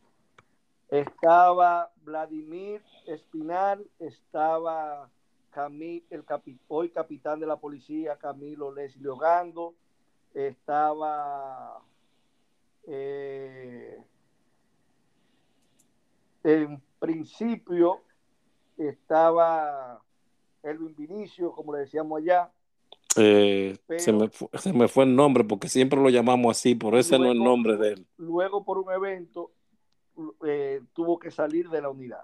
estaba 0.89 1.91
Vladimir 2.03 2.81
Espinal, 3.05 3.85
estaba 3.99 5.09
Camil, 5.51 6.03
el 6.09 6.25
capi- 6.25 6.59
hoy 6.67 6.89
capitán 6.89 7.39
de 7.39 7.47
la 7.47 7.55
policía 7.57 8.17
Camilo 8.17 8.71
Leslie 8.73 9.07
Ogando, 9.09 9.73
estaba 10.33 11.81
eh, 12.87 13.97
en 16.43 16.81
principio 16.99 18.01
estaba 18.77 20.01
Elvin 20.63 20.95
Vinicio, 20.95 21.51
como 21.51 21.73
le 21.73 21.79
decíamos 21.81 22.21
allá, 22.21 22.51
Eh, 23.17 23.77
Pero- 23.87 23.99
se, 24.01 24.11
me 24.11 24.27
fu- 24.27 24.49
se 24.59 24.73
me 24.73 24.89
fue 24.89 25.05
el 25.05 25.15
nombre 25.15 25.45
porque 25.45 25.69
siempre 25.69 26.01
lo 26.01 26.09
llamamos 26.09 26.57
así, 26.57 26.75
por 26.75 26.95
ese 26.95 27.17
no 27.17 27.25
es 27.25 27.31
el 27.31 27.37
nombre 27.43 27.77
de 27.77 27.93
él. 27.93 28.05
luego 28.17 28.65
por 28.65 28.77
un 28.77 28.91
evento 28.91 29.51
eh, 30.45 30.81
tuvo 30.93 31.19
que 31.19 31.31
salir 31.31 31.69
de 31.69 31.81
la 31.81 31.89
unidad. 31.89 32.23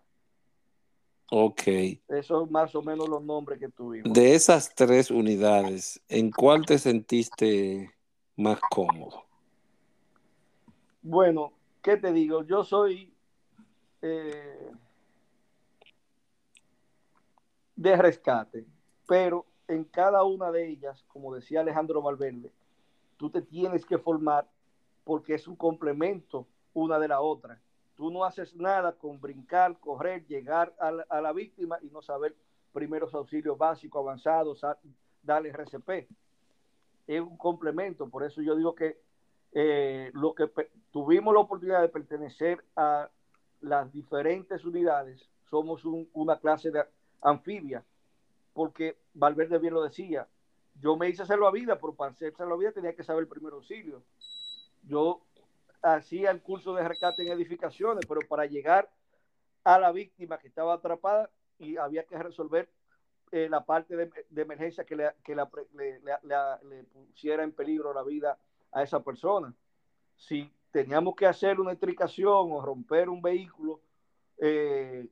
Ok. 1.32 1.64
Esos 2.08 2.28
son 2.28 2.52
más 2.52 2.76
o 2.76 2.82
menos 2.82 3.08
los 3.08 3.24
nombres 3.24 3.60
que 3.60 3.70
tuvimos. 3.70 4.12
De 4.12 4.36
esas 4.36 4.74
tres 4.76 5.10
unidades, 5.10 6.02
¿en 6.10 6.30
cuál 6.30 6.66
te 6.66 6.78
sentiste 6.78 7.94
más 8.36 8.60
cómodo? 8.70 9.24
Bueno, 11.02 11.54
¿qué 11.82 11.98
te 11.98 12.12
digo? 12.12 12.44
Yo 12.44 12.64
soy 12.64 13.14
eh, 14.02 14.72
de 17.76 17.96
rescate, 17.96 18.66
pero 19.08 19.46
en 19.68 19.86
cada 19.86 20.24
una 20.24 20.52
de 20.52 20.68
ellas, 20.68 21.04
como 21.08 21.34
decía 21.34 21.62
Alejandro 21.62 22.02
Valverde, 22.02 22.52
tú 23.18 23.30
te 23.30 23.42
tienes 23.42 23.86
que 23.86 23.98
formar 23.98 24.48
porque 25.04 25.36
es 25.36 25.48
un 25.48 25.56
complemento 25.56 26.46
una 26.74 27.00
de 27.00 27.08
la 27.08 27.22
otra. 27.22 27.60
Tú 28.02 28.10
no 28.10 28.26
haces 28.26 28.56
nada 28.56 28.94
con 28.94 29.22
brincar, 29.22 29.78
correr, 29.80 30.26
llegar 30.26 30.74
a 30.80 30.90
la, 30.90 31.04
a 31.08 31.34
víctima 31.34 31.78
y 31.84 31.86
no 31.92 32.02
saber 32.02 32.36
primeros 32.74 33.14
auxilios 33.14 33.56
básicos, 33.56 34.02
avanzados, 34.02 34.64
a- 34.64 34.76
darle 35.22 35.50
RCP. 35.50 36.08
Es 37.06 37.22
un 37.22 37.38
complemento, 37.38 38.10
por 38.10 38.24
eso 38.24 38.42
yo 38.42 38.56
digo 38.56 38.74
que 38.74 38.98
eh, 39.54 40.10
lo 40.16 40.34
que 40.34 40.50
tuvimos 40.90 41.32
la 41.32 41.42
oportunidad 41.42 41.80
de 41.80 41.90
pertenecer 41.90 42.66
a 42.76 43.08
las 43.62 43.94
diferentes 43.94 44.66
unidades, 44.66 45.30
somos 45.52 45.86
un- 45.86 46.10
una 46.14 46.40
clase 46.40 46.72
de 46.72 46.84
anfibia, 47.22 47.86
porque 48.56 48.98
Valverde 49.14 49.60
bien 49.60 49.76
lo 49.76 49.84
decía, 49.84 50.28
yo 50.82 50.98
me 50.98 51.08
hice 51.08 51.24
salvavidas, 51.24 51.78
pero 51.80 51.94
para 51.94 52.14
hacer 52.14 52.34
salvavidas 52.36 52.74
tenía 52.74 52.96
que 52.96 53.04
saber 53.04 53.22
el 53.22 53.30
primer 53.30 53.54
auxilio. 53.54 54.02
Yo 54.88 55.22
hacía 55.82 56.32
el 56.32 56.42
curso 56.42 56.74
de 56.74 56.88
rescate 56.88 57.24
en 57.24 57.30
edificaciones, 57.30 58.06
pero 58.08 58.22
para 58.28 58.46
llegar 58.46 58.90
a 59.64 59.80
la 59.80 59.92
víctima 59.92 60.38
que 60.38 60.48
estaba 60.48 60.74
atrapada 60.74 61.30
y 61.60 61.78
había 61.78 62.04
que 62.06 62.18
resolver 62.18 62.70
eh, 63.32 63.48
la 63.50 63.64
parte 63.66 63.96
de, 63.96 64.12
de 64.30 64.42
emergencia 64.42 64.84
que, 64.84 64.96
le, 64.96 65.12
que 65.24 65.36
la- 65.36 65.50
le- 65.74 66.00
le- 66.00 66.18
le- 66.24 66.70
le 66.70 66.84
pusiera 66.84 67.44
en 67.44 67.52
peligro 67.52 67.94
la 67.94 68.04
vida 68.04 68.38
a 68.72 68.84
esa 68.84 69.02
persona. 69.04 69.54
Si 70.18 70.52
teníamos 70.72 71.16
que 71.16 71.26
hacer 71.28 71.60
una 71.60 71.72
estricación 71.72 72.52
o 72.52 72.62
romper 72.62 73.10
un 73.10 73.22
vehículo 73.22 73.80
eh, 74.38 75.08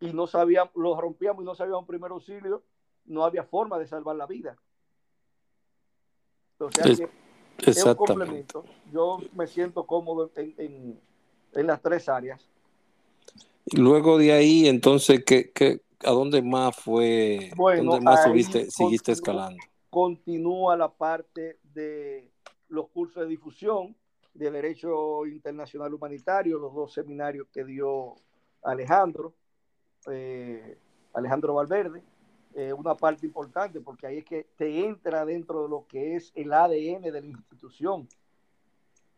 y 0.00 0.12
no 0.12 0.26
sabíamos, 0.26 0.74
lo 0.76 0.98
rompíamos 1.00 1.42
y 1.42 1.46
no 1.46 1.54
sabíamos 1.54 1.86
primer 1.86 2.10
auxilio, 2.10 2.62
no 3.04 3.24
había 3.24 3.44
forma 3.44 3.78
de 3.78 3.86
salvar 3.86 4.16
la 4.16 4.26
vida. 4.26 4.56
Sea 6.70 6.84
que 6.98 7.08
es 7.66 7.84
un 7.84 7.94
complemento. 7.94 8.64
Yo 8.92 9.18
me 9.34 9.46
siento 9.46 9.84
cómodo 9.86 10.30
en, 10.36 10.98
las 11.52 11.82
tres 11.82 12.08
áreas. 12.08 12.46
Luego 13.72 14.18
de 14.18 14.32
ahí, 14.32 14.68
entonces, 14.68 15.24
¿qué, 15.24 15.50
qué, 15.52 15.80
a 16.04 16.10
dónde 16.10 16.42
más 16.42 16.76
fue? 16.76 17.50
Bueno, 17.56 17.92
¿Dónde 17.92 18.04
más 18.04 18.24
subiste, 18.24 18.70
seguiste 18.70 19.12
escalando? 19.12 19.58
Continúa 19.90 20.76
la 20.76 20.90
parte 20.90 21.58
de 21.74 22.30
los 22.68 22.88
cursos 22.88 23.22
de 23.22 23.28
difusión 23.28 23.94
de 24.34 24.50
Derecho 24.50 25.26
Internacional 25.26 25.92
Humanitario, 25.92 26.58
los 26.58 26.74
dos 26.74 26.92
seminarios 26.92 27.48
que 27.52 27.64
dio 27.64 28.14
Alejandro, 28.62 29.34
eh, 30.10 30.78
Alejandro 31.12 31.54
Valverde. 31.54 32.02
Eh, 32.54 32.72
una 32.72 32.96
parte 32.96 33.26
importante 33.26 33.80
porque 33.80 34.06
ahí 34.06 34.18
es 34.18 34.24
que 34.24 34.44
te 34.56 34.84
entra 34.84 35.24
dentro 35.24 35.62
de 35.62 35.68
lo 35.68 35.86
que 35.86 36.16
es 36.16 36.32
el 36.34 36.52
ADN 36.52 37.02
de 37.02 37.20
la 37.20 37.26
institución. 37.26 38.08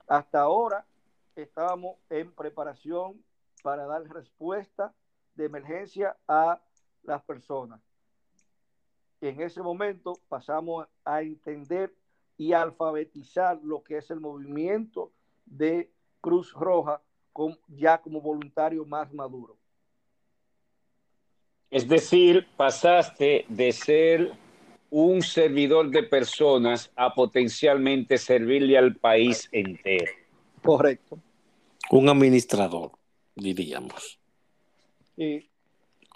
Hasta 0.06 0.40
ahora 0.40 0.86
estábamos 1.34 1.96
en 2.10 2.30
preparación 2.32 3.24
para 3.62 3.86
dar 3.86 4.02
respuesta 4.02 4.94
de 5.34 5.46
emergencia 5.46 6.16
a 6.28 6.60
las 7.02 7.22
personas. 7.22 7.80
En 9.20 9.40
ese 9.40 9.62
momento 9.62 10.14
pasamos 10.28 10.86
a 11.04 11.22
entender 11.22 11.94
y 12.36 12.52
alfabetizar 12.52 13.60
lo 13.62 13.82
que 13.82 13.98
es 13.98 14.10
el 14.10 14.20
movimiento 14.20 15.12
de 15.46 15.90
Cruz 16.20 16.52
Roja 16.52 17.00
con, 17.32 17.58
ya 17.68 18.02
como 18.02 18.20
voluntario 18.20 18.84
más 18.84 19.12
maduro. 19.12 19.56
Es 21.72 21.88
decir, 21.88 22.46
pasaste 22.54 23.46
de 23.48 23.72
ser 23.72 24.32
un 24.90 25.22
servidor 25.22 25.88
de 25.90 26.02
personas 26.02 26.92
a 26.94 27.14
potencialmente 27.14 28.18
servirle 28.18 28.76
al 28.76 28.94
país 28.96 29.48
entero. 29.52 30.12
Correcto. 30.62 31.18
Un 31.90 32.10
administrador, 32.10 32.92
diríamos. 33.34 34.20
Sí. 35.16 35.48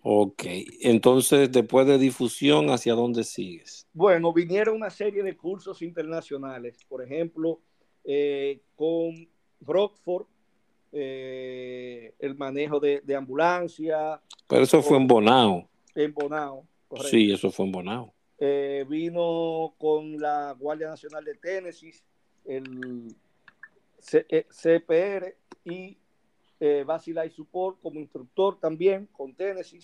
Ok, 0.03 0.45
entonces 0.83 1.51
después 1.51 1.87
de 1.87 1.97
difusión, 1.97 2.69
¿hacia 2.69 2.93
dónde 2.93 3.25
sigues? 3.25 3.87
Bueno, 3.95 4.35
vinieron 4.35 4.77
una 4.77 4.91
serie 4.91 5.23
de 5.23 5.39
cursos 5.39 5.81
internacionales, 5.81 6.85
por 6.87 7.03
ejemplo, 7.03 7.61
eh, 8.05 8.61
con 8.75 9.27
Rockford, 9.63 10.27
eh, 10.99 12.15
el 12.19 12.37
manejo 12.37 12.81
de, 12.81 13.03
ambulancia. 13.15 14.21
Pero 14.49 14.63
eso 14.63 14.83
fue 14.83 14.97
en 14.97 15.07
Bonao. 15.07 15.69
En 15.95 16.15
Bonao, 16.15 16.67
correcto. 16.89 17.11
Sí, 17.11 17.31
eso 17.31 17.51
fue 17.51 17.67
en 17.67 17.73
Bonao. 17.73 18.15
Eh, 18.39 18.85
vino 18.89 19.75
con 19.79 20.19
la 20.19 20.55
Guardia 20.59 20.89
Nacional 20.89 21.25
de 21.25 21.35
Tennessee, 21.35 21.95
el 22.47 23.15
CPR 24.01 25.37
y 25.65 25.99
eh, 26.61 26.85
Basilay 26.87 27.31
Support 27.31 27.81
como 27.83 28.01
instructor 28.01 28.59
también 28.59 29.07
con 29.13 29.35
Tennessee, 29.35 29.83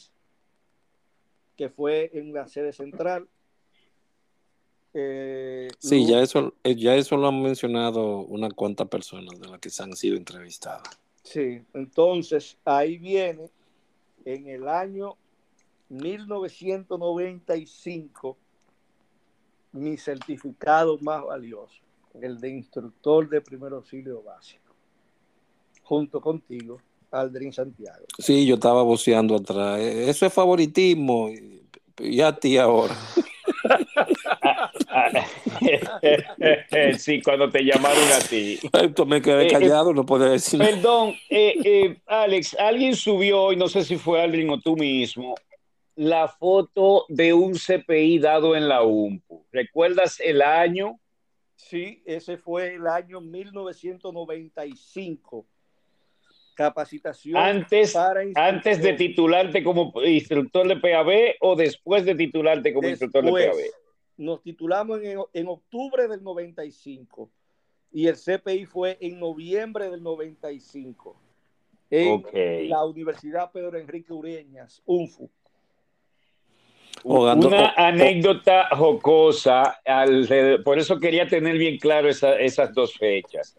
que 1.56 1.68
fue 1.68 2.10
en 2.14 2.32
la 2.32 2.48
sede 2.48 2.72
central. 2.72 3.28
Eh, 4.94 5.68
sí, 5.78 6.06
ya 6.06 6.20
eso, 6.20 6.54
eh, 6.64 6.76
ya 6.76 6.94
eso 6.94 7.16
lo 7.16 7.28
han 7.28 7.42
mencionado 7.42 8.18
unas 8.20 8.52
cuantas 8.52 8.88
personas 8.88 9.40
de 9.40 9.48
las 9.48 9.58
que 9.58 9.70
se 9.70 9.82
han 9.82 9.94
sido 9.94 10.16
entrevistadas. 10.16 11.01
Sí, 11.22 11.62
entonces 11.74 12.56
ahí 12.64 12.96
viene 12.98 13.50
en 14.24 14.48
el 14.48 14.66
año 14.68 15.16
1995 15.88 18.36
mi 19.72 19.96
certificado 19.96 20.98
más 20.98 21.24
valioso, 21.24 21.80
el 22.20 22.38
de 22.40 22.50
instructor 22.50 23.28
de 23.28 23.40
primer 23.40 23.72
auxilio 23.72 24.22
básico, 24.22 24.74
junto 25.82 26.20
contigo, 26.20 26.78
Aldrin 27.10 27.52
Santiago. 27.52 28.04
Sí, 28.18 28.46
yo 28.46 28.54
estaba 28.56 28.82
voceando 28.82 29.36
atrás. 29.36 29.80
Eso 29.80 30.26
es 30.26 30.32
favoritismo. 30.32 31.30
Y 31.98 32.20
a 32.20 32.34
ti 32.34 32.56
ahora. 32.56 32.96
sí, 36.98 37.22
cuando 37.22 37.48
te 37.50 37.64
llamaron 37.64 38.04
a 38.12 38.18
ti. 38.20 38.60
me 39.06 39.22
quedé 39.22 39.44
eh, 39.44 39.46
eh, 39.46 39.52
callado, 39.52 39.92
no 39.92 40.04
puedo 40.04 40.28
decir. 40.30 40.58
Perdón, 40.60 41.14
eh, 41.30 41.96
Alex, 42.06 42.56
alguien 42.58 42.96
subió, 42.96 43.52
y 43.52 43.56
no 43.56 43.68
sé 43.68 43.84
si 43.84 43.96
fue 43.96 44.20
alguien 44.22 44.50
o 44.50 44.60
tú 44.60 44.76
mismo, 44.76 45.36
la 45.96 46.28
foto 46.28 47.06
de 47.08 47.32
un 47.32 47.54
CPI 47.54 48.18
dado 48.18 48.54
en 48.56 48.68
la 48.68 48.82
UMPU. 48.82 49.46
¿Recuerdas 49.52 50.20
el 50.20 50.42
año? 50.42 50.98
Sí, 51.56 52.02
ese 52.04 52.36
fue 52.36 52.74
el 52.74 52.86
año 52.86 53.20
1995 53.20 55.46
capacitación 56.54 57.38
antes, 57.38 57.96
antes 57.96 58.82
de 58.82 58.92
titularte 58.92 59.64
como 59.64 59.90
instructor 60.04 60.68
de 60.68 60.76
PAB 60.76 61.36
o 61.40 61.56
después 61.56 62.04
de 62.04 62.14
titularte 62.14 62.74
como 62.74 62.88
instructor 62.88 63.24
de 63.24 63.32
PAB. 63.32 63.56
Nos 64.16 64.42
titulamos 64.42 65.00
en, 65.02 65.48
octubre 65.48 66.06
del 66.08 66.22
95 66.22 67.30
y 67.92 68.06
el 68.06 68.16
CPI 68.16 68.66
fue 68.66 68.98
en 69.00 69.18
noviembre 69.18 69.90
del 69.90 70.02
95 70.02 71.16
en 71.90 72.68
la 72.68 72.84
Universidad 72.84 73.50
Pedro 73.52 73.78
Enrique 73.78 74.12
Ureñas, 74.12 74.82
UNFU. 74.86 75.28
Una 77.04 77.74
anécdota 77.76 78.68
jocosa, 78.76 79.80
por 80.64 80.78
eso 80.78 80.98
quería 81.00 81.26
tener 81.26 81.58
bien 81.58 81.78
claro 81.78 82.08
esas 82.08 82.72
dos 82.72 82.94
fechas 82.94 83.56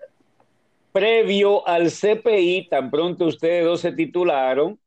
previo 0.94 1.68
al 1.68 1.92
CPI, 1.92 2.68
tan 2.70 2.90
pronto 2.90 3.26
ustedes 3.26 3.66
dos 3.66 3.82
se 3.82 3.92
titularon, 3.92 4.80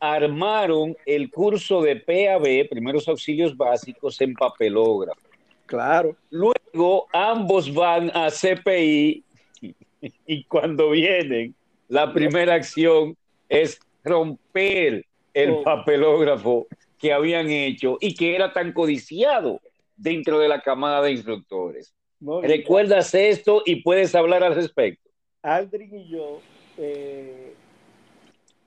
armaron 0.00 0.96
el 1.06 1.30
curso 1.30 1.82
de 1.82 1.96
PAB, 1.96 2.68
primeros 2.68 3.08
auxilios 3.08 3.56
básicos, 3.56 4.20
en 4.20 4.34
papelógrafo. 4.34 5.20
Claro. 5.66 6.16
Luego 6.30 7.06
ambos 7.12 7.72
van 7.72 8.10
a 8.14 8.30
CPI 8.30 9.22
y 10.26 10.44
cuando 10.44 10.90
vienen, 10.90 11.54
la 11.88 12.12
primera 12.12 12.54
acción 12.54 13.16
es 13.48 13.80
romper 14.04 15.04
el 15.34 15.50
oh. 15.50 15.62
papelógrafo 15.62 16.66
que 16.98 17.12
habían 17.12 17.48
hecho 17.50 17.96
y 18.00 18.14
que 18.14 18.34
era 18.34 18.52
tan 18.52 18.72
codiciado 18.72 19.60
dentro 19.96 20.38
de 20.38 20.48
la 20.48 20.60
camada 20.60 21.02
de 21.02 21.12
instructores. 21.12 21.94
¿Recuerdas 22.20 23.14
esto 23.14 23.62
y 23.64 23.82
puedes 23.82 24.14
hablar 24.14 24.42
al 24.42 24.54
respecto? 24.54 25.08
Aldrin 25.42 25.94
y 25.94 26.08
yo, 26.08 26.40
eh, 26.78 27.47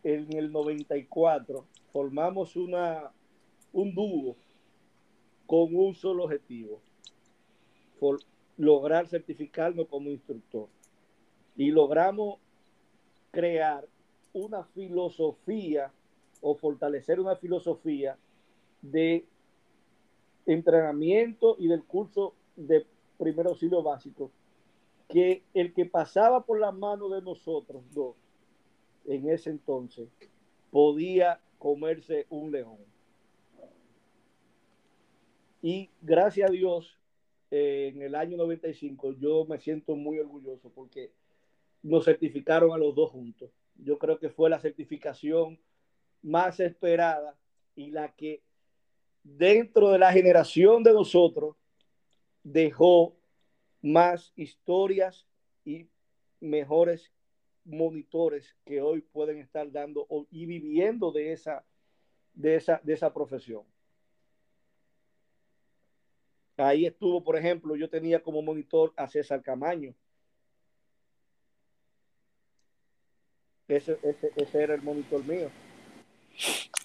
en 0.04 0.34
el 0.36 0.52
94, 0.52 1.66
formamos 1.92 2.56
una, 2.56 3.12
un 3.74 3.94
dúo 3.94 4.36
con 5.46 5.76
un 5.76 5.94
solo 5.96 6.24
objetivo, 6.24 6.82
lograr 8.58 9.08
certificarnos 9.08 9.88
como 9.88 10.10
instructor. 10.10 10.68
Y 11.56 11.72
logramos 11.72 12.40
crear 13.32 13.88
una 14.34 14.64
filosofía 14.64 15.92
o 16.42 16.56
fortalecer 16.56 17.20
una 17.20 17.36
filosofía 17.36 18.18
de 18.82 19.26
entrenamiento 20.46 21.56
y 21.60 21.68
del 21.68 21.84
curso 21.84 22.34
de 22.56 22.86
primer 23.18 23.48
auxilio 23.48 23.84
básico 23.84 24.32
que 25.08 25.44
el 25.54 25.74
que 25.74 25.86
pasaba 25.86 26.46
por 26.46 26.60
la 26.60 26.72
mano 26.72 27.10
de 27.10 27.22
nosotros 27.22 27.84
dos 27.92 28.16
en 29.06 29.30
ese 29.30 29.50
entonces 29.50 30.10
podía 30.70 31.42
comerse 31.58 32.26
un 32.30 32.52
león. 32.52 32.78
Y 35.62 35.90
gracias 36.02 36.50
a 36.50 36.52
Dios, 36.52 36.98
eh, 37.52 37.92
en 37.94 38.02
el 38.02 38.16
año 38.16 38.38
95 38.38 39.14
yo 39.20 39.46
me 39.46 39.60
siento 39.60 39.96
muy 39.96 40.20
orgulloso 40.20 40.72
porque 40.74 41.12
nos 41.84 42.06
certificaron 42.06 42.72
a 42.72 42.78
los 42.78 42.96
dos 42.96 43.12
juntos. 43.12 43.52
Yo 43.76 43.98
creo 43.98 44.20
que 44.20 44.30
fue 44.30 44.50
la 44.50 44.60
certificación 44.60 45.60
más 46.22 46.60
esperada 46.60 47.38
y 47.76 47.92
la 47.92 48.14
que 48.16 48.42
dentro 49.24 49.92
de 49.92 50.00
la 50.00 50.12
generación 50.12 50.84
de 50.84 50.94
nosotros 50.94 51.56
dejó 52.44 53.16
más 53.82 54.34
historias 54.36 55.28
y 55.66 55.88
mejores 56.40 57.12
monitores 57.66 58.56
que 58.66 58.82
hoy 58.82 59.02
pueden 59.02 59.38
estar 59.38 59.72
dando 59.72 60.08
y 60.32 60.46
viviendo 60.46 61.12
de 61.12 61.34
esa, 61.34 61.64
de 62.34 62.56
esa, 62.56 62.80
de 62.84 62.94
esa 62.94 63.14
profesión. 63.14 63.64
Ahí 66.58 66.86
estuvo, 66.86 67.24
por 67.24 67.38
ejemplo, 67.38 67.76
yo 67.76 67.90
tenía 67.90 68.22
como 68.22 68.42
monitor 68.42 68.94
a 68.96 69.08
César 69.08 69.42
Camaño. 69.42 69.96
Ese, 73.68 73.98
ese, 74.04 74.32
ese 74.36 74.62
era 74.62 74.76
el 74.76 74.82
monitor 74.82 75.26
mío. 75.26 75.50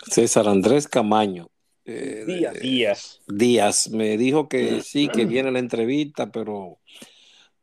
César 0.08 0.46
Andrés 0.48 0.86
Camaño. 0.86 1.48
eh, 1.84 2.24
Díaz. 2.26 2.60
Díaz. 2.60 3.22
Díaz. 3.26 3.90
Me 3.90 4.16
dijo 4.16 4.48
que 4.48 4.80
sí, 4.82 5.08
que 5.08 5.26
viene 5.26 5.50
la 5.50 5.58
entrevista, 5.58 6.30
pero 6.30 6.78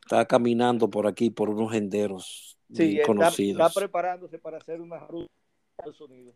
está 0.02 0.26
caminando 0.28 0.90
por 0.90 1.08
aquí, 1.08 1.30
por 1.30 1.50
unos 1.50 1.72
senderos 1.72 2.53
Sí, 2.74 2.96
está, 2.96 3.08
conocidos. 3.08 3.62
está 3.62 3.80
preparándose 3.80 4.40
para 4.40 4.58
hacer 4.58 4.82
una 4.82 5.00
ruta 5.00 5.32
de 5.86 5.94
sonido. 5.94 6.34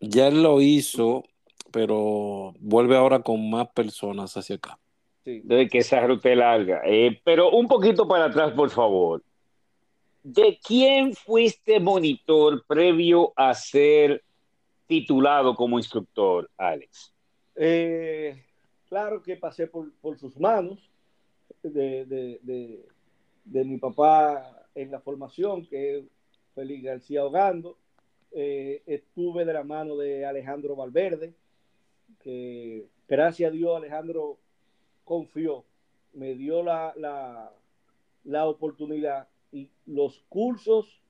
Ya 0.00 0.28
él 0.28 0.42
lo 0.42 0.60
hizo, 0.60 1.24
pero 1.70 2.54
vuelve 2.58 2.96
ahora 2.96 3.22
con 3.22 3.50
más 3.50 3.68
personas 3.68 4.36
hacia 4.36 4.56
acá. 4.56 4.78
Sí. 5.22 5.42
de 5.44 5.68
que 5.68 5.78
esa 5.78 6.00
ruta 6.06 6.30
es 6.30 6.36
larga. 6.38 6.80
Eh, 6.86 7.20
pero 7.22 7.50
un 7.50 7.68
poquito 7.68 8.08
para 8.08 8.24
atrás, 8.24 8.52
por 8.52 8.70
favor. 8.70 9.22
¿De 10.22 10.58
quién 10.66 11.14
fuiste 11.14 11.78
monitor 11.78 12.64
previo 12.66 13.32
a 13.36 13.52
ser 13.54 14.22
titulado 14.86 15.54
como 15.54 15.78
instructor, 15.78 16.50
Alex? 16.56 17.14
Eh, 17.54 18.42
claro 18.88 19.22
que 19.22 19.36
pasé 19.36 19.66
por, 19.66 19.92
por 20.00 20.18
sus 20.18 20.38
manos 20.38 20.78
de, 21.62 22.04
de, 22.06 22.38
de, 22.42 22.88
de, 23.44 23.64
mi 23.64 23.78
papá 23.78 24.59
en 24.82 24.90
la 24.90 25.00
formación, 25.00 25.66
que 25.66 25.98
es 25.98 26.04
García 26.82 27.24
Hogando. 27.24 27.78
Eh, 28.32 28.82
estuve 28.86 29.44
de 29.44 29.52
la 29.52 29.64
mano 29.64 29.96
de 29.96 30.24
Alejandro 30.24 30.76
Valverde, 30.76 31.34
que 32.22 32.86
gracias 33.08 33.50
a 33.50 33.52
Dios 33.52 33.76
Alejandro 33.76 34.38
confió, 35.04 35.64
me 36.12 36.34
dio 36.34 36.62
la, 36.62 36.92
la, 36.96 37.52
la 38.24 38.46
oportunidad 38.46 39.28
y 39.50 39.68
los 39.86 40.20
cursos 40.28 41.02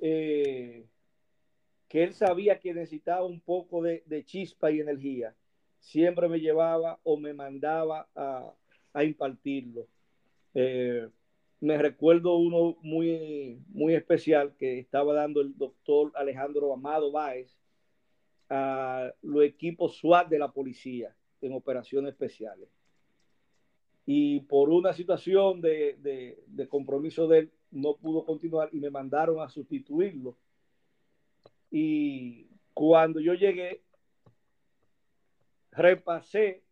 eh, 0.00 0.84
que 1.88 2.02
él 2.02 2.14
sabía 2.14 2.58
que 2.58 2.74
necesitaba 2.74 3.24
un 3.24 3.40
poco 3.40 3.82
de, 3.82 4.02
de, 4.06 4.24
chispa 4.24 4.70
y 4.70 4.80
energía, 4.80 5.34
siempre 5.78 6.28
me 6.28 6.40
llevaba 6.40 6.98
o 7.04 7.16
me 7.16 7.32
mandaba 7.32 8.08
a, 8.14 8.52
a 8.92 9.04
impartirlo. 9.04 9.86
Eh, 10.54 11.08
me 11.60 11.76
recuerdo 11.76 12.36
uno 12.36 12.76
muy, 12.82 13.60
muy 13.68 13.94
especial 13.94 14.54
que 14.56 14.78
estaba 14.78 15.14
dando 15.14 15.40
el 15.40 15.56
doctor 15.56 16.12
Alejandro 16.14 16.72
Amado 16.72 17.10
Báez 17.10 17.56
a 18.48 19.12
los 19.22 19.44
equipos 19.44 19.96
SWAT 19.98 20.28
de 20.28 20.38
la 20.38 20.52
policía 20.52 21.14
en 21.40 21.52
operaciones 21.52 22.12
especiales 22.12 22.68
y 24.06 24.40
por 24.40 24.70
una 24.70 24.92
situación 24.92 25.60
de, 25.60 25.96
de, 26.00 26.42
de, 26.46 26.68
compromiso 26.68 27.28
de 27.28 27.40
él 27.40 27.52
no 27.70 27.96
pudo 27.96 28.24
continuar 28.24 28.70
y 28.72 28.80
me 28.80 28.88
mandaron 28.88 29.40
a 29.42 29.50
sustituirlo. 29.50 30.34
Y 31.70 32.46
cuando 32.72 33.20
yo 33.20 33.34
llegué, 33.34 33.82
repasé, 35.72 36.62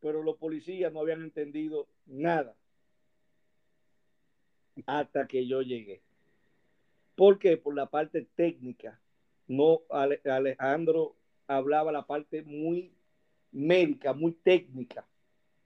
pero 0.00 0.22
los 0.22 0.38
policías 0.38 0.90
no 0.90 1.00
habían 1.00 1.22
entendido 1.22 1.86
nada 2.06 2.56
hasta 4.86 5.26
que 5.26 5.46
yo 5.46 5.62
llegué. 5.62 6.00
¿Por 7.16 7.38
qué? 7.38 7.56
Por 7.56 7.74
la 7.74 7.86
parte 7.86 8.26
técnica. 8.34 8.98
No, 9.46 9.82
Alejandro 9.90 11.16
hablaba 11.46 11.92
la 11.92 12.06
parte 12.06 12.42
muy 12.42 12.92
médica, 13.52 14.12
muy 14.12 14.32
técnica 14.32 15.04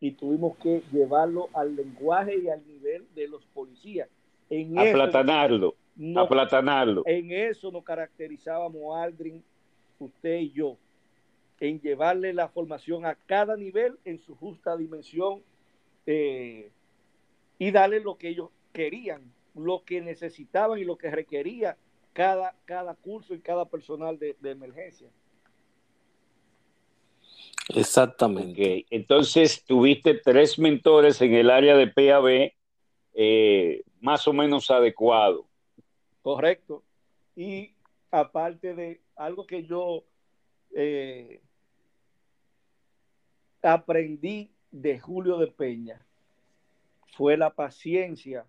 y 0.04 0.12
tuvimos 0.12 0.56
que 0.58 0.82
llevarlo 0.92 1.48
al 1.54 1.74
lenguaje 1.74 2.36
y 2.36 2.50
al 2.50 2.66
nivel 2.66 3.06
de 3.14 3.26
los 3.26 3.42
policías. 3.46 4.06
En 4.50 4.78
aplatanarlo, 4.78 5.68
eso, 5.68 5.76
no, 5.96 6.20
aplatanarlo. 6.20 7.02
En 7.06 7.30
eso 7.30 7.70
nos 7.70 7.84
caracterizábamos 7.84 8.96
Aldrin, 8.98 9.42
usted 9.98 10.40
y 10.40 10.50
yo, 10.50 10.76
en 11.58 11.80
llevarle 11.80 12.34
la 12.34 12.48
formación 12.48 13.06
a 13.06 13.14
cada 13.14 13.56
nivel 13.56 13.98
en 14.04 14.18
su 14.18 14.34
justa 14.36 14.76
dimensión 14.76 15.42
eh, 16.04 16.70
y 17.58 17.70
darle 17.70 18.00
lo 18.00 18.18
que 18.18 18.28
ellos 18.28 18.50
querían, 18.74 19.32
lo 19.54 19.84
que 19.84 20.02
necesitaban 20.02 20.78
y 20.78 20.84
lo 20.84 20.98
que 20.98 21.10
requería 21.10 21.78
cada, 22.12 22.54
cada 22.64 22.94
curso 22.94 23.34
y 23.34 23.40
cada 23.40 23.64
personal 23.64 24.18
de, 24.18 24.36
de 24.40 24.50
emergencia. 24.50 25.08
Exactamente. 27.68 28.52
Okay. 28.52 28.86
Entonces, 28.90 29.64
tuviste 29.64 30.14
tres 30.14 30.58
mentores 30.58 31.22
en 31.22 31.32
el 31.34 31.50
área 31.50 31.76
de 31.76 31.86
PAB 31.86 32.52
eh, 33.14 33.82
más 34.00 34.26
o 34.28 34.32
menos 34.32 34.70
adecuado. 34.70 35.46
Correcto. 36.22 36.82
Y 37.36 37.72
aparte 38.10 38.74
de 38.74 39.00
algo 39.16 39.46
que 39.46 39.64
yo 39.64 40.04
eh, 40.74 41.40
aprendí 43.62 44.50
de 44.70 44.98
Julio 44.98 45.38
de 45.38 45.46
Peña, 45.46 46.04
fue 47.16 47.36
la 47.36 47.50
paciencia 47.50 48.44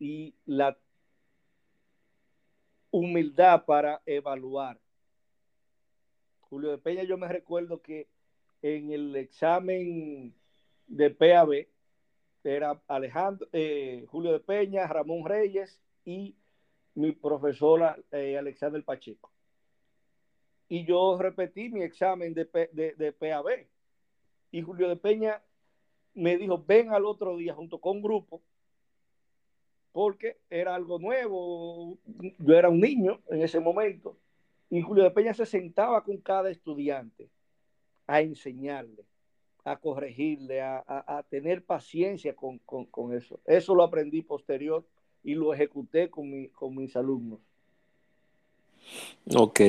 y 0.00 0.34
la 0.46 0.76
humildad 2.90 3.64
para 3.64 4.02
evaluar. 4.06 4.80
Julio 6.40 6.70
de 6.70 6.78
Peña, 6.78 7.04
yo 7.04 7.16
me 7.16 7.28
recuerdo 7.28 7.80
que 7.80 8.08
en 8.62 8.90
el 8.90 9.14
examen 9.14 10.34
de 10.88 11.10
PAB 11.10 11.68
era 12.42 12.82
Alejandro, 12.88 13.46
eh, 13.52 14.06
Julio 14.08 14.32
de 14.32 14.40
Peña, 14.40 14.86
Ramón 14.88 15.24
Reyes 15.24 15.80
y 16.04 16.34
mi 16.94 17.12
profesora 17.12 17.96
eh, 18.10 18.36
Alexander 18.36 18.82
Pacheco. 18.82 19.30
Y 20.68 20.84
yo 20.84 21.18
repetí 21.20 21.68
mi 21.68 21.82
examen 21.82 22.32
de, 22.34 22.48
de, 22.72 22.94
de 22.94 23.12
PAB. 23.12 23.66
Y 24.50 24.62
Julio 24.62 24.88
de 24.88 24.96
Peña 24.96 25.42
me 26.14 26.36
dijo, 26.38 26.64
ven 26.66 26.92
al 26.92 27.04
otro 27.04 27.36
día 27.36 27.54
junto 27.54 27.80
con 27.80 27.98
un 27.98 28.02
grupo, 28.02 28.42
porque 29.92 30.36
era 30.48 30.74
algo 30.74 30.98
nuevo. 30.98 31.98
Yo 32.38 32.54
era 32.54 32.68
un 32.68 32.80
niño 32.80 33.20
en 33.28 33.42
ese 33.42 33.60
momento 33.60 34.16
y 34.70 34.80
Julio 34.82 35.02
de 35.02 35.10
Peña 35.10 35.34
se 35.34 35.46
sentaba 35.46 36.02
con 36.04 36.18
cada 36.18 36.50
estudiante 36.50 37.28
a 38.06 38.20
enseñarle, 38.20 39.04
a 39.64 39.76
corregirle, 39.76 40.62
a, 40.62 40.82
a, 40.86 41.18
a 41.18 41.22
tener 41.24 41.64
paciencia 41.64 42.34
con, 42.34 42.58
con, 42.58 42.84
con, 42.86 43.12
eso. 43.12 43.40
Eso 43.46 43.74
lo 43.74 43.82
aprendí 43.82 44.22
posterior 44.22 44.84
y 45.24 45.34
lo 45.34 45.52
ejecuté 45.52 46.08
con, 46.08 46.30
mi, 46.30 46.48
con 46.48 46.76
mis 46.76 46.94
alumnos. 46.96 47.40
Ok. 49.34 49.60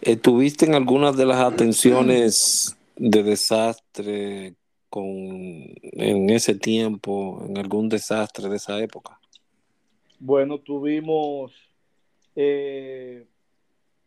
¿Estuviste 0.00 0.66
en 0.66 0.74
algunas 0.74 1.16
de 1.16 1.26
las 1.26 1.40
atenciones 1.40 2.76
de 2.96 3.22
desastre 3.24 4.54
con, 4.88 5.06
en 5.12 6.30
ese 6.30 6.54
tiempo, 6.54 7.44
en 7.48 7.58
algún 7.58 7.88
desastre 7.88 8.48
de 8.48 8.56
esa 8.56 8.80
época? 8.80 9.20
Bueno, 10.26 10.58
tuvimos 10.60 11.52
eh, 12.34 13.26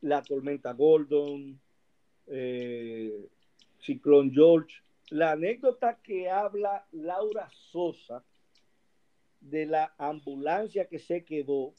la 0.01 0.23
tormenta 0.23 0.73
Gordon, 0.73 1.61
eh, 2.25 3.29
Ciclón 3.79 4.31
George. 4.31 4.77
La 5.11 5.33
anécdota 5.33 5.99
que 6.01 6.27
habla 6.27 6.87
Laura 6.91 7.47
Sosa 7.51 8.23
de 9.41 9.67
la 9.67 9.93
ambulancia 9.99 10.87
que 10.87 10.97
se 10.97 11.23
quedó, 11.23 11.75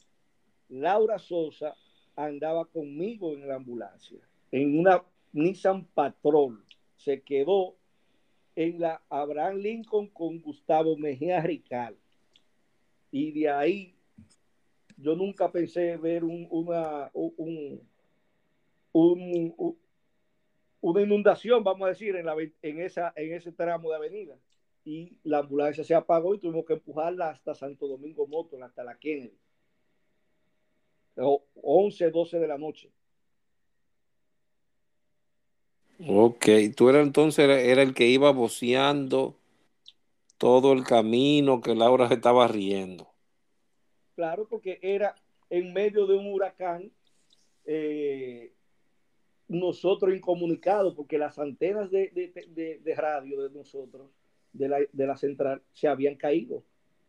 Laura 0.69 1.19
Sosa 1.19 1.75
andaba 2.15 2.63
conmigo 2.63 3.33
en 3.33 3.45
la 3.45 3.55
ambulancia, 3.55 4.21
en 4.53 4.79
una 4.79 5.03
Nissan 5.33 5.83
Patrol. 5.83 6.63
Se 6.95 7.23
quedó 7.23 7.75
en 8.55 8.79
la 8.79 9.03
Abraham 9.09 9.57
Lincoln 9.57 10.07
con 10.07 10.39
Gustavo 10.39 10.95
Mejía 10.95 11.41
Rical. 11.41 11.97
Y 13.11 13.31
de 13.31 13.49
ahí 13.49 13.98
yo 15.01 15.15
nunca 15.15 15.51
pensé 15.51 15.97
ver 15.97 16.23
un, 16.23 16.47
una, 16.49 17.09
un, 17.13 17.81
un, 18.91 19.77
una 20.81 21.01
inundación, 21.01 21.63
vamos 21.63 21.85
a 21.85 21.89
decir, 21.89 22.15
en, 22.15 22.25
la, 22.25 22.35
en, 22.61 22.81
esa, 22.81 23.13
en 23.15 23.33
ese 23.33 23.51
tramo 23.51 23.89
de 23.89 23.95
avenida. 23.95 24.37
Y 24.85 25.17
la 25.23 25.39
ambulancia 25.39 25.83
se 25.83 25.93
apagó 25.93 26.35
y 26.35 26.39
tuvimos 26.39 26.65
que 26.65 26.73
empujarla 26.73 27.29
hasta 27.29 27.53
Santo 27.53 27.87
Domingo 27.87 28.27
Moto, 28.27 28.61
hasta 28.63 28.83
la 28.83 28.97
Kennedy. 28.97 29.37
11, 31.15 32.11
12 32.11 32.39
de 32.39 32.47
la 32.47 32.57
noche. 32.57 32.91
Ok, 36.07 36.45
tú 36.77 36.87
eras 36.89 37.05
entonces 37.05 37.43
era, 37.43 37.59
era, 37.59 37.81
el 37.81 37.93
que 37.93 38.07
iba 38.07 38.31
voceando 38.31 39.35
todo 40.37 40.71
el 40.71 40.85
camino 40.85 41.59
que 41.59 41.75
Laura 41.75 42.07
se 42.07 42.13
estaba 42.13 42.47
riendo. 42.47 43.08
Claro, 44.19 44.49
porque 44.49 44.79
era 44.81 45.15
en 45.49 45.71
medio 45.71 46.05
de 46.05 46.17
un 46.17 46.27
huracán, 46.27 46.91
eh, 47.63 48.51
nosotros 49.47 50.13
incomunicados, 50.13 50.93
porque 50.93 51.17
las 51.17 51.39
antenas 51.39 51.89
de, 51.89 52.09
de, 52.09 52.47
de, 52.49 52.79
de 52.79 52.95
radio 52.95 53.43
de 53.43 53.49
nosotros, 53.57 54.11
de 54.51 54.67
la, 54.67 54.79
de 54.91 55.07
la, 55.07 55.15
central, 55.15 55.61
se 55.71 55.87
habían 55.87 56.15
caído. 56.15 56.65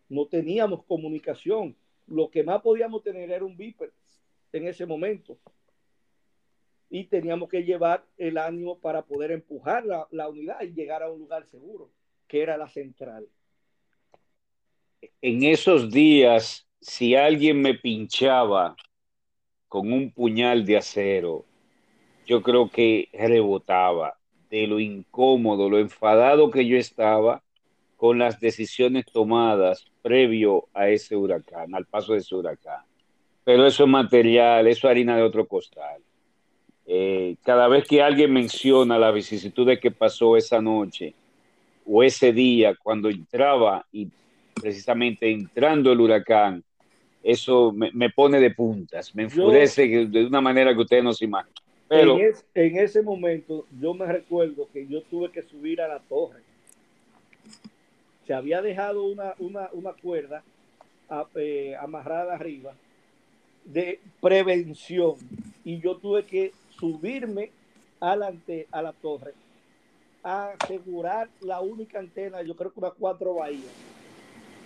No 0.09 0.27
teníamos 0.27 0.85
comunicación. 0.85 1.75
Lo 2.07 2.31
que 2.31 2.45
más 2.45 2.63
podíamos 2.63 3.03
tener 3.03 3.29
era 3.29 3.45
un 3.45 3.57
viper 3.57 3.93
en 4.53 4.69
ese 4.69 4.87
momento. 4.87 5.37
y 6.89 7.07
teníamos 7.07 7.49
que 7.49 7.65
llevar 7.65 8.07
el 8.19 8.39
ánimo 8.39 8.79
para 8.79 9.03
poder 9.05 9.33
empujar 9.33 9.85
la 9.85 10.29
unidad 10.29 10.61
y 10.63 10.73
llegar 10.73 11.03
a 11.03 11.11
un 11.11 11.19
lugar 11.19 11.45
seguro, 11.47 11.91
que 12.29 12.41
era 12.41 12.57
la 12.57 12.69
central. 12.69 13.29
En 15.21 15.43
esos 15.43 15.91
días, 15.91 16.70
si 16.81 17.15
alguien 17.15 17.61
me 17.61 17.75
pinchaba 17.75 18.75
con 19.69 19.93
un 19.93 20.11
puñal 20.11 20.65
de 20.65 20.79
acero, 20.79 21.45
yo 22.27 22.43
creo 22.43 22.71
que 22.71 23.09
rebotaba 23.13 24.15
de 24.51 24.67
lo 24.67 24.81
incómodo, 24.81 25.69
lo 25.69 25.79
enfadado 25.79 26.51
que 26.51 26.67
yo 26.67 26.77
estaba 26.77 27.43
con 27.97 28.19
las 28.19 28.41
decisiones 28.41 29.05
tomadas 29.07 29.85
previo 30.01 30.69
a 30.73 30.89
ese 30.89 31.17
huracán, 31.17 31.75
al 31.75 31.85
paso 31.85 32.15
de 32.15 32.21
ese 32.21 32.35
huracán. 32.35 32.83
Pero 33.45 33.67
eso 33.67 33.85
es 33.85 33.91
material, 33.91 34.67
eso 34.67 34.87
es 34.87 34.91
harina 34.91 35.17
de 35.17 35.23
otro 35.23 35.47
costal. 35.47 36.01
Eh, 36.87 37.37
cada 37.45 37.69
vez 37.69 37.87
que 37.87 38.03
alguien 38.03 38.33
menciona 38.33 38.99
la 38.99 39.11
vicisitud 39.11 39.69
que 39.79 39.91
pasó 39.91 40.37
esa 40.37 40.61
noche 40.61 41.15
o 41.87 42.03
ese 42.03 42.33
día 42.33 42.75
cuando 42.75 43.09
entraba 43.09 43.87
y 43.93 44.09
precisamente 44.55 45.31
entrando 45.31 45.93
el 45.93 46.01
huracán, 46.01 46.65
eso 47.23 47.73
me, 47.73 47.91
me 47.93 48.11
pone 48.11 48.41
de 48.41 48.51
puntas, 48.51 49.15
me 49.15 49.25
enfurece 49.25 49.89
yo, 49.89 50.07
de 50.07 50.27
una 50.27 50.41
manera 50.41 50.75
que 50.75 50.81
ustedes 50.81 51.05
no 51.05 51.13
se 51.13 51.25
imaginan. 51.25 51.55
Pero, 51.89 52.19
en, 52.19 52.27
es, 52.27 52.45
en, 52.55 52.79
ese 52.79 53.03
momento 53.03 53.67
yo 53.81 53.95
me 53.95 54.07
recuerdo 54.07 54.69
que 54.73 54.87
yo 54.87 55.03
tuve 55.03 55.31
que 55.31 55.43
subir 55.43 55.81
a 55.81 55.89
la 55.89 55.99
torre. 55.99 56.41
Se 58.27 58.33
había 58.33 58.63
dejado 58.63 59.05
una, 59.05 59.35
una, 59.39 59.69
una 59.73 59.93
cuerda 59.93 60.43
a, 61.09 61.27
eh, 61.35 61.75
amarrada 61.81 62.35
arriba 62.35 62.75
de 63.65 63.99
prevención 64.21 65.17
y 65.65 65.81
yo 65.81 65.97
tuve 65.97 66.25
que 66.25 66.53
subirme 66.79 67.51
adelante 68.01 68.67
a 68.71 68.83
la 68.83 68.93
torre 68.93 69.35
a 70.23 70.53
asegurar 70.59 71.29
la 71.41 71.61
única 71.61 71.99
antena, 71.99 72.43
yo 72.43 72.55
creo 72.55 72.73
que 72.73 72.81
unas 72.81 72.93
cuatro 72.99 73.35
bahías, 73.35 73.73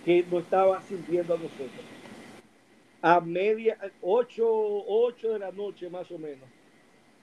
que 0.03 0.23
no 0.29 0.39
estaba 0.39 0.81
sirviendo 0.81 1.33
a 1.33 1.37
nosotros. 1.37 1.94
A 3.07 3.21
media, 3.21 3.77
ocho, 4.01 4.47
ocho 4.47 5.33
de 5.33 5.37
la 5.37 5.51
noche 5.51 5.91
más 5.91 6.09
o 6.09 6.17
menos. 6.17 6.49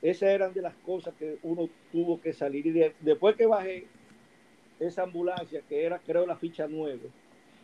Esas 0.01 0.28
eran 0.28 0.55
de 0.55 0.62
las 0.62 0.76
cosas 0.87 1.12
que 1.18 1.39
uno 1.43 1.68
tuvo 1.91 2.20
que 2.20 2.33
salir. 2.33 2.64
Y 2.68 2.70
de, 2.70 2.95
después 3.01 3.35
que 3.35 3.47
bajé 3.47 3.89
esa 4.78 5.03
ambulancia, 5.03 5.61
que 5.68 5.85
era 5.85 5.99
creo 5.99 6.24
la 6.24 6.37
ficha 6.37 6.68
9, 6.68 7.01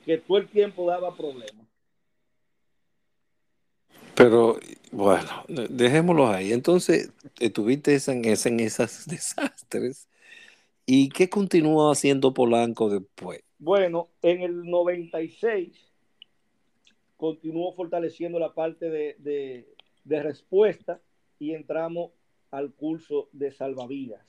que 0.05 0.19
todo 0.19 0.39
el 0.39 0.49
tiempo 0.49 0.91
daba 0.91 1.17
problemas. 1.17 1.65
Pero 4.17 4.59
bueno, 4.91 5.45
dejémoslo 5.69 6.27
ahí. 6.27 6.53
Entonces, 6.53 7.13
estuviste 7.39 7.97
en, 8.09 8.25
en 8.25 8.61
esos 8.61 9.07
desastres. 9.07 10.09
¿Y 10.87 11.09
qué 11.11 11.29
continuó 11.29 11.93
haciendo 11.93 12.35
Polanco 12.35 12.91
después? 12.91 13.45
Bueno, 13.61 14.09
en 14.23 14.43
el 14.43 14.65
96 14.65 15.88
continuó 17.19 17.75
fortaleciendo 17.75 18.39
la 18.39 18.55
parte 18.55 18.89
de, 18.89 19.17
de, 19.19 19.69
de 20.05 20.23
respuesta 20.23 21.03
y 21.39 21.53
entramos 21.53 22.13
al 22.51 22.73
curso 22.73 23.29
de 23.33 23.51
salvavidas. 23.51 24.25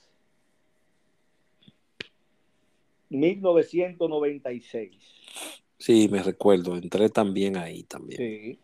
1996. 3.09 4.97
Sí, 5.77 6.09
me 6.11 6.21
recuerdo, 6.21 6.75
entré 6.75 7.09
también 7.09 7.55
ahí 7.55 7.83
también. 7.83 8.17
Sí. 8.17 8.59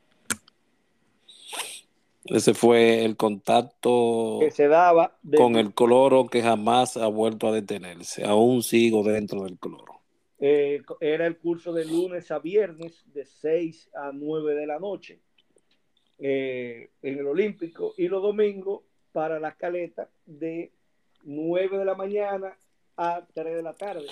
Ese 2.26 2.54
fue 2.56 3.06
el 3.06 3.16
contacto 3.16 4.40
que 4.42 4.50
se 4.50 4.68
daba 4.68 5.16
de... 5.22 5.38
con 5.38 5.56
el 5.56 5.74
cloro 5.74 6.26
que 6.26 6.42
jamás 6.42 6.98
ha 6.98 7.06
vuelto 7.08 7.48
a 7.48 7.52
detenerse. 7.52 8.26
Aún 8.26 8.64
sigo 8.64 9.04
dentro 9.04 9.44
del 9.44 9.60
cloro. 9.60 9.95
Eh, 10.40 10.82
era 11.00 11.28
el 11.28 11.38
curso 11.38 11.72
de 11.72 11.86
lunes 11.86 12.30
a 12.30 12.40
viernes 12.40 13.04
de 13.14 13.26
6 13.26 13.92
a 13.96 14.12
9 14.14 14.54
de 14.54 14.68
la 14.68 14.80
noche 14.80 15.22
eh, 16.20 16.90
en 17.02 17.20
el 17.20 17.28
Olímpico 17.28 17.94
y 17.98 18.08
los 18.10 18.22
domingos 18.22 18.82
para 19.14 19.40
la 19.40 19.56
caleta 19.56 20.10
de 20.26 20.74
9 21.24 21.78
de 21.78 21.86
la 21.86 21.96
mañana 21.96 22.58
a 22.98 23.26
3 23.34 23.56
de 23.56 23.64
la 23.64 23.74
tarde. 23.74 24.08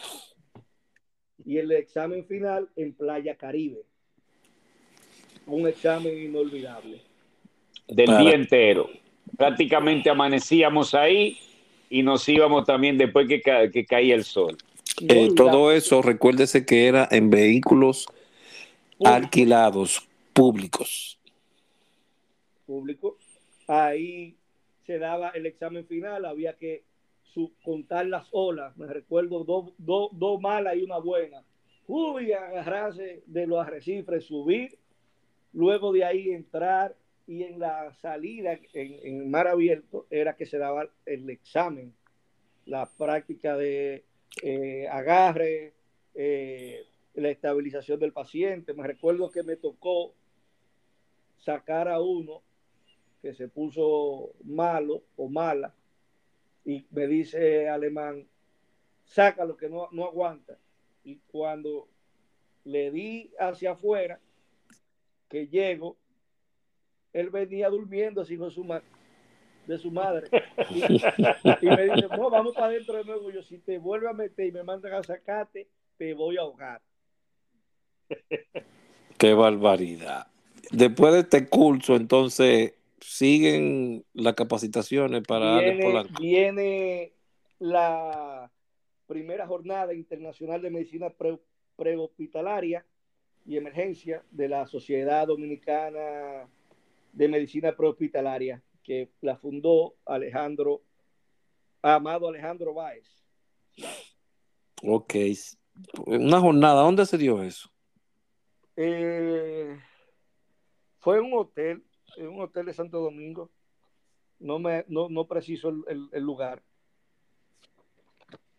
Y 1.45 1.57
el 1.57 1.71
examen 1.73 2.25
final 2.25 2.69
en 2.77 2.93
Playa 2.93 3.35
Caribe. 3.35 3.81
Un 5.45 5.67
examen 5.67 6.17
inolvidable 6.17 7.01
del 7.87 8.05
Para. 8.05 8.19
día 8.19 8.33
entero. 8.33 8.89
Prácticamente 9.37 10.09
amanecíamos 10.09 10.93
ahí 10.93 11.37
y 11.89 12.01
nos 12.01 12.27
íbamos 12.29 12.65
también 12.65 12.97
después 12.97 13.27
que, 13.27 13.41
ca 13.41 13.69
que 13.69 13.85
caía 13.85 14.15
el 14.15 14.23
sol. 14.23 14.57
Eh, 15.01 15.29
todo 15.35 15.71
eso, 15.71 16.01
recuérdese 16.01 16.65
que 16.65 16.87
era 16.87 17.07
en 17.09 17.29
vehículos 17.29 18.07
alquilados, 19.03 20.07
públicos. 20.33 21.19
Públicos. 22.65 23.15
Ahí 23.67 24.35
se 24.85 24.99
daba 24.99 25.29
el 25.29 25.45
examen 25.45 25.85
final, 25.87 26.25
había 26.25 26.53
que 26.53 26.83
su, 27.23 27.53
contar 27.63 28.05
las 28.05 28.27
olas. 28.31 28.75
Me 28.77 28.87
recuerdo 28.87 29.43
dos 29.43 29.73
do, 29.77 30.09
do 30.13 30.39
malas 30.39 30.75
y 30.75 30.83
una 30.83 30.99
buena. 30.99 31.43
Uy, 31.87 32.31
agarrarse 32.31 33.23
de 33.25 33.47
los 33.47 33.65
arrecifes, 33.65 34.25
subir, 34.25 34.77
luego 35.53 35.91
de 35.91 36.05
ahí 36.05 36.29
entrar 36.29 36.95
y 37.25 37.43
en 37.43 37.59
la 37.59 37.93
salida 38.01 38.59
en, 38.73 38.99
en, 39.03 39.31
mar 39.31 39.47
abierto 39.47 40.05
era 40.09 40.35
que 40.35 40.45
se 40.45 40.57
daba 40.57 40.89
el 41.05 41.29
examen, 41.29 41.93
la 42.65 42.89
práctica 42.97 43.57
de 43.57 44.05
eh, 44.41 44.87
agarre, 44.89 45.73
eh, 46.15 46.85
la 47.15 47.29
estabilización 47.29 47.99
del 47.99 48.13
paciente. 48.13 48.73
Me 48.73 48.87
recuerdo 48.87 49.29
que 49.31 49.43
me 49.43 49.55
tocó 49.55 50.13
sacar 51.37 51.87
a 51.87 51.99
uno 51.99 52.41
que 53.21 53.33
se 53.33 53.47
puso 53.47 54.31
malo 54.43 55.03
o 55.15 55.29
mala 55.29 55.73
y 56.65 56.85
me 56.91 57.07
dice 57.07 57.69
alemán, 57.69 58.27
saca 59.05 59.45
lo 59.45 59.55
que 59.57 59.69
no, 59.69 59.89
no 59.91 60.05
aguanta. 60.05 60.57
Y 61.03 61.17
cuando 61.27 61.87
le 62.63 62.91
di 62.91 63.31
hacia 63.39 63.71
afuera, 63.71 64.19
que 65.29 65.47
llego, 65.47 65.97
él 67.11 67.29
venía 67.29 67.69
durmiendo 67.69 68.21
así 68.21 68.37
con 68.37 68.51
su 68.51 68.63
madre 68.63 68.85
de 69.67 69.77
su 69.77 69.91
madre. 69.91 70.29
Y, 70.69 70.81
y, 71.65 71.69
me 71.69 71.83
dice, 71.83 72.07
no, 72.17 72.29
vamos 72.29 72.53
para 72.53 72.67
adentro 72.67 72.97
de 72.97 73.03
nuevo. 73.03 73.29
Yo, 73.31 73.43
si 73.43 73.57
te 73.59 73.77
vuelve 73.77 74.09
a 74.09 74.13
meter 74.13 74.47
y 74.47 74.51
me 74.51 74.63
mandan 74.63 74.93
a 74.93 75.03
sacarte, 75.03 75.67
te 75.97 76.13
voy 76.13 76.37
a 76.37 76.41
ahogar. 76.41 76.81
Qué 79.17 79.33
barbaridad. 79.33 80.27
Después 80.71 81.13
de 81.13 81.19
este 81.19 81.47
curso, 81.47 81.95
entonces, 81.95 82.73
siguen 82.99 84.05
las 84.13 84.33
capacitaciones 84.33 85.23
para 85.27 85.59
viene, 85.59 86.03
viene 86.19 87.13
la 87.59 88.51
primera 89.05 89.45
jornada 89.45 89.93
internacional 89.93 90.61
de 90.61 90.69
medicina 90.69 91.09
pre, 91.09 91.37
prehospitalaria 91.75 92.85
y 93.45 93.57
emergencia 93.57 94.23
de 94.31 94.47
la 94.47 94.65
Sociedad 94.65 95.27
Dominicana 95.27 96.47
de 97.11 97.27
Medicina 97.27 97.75
Prehospitalaria, 97.75 98.61
que 98.83 99.09
la 99.21 99.37
fundó 99.37 99.95
Alejandro, 100.05 100.83
Amado 101.81 102.27
Alejandro 102.27 102.73
Báez. 102.73 103.23
Ok. 104.83 105.15
Una 106.05 106.39
jornada, 106.39 106.81
¿dónde 106.81 107.05
se 107.05 107.17
dio 107.17 107.41
eso? 107.41 107.69
Eh, 108.75 109.79
fue 110.99 111.17
en 111.17 111.25
un 111.25 111.33
hotel, 111.33 111.83
en 112.17 112.27
un 112.27 112.41
hotel 112.41 112.65
de 112.65 112.73
Santo 112.73 112.99
Domingo. 112.99 113.49
No, 114.39 114.59
me, 114.59 114.85
no, 114.87 115.09
no 115.09 115.27
preciso 115.27 115.69
el, 115.69 115.83
el, 115.87 116.09
el 116.11 116.23
lugar. 116.23 116.61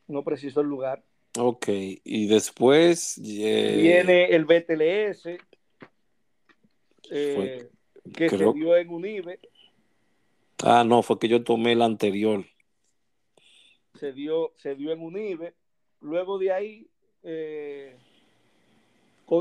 No 0.07 0.23
preciso 0.25 0.61
el 0.61 0.67
lugar. 0.67 1.05
Ok, 1.37 1.67
y 1.69 2.27
después 2.29 3.19
eh... 3.19 3.79
viene 3.81 4.27
el 4.27 4.45
BTLS, 4.45 5.27
eh, 7.11 7.69
que 8.13 8.27
Creo... 8.29 8.53
se 8.53 8.59
dio 8.59 8.77
en 8.77 8.89
UNIBE. 8.89 9.41
Ah, 10.63 10.85
no, 10.85 11.03
fue 11.03 11.19
que 11.19 11.29
yo 11.29 11.43
tomé 11.43 11.73
el 11.73 11.83
anterior. 11.83 12.45
Se 13.95 14.13
dio, 14.13 14.53
se 14.57 14.75
dio 14.75 14.93
en 14.93 15.01
UNIBE. 15.01 15.55
Luego 16.01 16.39
de 16.39 16.53
ahí 16.53 16.87
eh, 17.23 17.97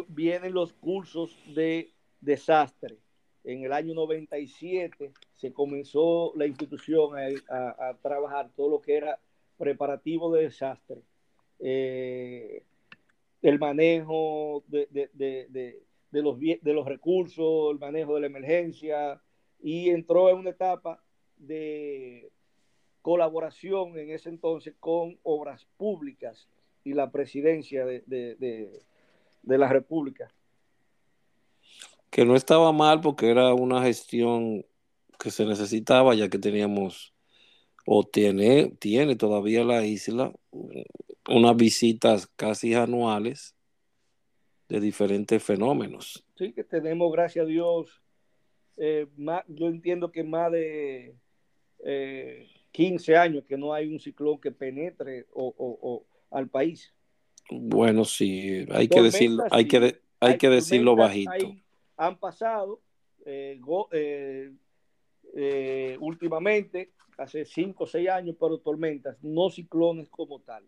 vienen 0.07 0.53
los 0.53 0.74
cursos 0.74 1.38
de 1.53 1.91
desastre. 2.22 2.97
En 3.43 3.64
el 3.64 3.74
año 3.74 3.93
97 3.93 5.11
se 5.36 5.53
comenzó 5.53 6.32
la 6.36 6.47
institución 6.47 7.11
a, 7.49 7.93
trabajar 8.01 8.49
todo 8.55 8.70
lo 8.70 8.82
que 8.82 8.95
era 8.95 9.20
preparativo 9.57 10.34
de 10.34 10.43
desastre. 10.43 11.01
Eh, 11.59 12.64
el 13.41 13.59
manejo 13.59 14.64
de, 14.68 14.88
de, 14.89 15.09
de, 15.14 15.84
de, 16.11 16.22
los, 16.22 16.39
de 16.39 16.74
los 16.74 16.86
recursos, 16.86 17.72
el 17.72 17.80
manejo 17.80 18.16
de 18.16 18.22
la 18.22 18.28
emergencia, 18.28 19.22
y 19.64 19.89
entró 19.89 20.30
en 20.30 20.38
una 20.38 20.51
etapa 20.51 21.01
de 21.38 22.30
colaboración 23.01 23.97
en 23.97 24.11
ese 24.11 24.30
entonces 24.30 24.76
con 24.80 25.18
obras 25.24 25.66
públicas 25.78 26.47
y 26.84 26.93
la 26.93 27.11
presidencia 27.11 27.86
de, 27.86 28.03
de, 28.05 28.84
de 29.41 29.57
la 29.57 29.70
República. 29.70 30.32
Que 32.09 32.26
no 32.26 32.36
estaba 32.36 32.72
mal 32.74 33.01
porque 33.01 33.30
era 33.30 33.53
una 33.53 33.82
gestión 33.82 34.66
que 35.18 35.32
se 35.32 35.45
necesitaba 35.45 36.14
ya 36.14 36.30
que 36.30 36.38
teníamos 36.38 37.14
o 37.86 38.03
tiene, 38.03 38.74
tiene 38.80 39.16
todavía 39.16 39.64
la 39.64 39.86
isla 39.86 40.34
unas 41.30 41.55
visitas 41.55 42.28
casi 42.36 42.74
anuales 42.74 43.55
de 44.68 44.82
diferentes 44.82 45.41
fenómenos. 45.41 46.26
Sí, 46.36 46.51
que 46.51 46.64
tenemos, 46.64 47.11
gracias 47.11 47.43
a 47.43 47.47
Dios, 47.47 48.02
eh, 48.78 49.07
yo 49.47 49.67
entiendo 49.67 50.11
que 50.11 50.24
más 50.24 50.51
de 50.51 51.15
eh, 51.86 52.47
15 52.71 53.15
años 53.15 53.43
que 53.47 53.57
no 53.57 53.74
hay 53.74 53.88
un 53.88 53.99
ciclón 53.99 54.39
que 54.39 54.51
penetre 54.51 55.28
o, 55.34 55.53
o, 55.57 56.05
al 56.32 56.49
país. 56.49 56.93
Bueno, 57.49 58.05
sí, 58.05 58.65
hay 58.71 58.88
que 58.88 59.01
decirlo, 59.01 59.43
hay 59.51 59.67
que, 59.67 60.01
hay, 60.19 60.38
que 60.38 60.49
decirlo 60.49 60.95
bajito. 60.95 61.55
han 61.97 62.17
pasado 62.17 62.82
eh, 63.26 63.59
eh, 63.91 64.51
eh, 65.36 65.97
últimamente, 65.99 66.91
hace 67.17 67.45
5 67.45 67.84
o 67.84 67.88
6 67.88 68.09
años, 68.09 68.36
pero 68.39 68.57
tormentas, 68.59 69.17
no 69.21 69.49
ciclones 69.49 70.09
como 70.09 70.39
tal. 70.39 70.63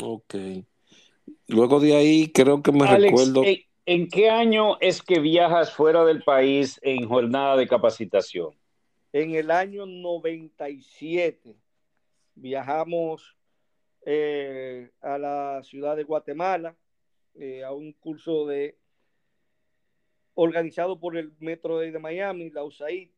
Ok. 0.00 0.34
Luego 1.48 1.80
de 1.80 1.96
ahí, 1.96 2.28
creo 2.28 2.62
que 2.62 2.72
me 2.72 2.86
recuerdo. 2.86 3.44
¿En 3.44 3.58
qué 3.84 4.30
año 4.30 4.78
es 4.80 5.02
que 5.02 5.18
viajas 5.18 5.72
fuera 5.72 6.04
del 6.04 6.22
país 6.22 6.78
en 6.82 7.08
jornada 7.08 7.56
de 7.56 7.66
capacitación? 7.66 8.54
En 9.12 9.34
el 9.34 9.50
año 9.50 9.86
97 9.86 11.56
viajamos 12.34 13.36
eh, 14.06 14.90
a 15.00 15.18
la 15.18 15.62
ciudad 15.64 15.96
de 15.96 16.04
Guatemala 16.04 16.76
eh, 17.34 17.64
a 17.64 17.72
un 17.72 17.92
curso 17.92 18.46
de 18.46 18.78
organizado 20.34 20.98
por 20.98 21.16
el 21.16 21.32
Metro 21.40 21.78
de 21.78 21.98
Miami, 21.98 22.50
la 22.50 22.64
USAID, 22.64 23.10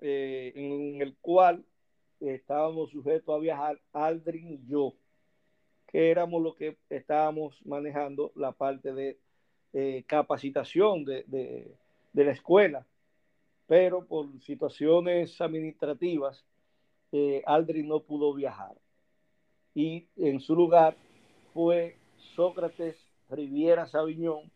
eh, 0.00 0.52
en 0.54 1.00
el 1.00 1.16
cual 1.16 1.64
estábamos 2.20 2.90
sujetos 2.90 3.34
a 3.34 3.38
viajar 3.38 3.80
Aldrin 3.92 4.52
y 4.52 4.66
yo, 4.66 4.94
que 5.86 6.10
éramos 6.10 6.42
los 6.42 6.56
que 6.56 6.76
estábamos 6.90 7.64
manejando 7.64 8.32
la 8.36 8.52
parte 8.52 8.92
de 8.92 9.18
capacitación 10.06 11.04
de, 11.04 11.24
de, 11.26 11.74
de 12.12 12.24
la 12.24 12.30
escuela 12.30 12.86
pero 13.66 14.04
por 14.04 14.28
situaciones 14.42 15.40
administrativas, 15.40 16.44
eh, 17.12 17.42
Aldrin 17.46 17.88
no 17.88 18.00
pudo 18.00 18.34
viajar. 18.34 18.74
Y 19.74 20.06
en 20.16 20.40
su 20.40 20.54
lugar 20.54 20.96
fue 21.52 21.96
Sócrates 22.34 22.96
Riviera 23.30 23.86
Sabiñón, 23.86 24.50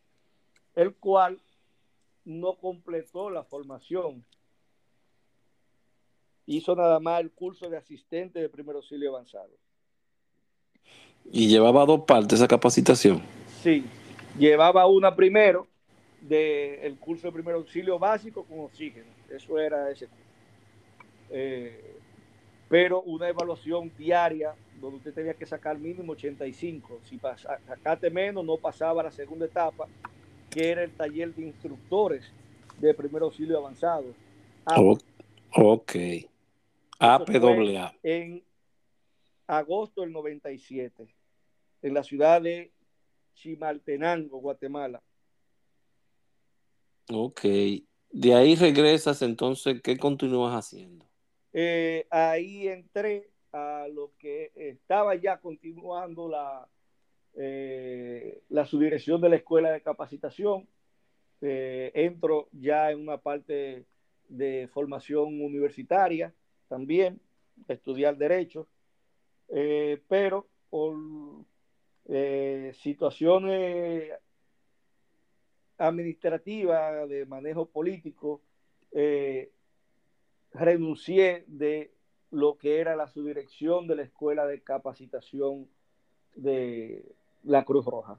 el 0.75 0.95
cual 0.95 1.41
no 2.25 2.57
completó 2.57 3.31
la 3.31 3.45
formación. 3.45 4.25
Hizo 6.47 6.77
nada 6.77 7.01
más 7.01 7.21
el 7.21 7.31
curso 7.33 7.69
de 7.69 7.77
asistente 7.77 8.41
de 8.41 8.49
primer 8.49 8.77
auxilio 8.77 9.11
avanzado. 9.11 9.51
¿Y 11.31 11.49
llevaba 11.49 11.85
dos 11.85 12.05
partes 12.07 12.39
esa 12.39 12.49
capacitación? 12.49 13.23
Sí, 13.63 13.85
llevaba 14.39 14.87
una 14.87 15.15
primero 15.15 15.67
del 16.21 16.97
curso 16.99 17.29
de 17.29 17.33
primer 17.33 17.55
auxilio 17.55 17.99
básico 17.99 18.45
con 18.45 18.61
oxígeno. 18.61 19.07
Eso 19.31 19.59
era 19.59 19.91
ese 19.91 20.07
curso. 20.07 20.25
Eh, 21.31 21.97
pero 22.69 23.03
una 23.03 23.29
evaluación 23.29 23.91
diaria 23.97 24.55
donde 24.81 24.99
usted 24.99 25.15
tenía 25.15 25.35
que 25.35 25.47
sacar 25.47 25.79
mínimo 25.79 26.13
85. 26.13 27.01
Si 27.05 27.19
sacaste 27.19 28.11
menos, 28.11 28.45
no 28.45 28.57
pasaba 28.57 29.01
a 29.01 29.05
la 29.05 29.11
segunda 29.11 29.47
etapa, 29.47 29.87
que 30.51 30.71
era 30.71 30.83
el 30.83 30.93
taller 30.93 31.35
de 31.35 31.43
instructores 31.43 32.31
de 32.79 32.95
primer 32.95 33.23
auxilio 33.23 33.59
avanzado. 33.59 34.15
ok. 35.55 35.93
APAA. 36.99 37.95
En 38.03 38.43
agosto 39.47 40.03
del 40.03 40.13
97, 40.13 41.07
en 41.83 41.95
la 41.95 42.03
ciudad 42.03 42.43
de 42.43 42.71
Chimaltenango, 43.39 44.41
Guatemala. 44.41 45.01
Ok. 47.11 47.43
De 48.11 48.35
ahí 48.35 48.57
regresas, 48.57 49.23
entonces, 49.23 49.81
¿qué 49.83 49.97
continúas 49.97 50.55
haciendo? 50.55 51.07
Eh, 51.53 52.07
ahí 52.11 52.69
entré 52.69 53.31
a 53.53 53.87
lo 53.93 54.13
que 54.19 54.51
estaba 54.55 55.15
ya 55.15 55.39
continuando 55.39 56.29
la, 56.29 56.69
eh, 57.35 58.43
la 58.49 58.67
subdirección 58.67 59.21
de 59.21 59.29
la 59.29 59.37
escuela 59.37 59.71
de 59.71 59.83
capacitación. 59.83 60.69
Eh, 61.41 61.93
entro 61.95 62.49
ya 62.53 62.91
en 62.91 63.01
una 63.01 63.19
parte 63.19 63.87
de 64.29 64.69
formación 64.73 65.41
universitaria 65.41 66.35
también, 66.69 67.21
estudiar 67.69 68.17
derecho, 68.17 68.69
pero 70.09 70.47
por 70.69 70.95
situaciones 72.09 74.11
administrativa, 75.79 77.07
de 77.07 77.25
manejo 77.27 77.67
político, 77.67 78.43
eh, 78.93 79.51
renuncié 80.53 81.45
de 81.47 81.93
lo 82.31 82.59
que 82.59 82.81
era 82.81 82.97
la 82.97 83.09
subdirección 83.09 83.87
de 83.87 83.97
la 83.97 84.03
Escuela 84.03 84.47
de 84.47 84.63
Capacitación 84.63 85.69
de 86.35 87.05
la 87.45 87.65
Cruz 87.65 87.87
Roja. 87.87 88.19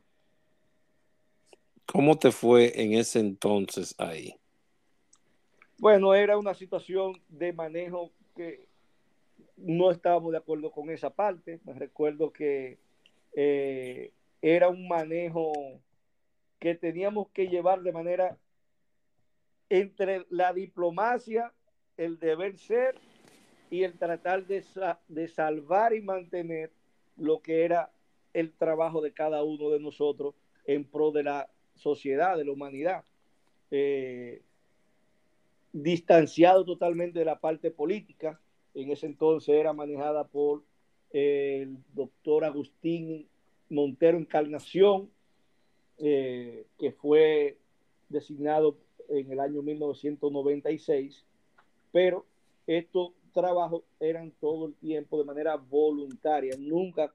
¿Cómo 1.86 2.18
te 2.18 2.32
fue 2.32 2.82
en 2.82 2.94
ese 2.94 3.20
entonces 3.20 3.96
ahí? 3.98 4.36
Bueno, 5.80 6.14
era 6.14 6.38
una 6.38 6.54
situación 6.54 7.22
de 7.30 7.54
manejo 7.54 8.12
que 8.36 8.68
no 9.58 9.92
estábamos 9.92 10.32
de 10.32 10.38
acuerdo 10.38 10.72
con 10.72 10.90
esa 10.90 11.10
parte. 11.10 11.60
Me 11.64 11.74
recuerdo 11.74 12.32
que 12.32 12.78
eh, 13.34 14.12
era 14.42 14.70
un 14.70 14.88
manejo 14.88 15.52
que 16.60 16.76
teníamos 16.76 17.30
que 17.30 17.48
llevar 17.48 17.82
de 17.82 17.92
manera 17.92 18.38
entre 19.70 20.26
la 20.30 20.54
diplomacia, 20.54 21.54
el 21.98 22.20
deber 22.20 22.58
ser 22.58 22.96
y 23.70 23.84
el 23.84 23.98
tratar 23.98 24.46
de, 24.48 24.64
de 25.08 25.28
salvar 25.28 25.94
y 25.94 26.02
mantener 26.02 26.72
lo 27.18 27.42
que 27.42 27.66
era 27.66 27.92
el 28.34 28.54
trabajo 28.54 29.02
de 29.02 29.14
cada 29.14 29.44
uno 29.44 29.70
de 29.70 29.80
nosotros 29.80 30.36
en 30.66 30.86
pro 30.86 31.12
de 31.12 31.24
la 31.24 31.50
sociedad, 31.76 32.38
de 32.38 32.46
la 32.46 32.52
humanidad. 32.52 33.04
Eh, 33.72 34.42
distanciado 35.72 36.66
totalmente 36.66 37.20
de 37.20 37.26
la 37.26 37.40
parte 37.40 37.72
política, 37.72 38.40
en 38.74 38.92
ese 38.92 39.06
entonces 39.06 39.56
era 39.56 39.74
manejada 39.74 40.28
por 40.28 40.64
el 41.12 41.78
doctor 41.94 42.46
Agustín 42.46 43.28
Montero 43.70 44.18
Encarnación, 44.18 45.10
eh, 45.98 46.66
que 46.78 46.92
fue 46.92 47.58
designado 48.10 48.78
en 49.10 49.32
el 49.32 49.40
año 49.40 49.62
1996, 49.62 51.26
pero 51.92 52.26
estos 52.68 53.12
trabajos 53.34 53.84
eran 54.00 54.32
todo 54.40 54.68
el 54.68 54.76
tiempo 54.76 55.18
de 55.18 55.26
manera 55.26 55.56
voluntaria, 55.56 56.56
nunca 56.58 57.14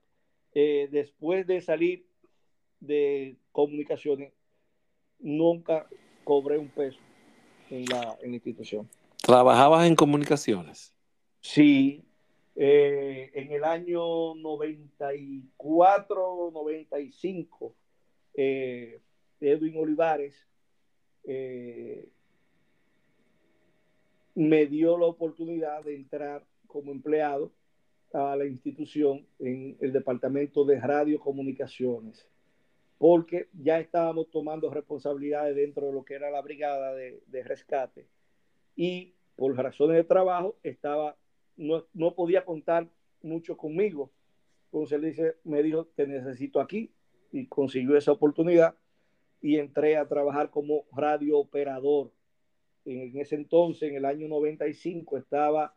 eh, 0.55 0.88
después 0.90 1.47
de 1.47 1.61
salir 1.61 2.07
de 2.80 3.36
comunicaciones, 3.53 4.32
nunca 5.18 5.88
cobré 6.22 6.59
un 6.59 6.68
peso 6.68 6.99
en 7.70 7.86
la, 7.86 8.16
institución. 8.24 8.88
¿Trabajabas 9.22 9.86
en 9.86 9.97
comunicaciones? 9.97 10.92
Sí, 11.40 12.05
eh, 12.57 13.31
en 13.35 13.53
el 13.53 13.65
año 13.65 14.35
94, 14.35 16.51
95 16.53 17.75
eh, 18.35 19.01
Edwin 19.41 19.77
Olivares 19.77 20.35
eh, 21.25 22.09
me 24.35 24.67
dio 24.67 24.99
la 24.99 25.07
oportunidad 25.07 25.85
de 25.85 25.97
entrar 25.97 26.45
como 26.67 26.91
empleado 26.91 27.53
a 28.13 28.37
la 28.37 28.45
institución 28.45 29.27
en 29.39 29.77
el 29.81 29.93
departamento 29.93 30.65
de 30.65 30.81
radiocomunicaciones, 30.81 32.29
porque 32.99 33.49
ya 33.53 33.81
estábamos 33.81 34.31
tomando 34.31 34.71
responsabilidades 34.71 35.57
dentro 35.57 35.87
de 35.87 35.93
lo 35.93 36.05
que 36.05 36.15
era 36.15 36.31
la 36.31 36.43
brigada 36.43 36.95
de, 36.95 37.23
rescate 37.45 38.07
y 38.77 39.15
por 39.37 39.57
razones 39.57 39.97
de 39.97 40.05
trabajo 40.05 40.57
estaba 40.63 41.17
no, 41.57 41.85
no 41.93 42.15
podía 42.15 42.45
contar 42.45 42.89
mucho 43.23 43.57
conmigo. 43.57 44.13
Entonces 44.67 44.97
él 44.97 45.05
dice, 45.05 45.37
me 45.45 45.63
dijo, 45.63 45.87
te 45.95 46.07
necesito 46.07 46.61
aquí 46.61 46.93
y 47.33 47.47
consiguió 47.47 47.97
esa 47.97 48.13
oportunidad 48.13 48.77
y 49.41 49.59
entré 49.59 49.97
a 49.97 50.09
trabajar 50.09 50.51
como 50.51 50.87
radio 50.93 51.39
operador. 51.39 52.13
En 52.85 53.17
ese 53.19 53.37
entonces, 53.37 53.91
en 53.91 53.97
el 53.97 54.05
año 54.05 54.29
95, 54.29 55.17
estaba 55.17 55.75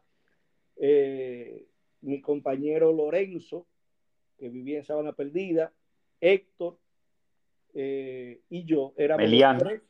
eh, 0.77 1.67
mi 2.01 2.21
compañero 2.21 2.91
Lorenzo, 2.91 3.67
que 4.37 4.49
vivía 4.49 4.77
en 4.77 4.83
Sabana 4.83 5.13
Perdida, 5.13 5.73
Héctor 6.19 6.77
eh, 7.73 8.41
y 8.49 8.65
yo 8.65 8.93
éramos 8.97 9.29
tres 9.59 9.81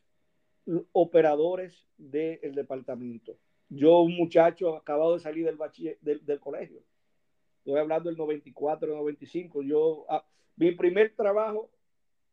operadores 0.92 1.88
del 1.98 2.54
departamento. 2.54 3.38
Yo, 3.70 4.00
un 4.00 4.16
muchacho 4.16 4.76
acabado 4.76 5.14
de 5.14 5.20
salir 5.20 5.46
del, 5.46 5.58
del, 6.02 6.26
del 6.26 6.40
colegio. 6.40 6.82
Estoy 7.60 7.80
hablando 7.80 8.10
del 8.10 8.18
94, 8.18 8.96
95. 8.96 9.62
Yo, 9.64 10.06
ah, 10.10 10.26
mi 10.56 10.72
primer 10.72 11.14
trabajo 11.16 11.70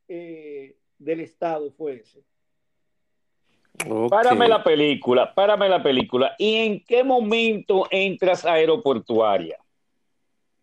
eh, 0.06 0.76
del 0.98 1.20
Estado 1.20 1.72
fue 1.72 1.96
ese. 1.96 2.22
Párame 4.08 4.46
la 4.46 4.62
película, 4.62 5.34
párame 5.34 5.68
la 5.68 5.82
película. 5.82 6.34
¿Y 6.38 6.54
en 6.54 6.84
qué 6.84 7.02
momento 7.02 7.86
entras 7.90 8.44
a 8.44 8.52
aeroportuaria? 8.52 9.58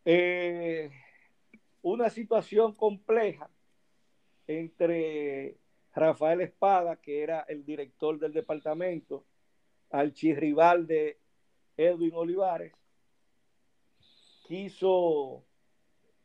Eh, 0.05 0.89
una 1.81 2.09
situación 2.09 2.73
compleja 2.73 3.49
entre 4.47 5.57
Rafael 5.93 6.41
Espada, 6.41 6.95
que 6.95 7.21
era 7.21 7.41
el 7.41 7.65
director 7.65 8.17
del 8.17 8.31
departamento, 8.31 9.25
al 9.91 10.13
chirrival 10.13 10.87
de 10.87 11.19
Edwin 11.77 12.13
Olivares, 12.15 12.73
quiso 14.47 15.45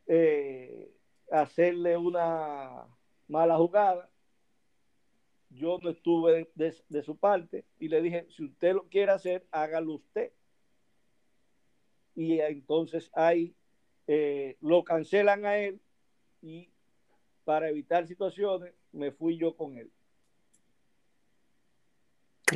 eh, 0.05 0.91
hacerle 1.31 1.97
una 1.97 2.87
mala 3.27 3.57
jugada. 3.57 4.09
Yo 5.49 5.79
no 5.81 5.89
estuve 5.89 6.49
de, 6.55 7.03
su 7.03 7.17
parte 7.17 7.65
y 7.79 7.87
le 7.87 8.01
dije, 8.01 8.27
si 8.29 8.45
usted 8.45 8.73
lo 8.73 8.87
quiere 8.89 9.11
hacer, 9.11 9.47
hágalo 9.51 9.93
usted. 9.93 10.31
Y 12.15 12.39
entonces 12.39 13.09
ahí 13.13 13.55
eh, 14.07 14.57
lo 14.59 14.83
cancelan 14.83 15.45
a 15.45 15.57
él 15.57 15.79
y 16.41 16.69
para 17.43 17.69
evitar 17.69 18.07
situaciones 18.07 18.73
me 18.91 19.11
fui 19.11 19.37
yo 19.37 19.55
con 19.55 19.77
él. 19.77 19.91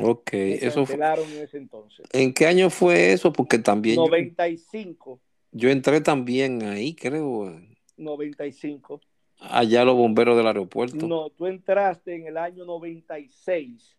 Ok, 0.00 0.30
eso 0.32 0.86
fue. 0.86 0.94
En, 0.96 1.42
ese 1.42 1.58
entonces. 1.58 2.06
¿En 2.12 2.32
qué 2.32 2.46
año 2.46 2.70
fue 2.70 3.12
eso? 3.12 3.32
Porque 3.32 3.58
también. 3.58 3.96
95. 3.96 5.20
Yo, 5.50 5.68
entré 5.68 6.00
también 6.00 6.62
ahí, 6.62 6.94
creo. 6.94 7.60
95. 7.96 9.00
Allá 9.40 9.84
los 9.84 9.96
bomberos 9.96 10.36
del 10.36 10.46
aeropuerto. 10.46 11.06
No, 11.06 11.28
tú 11.30 11.46
entraste 11.46 12.14
en 12.14 12.26
el 12.26 12.36
año 12.36 12.64
96 12.64 13.96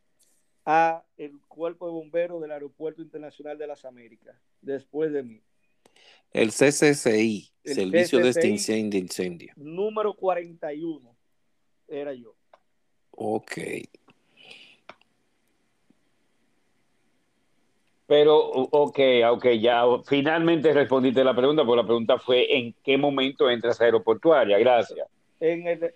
a 0.65 1.03
el 1.17 1.39
cuerpo 1.47 1.85
de 1.87 1.91
bomberos 1.91 2.41
del 2.41 2.51
Aeropuerto 2.51 3.01
Internacional 3.01 3.57
de 3.57 3.67
las 3.67 3.83
Américas, 3.83 4.35
después 4.61 5.11
de 5.11 5.23
mí. 5.23 5.41
El 6.31 6.49
CCCI, 6.51 7.51
Servicio 7.63 8.19
de 8.19 8.29
Extinción 8.29 8.89
de 8.89 8.97
Incendios. 8.97 9.57
Número 9.57 10.13
41 10.13 11.15
era 11.87 12.13
yo. 12.13 12.35
Ok. 13.11 13.57
Pero, 18.05 18.37
ok, 18.37 18.99
ok, 19.31 19.45
ya 19.59 19.83
finalmente 20.05 20.73
respondiste 20.73 21.23
la 21.23 21.35
pregunta, 21.35 21.63
porque 21.63 21.81
la 21.81 21.87
pregunta 21.87 22.17
fue 22.17 22.57
¿en 22.57 22.75
qué 22.83 22.97
momento 22.97 23.49
entras 23.49 23.79
a 23.79 23.85
aeroportuaria? 23.85 24.57
Gracias. 24.59 25.07
En 25.39 25.67
el, 25.67 25.93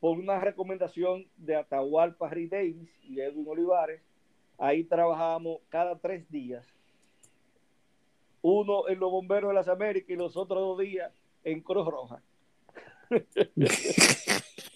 por 0.00 0.18
una 0.18 0.38
recomendación 0.38 1.26
de 1.36 1.56
Atahualpa 1.56 2.28
Harry 2.28 2.46
Davis 2.46 2.90
y 3.02 3.20
Edwin 3.20 3.46
Olivares, 3.48 4.02
ahí 4.58 4.84
trabajábamos 4.84 5.60
cada 5.68 5.96
tres 5.98 6.30
días. 6.30 6.66
Uno 8.42 8.88
en 8.88 9.00
los 9.00 9.10
bomberos 9.10 9.48
de 9.48 9.54
las 9.54 9.68
Américas 9.68 10.10
y 10.10 10.16
los 10.16 10.36
otros 10.36 10.60
dos 10.60 10.78
días 10.78 11.12
en 11.42 11.60
Cruz 11.60 11.86
Roja. 11.86 12.22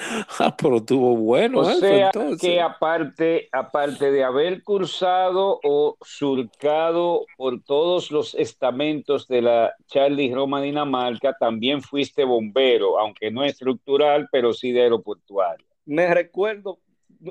Ah, 0.38 0.54
pero 0.56 0.82
tuvo 0.82 1.16
bueno. 1.16 1.60
O 1.60 1.64
sea 1.72 2.10
que 2.40 2.60
aparte, 2.60 3.48
aparte 3.52 4.10
de 4.10 4.24
haber 4.24 4.62
cursado 4.62 5.60
o 5.62 5.96
surcado 6.00 7.26
por 7.36 7.62
todos 7.62 8.10
los 8.10 8.34
estamentos 8.34 9.28
de 9.28 9.42
la 9.42 9.74
Charlie 9.86 10.32
Roma 10.32 10.62
Dinamarca, 10.62 11.36
también 11.38 11.82
fuiste 11.82 12.24
bombero, 12.24 12.98
aunque 12.98 13.30
no 13.30 13.44
estructural, 13.44 14.28
pero 14.32 14.52
sí 14.52 14.72
de 14.72 14.82
aeroportuario. 14.82 15.66
Me 15.84 16.12
recuerdo, 16.14 16.78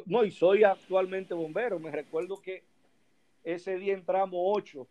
no, 0.05 0.23
y 0.23 0.31
soy 0.31 0.63
actualmente 0.63 1.33
bombero, 1.33 1.79
me 1.79 1.91
recuerdo 1.91 2.41
que 2.41 2.63
ese 3.43 3.77
día 3.77 3.93
entramos 3.93 4.39
ocho 4.43 4.87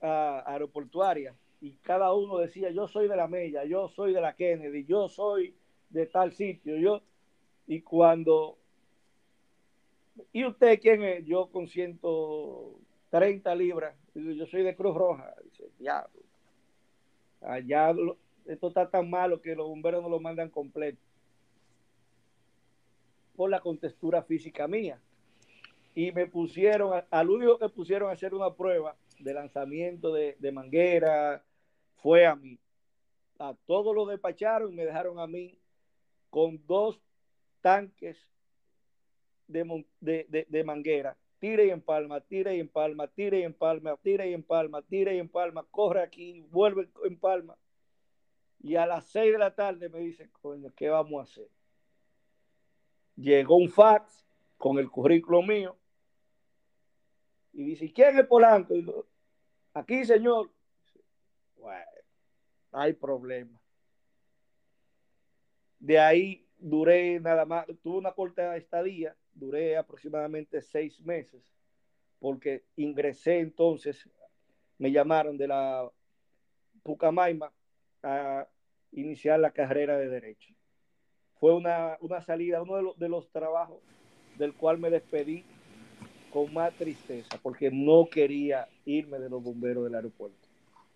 a 0.00 0.42
aeroportuaria 0.46 1.34
y 1.60 1.72
cada 1.82 2.12
uno 2.12 2.38
decía, 2.38 2.70
yo 2.70 2.88
soy 2.88 3.06
de 3.06 3.16
la 3.16 3.28
Mella, 3.28 3.64
yo 3.64 3.88
soy 3.88 4.12
de 4.12 4.20
la 4.20 4.34
Kennedy, 4.34 4.84
yo 4.84 5.08
soy 5.08 5.54
de 5.90 6.06
tal 6.06 6.32
sitio, 6.32 6.76
yo 6.76 7.02
y 7.66 7.80
cuando... 7.80 8.58
¿Y 10.32 10.44
usted 10.44 10.78
quién 10.80 11.02
es? 11.02 11.24
Yo 11.24 11.46
con 11.46 11.68
130 11.68 13.54
libras. 13.54 13.96
Yo 14.14 14.46
soy 14.46 14.62
de 14.62 14.76
Cruz 14.76 14.94
Roja. 14.94 15.34
Dice, 15.44 15.70
ya. 15.78 16.06
Allá 17.40 17.94
esto 18.46 18.68
está 18.68 18.90
tan 18.90 19.08
malo 19.08 19.40
que 19.40 19.54
los 19.54 19.66
bomberos 19.66 20.02
no 20.02 20.08
lo 20.08 20.20
mandan 20.20 20.50
completo. 20.50 21.00
Por 23.36 23.50
la 23.50 23.60
contextura 23.60 24.22
física 24.22 24.68
mía. 24.68 25.00
Y 25.94 26.12
me 26.12 26.26
pusieron, 26.26 27.02
al 27.10 27.30
único 27.30 27.58
que 27.58 27.68
pusieron 27.68 28.10
a 28.10 28.12
hacer 28.12 28.34
una 28.34 28.52
prueba 28.54 28.96
de 29.18 29.34
lanzamiento 29.34 30.12
de, 30.12 30.36
de 30.38 30.52
manguera 30.52 31.42
fue 31.96 32.26
a 32.26 32.34
mí. 32.34 32.58
A 33.38 33.54
todos 33.66 33.94
lo 33.94 34.06
despacharon 34.06 34.72
y 34.72 34.76
me 34.76 34.84
dejaron 34.84 35.18
a 35.18 35.26
mí 35.26 35.58
con 36.30 36.64
dos 36.66 37.00
tanques 37.62 38.28
de, 39.46 40.64
manguera. 40.64 41.16
Tire 41.38 41.66
y 41.66 41.70
empalma, 41.70 42.20
tire 42.20 42.56
y 42.56 42.60
empalma, 42.60 43.08
tire 43.08 43.40
y 43.40 43.42
empalma, 43.42 43.96
tire 43.96 44.30
y 44.30 44.34
empalma, 44.34 44.82
tire 44.82 45.16
y 45.16 45.18
empalma, 45.18 45.64
corre 45.70 46.02
aquí, 46.02 46.42
vuelve 46.50 46.88
en 47.04 47.18
palma. 47.18 47.56
Y 48.60 48.76
a 48.76 48.86
las 48.86 49.06
seis 49.06 49.32
de 49.32 49.38
la 49.38 49.54
tarde 49.54 49.88
me 49.88 49.98
dice, 49.98 50.30
coño, 50.40 50.72
¿qué 50.76 50.88
vamos 50.88 51.20
a 51.20 51.22
hacer? 51.24 51.48
Llegó 53.16 53.56
un 53.56 53.68
fax 53.68 54.24
con 54.56 54.78
el 54.78 54.88
currículo 54.88 55.42
mío 55.42 55.76
y 57.52 57.64
dice, 57.64 57.92
¿quién 57.92 58.18
es 58.18 58.26
Polanco? 58.26 58.74
Aquí, 59.74 60.04
señor. 60.04 60.50
Bueno, 61.56 61.84
hay 62.70 62.92
problema. 62.92 63.60
De 65.80 65.98
ahí 65.98 66.41
duré 66.62 67.20
nada 67.20 67.44
más, 67.44 67.66
tuve 67.82 67.98
una 67.98 68.12
corta 68.12 68.56
estadía, 68.56 69.14
duré 69.34 69.76
aproximadamente 69.76 70.62
seis 70.62 71.00
meses, 71.00 71.42
porque 72.20 72.62
ingresé 72.76 73.40
entonces, 73.40 74.08
me 74.78 74.92
llamaron 74.92 75.36
de 75.36 75.48
la 75.48 75.90
Pucamaima 76.82 77.52
a 78.02 78.46
iniciar 78.92 79.40
la 79.40 79.50
carrera 79.50 79.98
de 79.98 80.08
Derecho. 80.08 80.54
Fue 81.38 81.54
una, 81.54 81.98
salida, 82.24 82.62
uno 82.62 82.76
de 82.76 82.82
los, 82.82 82.98
de 82.98 83.08
los 83.08 83.28
trabajos 83.30 83.80
del 84.38 84.54
cual 84.54 84.78
me 84.78 84.90
despedí 84.90 85.44
con 86.32 86.52
más 86.54 86.72
tristeza, 86.74 87.38
porque 87.42 87.70
no 87.70 88.06
quería 88.10 88.68
irme 88.86 89.18
de 89.18 89.28
los 89.28 89.42
bomberos 89.42 89.84
del 89.84 89.96
aeropuerto. 89.96 90.48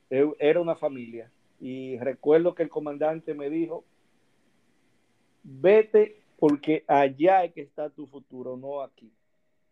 Era 0.08 0.60
una 0.60 0.76
familia. 0.76 1.30
Y 1.60 1.98
recuerdo 1.98 2.54
que 2.54 2.62
el 2.62 2.68
comandante 2.68 3.34
me 3.34 3.50
dijo, 3.50 3.84
vete 5.46 6.22
porque 6.38 6.84
allá 6.86 7.44
es 7.44 7.52
que 7.54 7.62
está 7.62 7.88
tu 7.88 8.06
futuro, 8.06 8.56
no 8.56 8.82
aquí. 8.82 9.12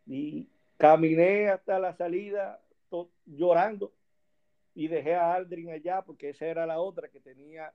Y 0.07 0.49
caminé 0.77 1.49
hasta 1.49 1.79
la 1.79 1.95
salida 1.97 2.61
llorando 3.27 3.93
y 4.75 4.87
dejé 4.87 5.15
a 5.15 5.35
Aldrin 5.35 5.71
allá 5.71 6.03
porque 6.03 6.31
esa 6.31 6.47
era 6.47 6.67
la 6.67 6.81
otra 6.81 7.09
que 7.09 7.21
tenía 7.21 7.73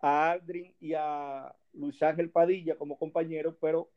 a 0.00 0.30
Aldrin 0.30 0.74
y 0.80 0.94
a 0.94 1.54
Luis 1.74 2.02
Ángel 2.02 2.30
Padilla 2.30 2.76
como 2.76 2.98
compañeros, 2.98 3.54
pero 3.60 3.90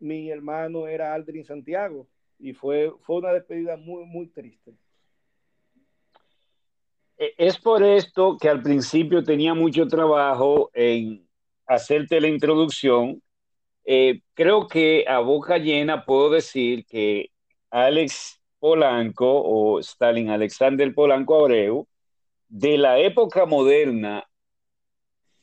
mi 0.00 0.30
hermano 0.30 0.88
era 0.88 1.14
Aldrin 1.14 1.44
Santiago 1.44 2.08
y 2.38 2.52
fue, 2.52 2.92
fue 3.00 3.16
una 3.16 3.32
despedida 3.32 3.76
muy, 3.76 4.04
muy 4.04 4.26
triste. 4.26 4.74
E, 7.16 7.32
es 7.38 7.58
por 7.58 7.82
esto 7.82 8.36
que 8.36 8.48
al 8.48 8.60
principio 8.60 9.22
tenía 9.22 9.54
mucho 9.54 9.86
trabajo 9.86 10.70
en 10.74 11.25
hacerte 11.66 12.20
la 12.20 12.28
introducción, 12.28 13.22
eh, 13.84 14.20
creo 14.34 14.66
que 14.66 15.04
a 15.06 15.20
boca 15.20 15.58
llena 15.58 16.04
puedo 16.04 16.30
decir 16.30 16.84
que 16.86 17.30
Alex 17.70 18.40
Polanco 18.58 19.42
o 19.42 19.78
Stalin 19.80 20.30
Alexander 20.30 20.92
Polanco 20.94 21.40
Abreu, 21.40 21.86
de 22.48 22.78
la 22.78 22.98
época 22.98 23.46
moderna, 23.46 24.24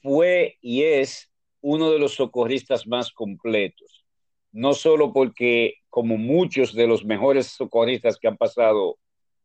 fue 0.02 0.58
y 0.62 0.84
es 0.84 1.32
uno 1.62 1.92
de 1.92 2.00
los 2.00 2.16
socorristas 2.16 2.86
más 2.88 3.12
completos. 3.12 4.06
No 4.52 4.74
solo 4.74 5.14
porque, 5.14 5.76
como 5.90 6.18
muchos 6.18 6.74
de 6.74 6.88
los 6.88 7.06
mejores 7.06 7.48
socorristas 7.48 8.18
que 8.20 8.28
han 8.28 8.38
pasado 8.38 8.98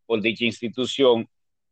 por 0.07 0.21
dicha 0.21 0.45
institución, 0.45 1.29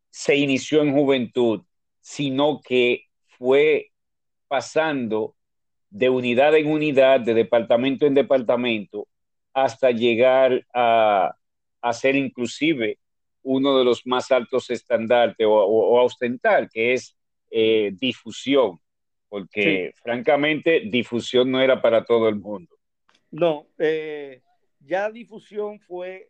se 0.09 0.35
inició 0.37 0.81
en 0.81 0.93
juventud, 0.93 1.61
sino 1.99 2.61
que 2.61 3.03
fue 3.37 3.91
pasando 4.47 5.35
de 5.89 6.09
unidad 6.09 6.55
en 6.55 6.67
unidad, 6.67 7.19
de 7.21 7.33
departamento 7.33 8.05
en 8.05 8.13
departamento, 8.13 9.07
hasta 9.53 9.91
llegar 9.91 10.65
a, 10.73 11.35
a 11.81 11.93
ser 11.93 12.15
inclusive 12.15 12.99
uno 13.43 13.77
de 13.77 13.85
los 13.85 14.05
más 14.05 14.31
altos 14.31 14.69
estandartes 14.69 15.47
o, 15.47 15.53
o, 15.53 16.03
ostentar, 16.03 16.69
que 16.69 16.93
es 16.93 17.15
eh, 17.49 17.91
difusión, 17.93 18.79
porque 19.29 19.93
sí. 19.93 20.01
francamente 20.03 20.81
difusión 20.81 21.49
no 21.49 21.61
era 21.61 21.81
para 21.81 22.03
todo 22.03 22.27
el 22.27 22.35
mundo. 22.35 22.75
No, 23.31 23.67
eh, 23.77 24.41
ya 24.81 25.09
difusión 25.09 25.79
fue 25.79 26.29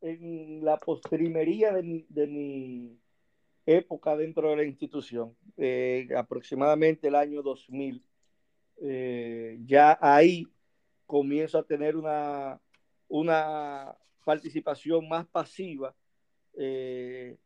en 0.00 0.64
la 0.64 0.76
postrimería 0.76 1.72
de 1.72 1.82
mi, 1.82 2.06
de 2.08 2.26
mi 2.26 2.98
época 3.66 4.16
dentro 4.16 4.50
de 4.50 4.56
la 4.56 4.64
institución, 4.64 5.36
eh, 5.56 6.08
aproximadamente 6.16 7.08
el 7.08 7.16
año 7.16 7.42
2000. 7.42 8.02
Eh, 8.82 9.58
ya 9.64 9.98
ahí 10.00 10.46
comienzo 11.06 11.58
a 11.58 11.66
tener 11.66 11.96
una, 11.96 12.60
una 13.08 13.96
participación 14.24 15.08
más 15.08 15.26
pasiva 15.26 15.94
eh, 16.54 17.36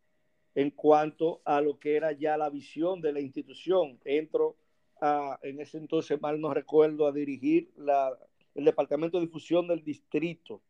en 0.55 0.71
cuanto 0.71 1.41
a 1.45 1.61
lo 1.61 1.79
que 1.79 1.97
era 1.97 2.13
ya 2.13 2.37
la 2.37 2.51
visión 2.51 3.01
de 3.01 3.13
la 3.13 3.21
institución. 3.21 3.99
Entro 4.05 4.57
a, 5.01 5.39
en 5.43 5.61
ese 5.61 5.79
entonces, 5.79 6.21
mal 6.21 6.41
no 6.41 6.53
recuerdo, 6.53 7.07
a 7.07 7.13
dirigir 7.13 7.73
la, 7.77 8.17
el 8.55 8.65
Departamento 8.65 9.19
de 9.19 9.27
Difusión 9.27 9.69
del 9.69 9.83
Distrito 9.83 10.63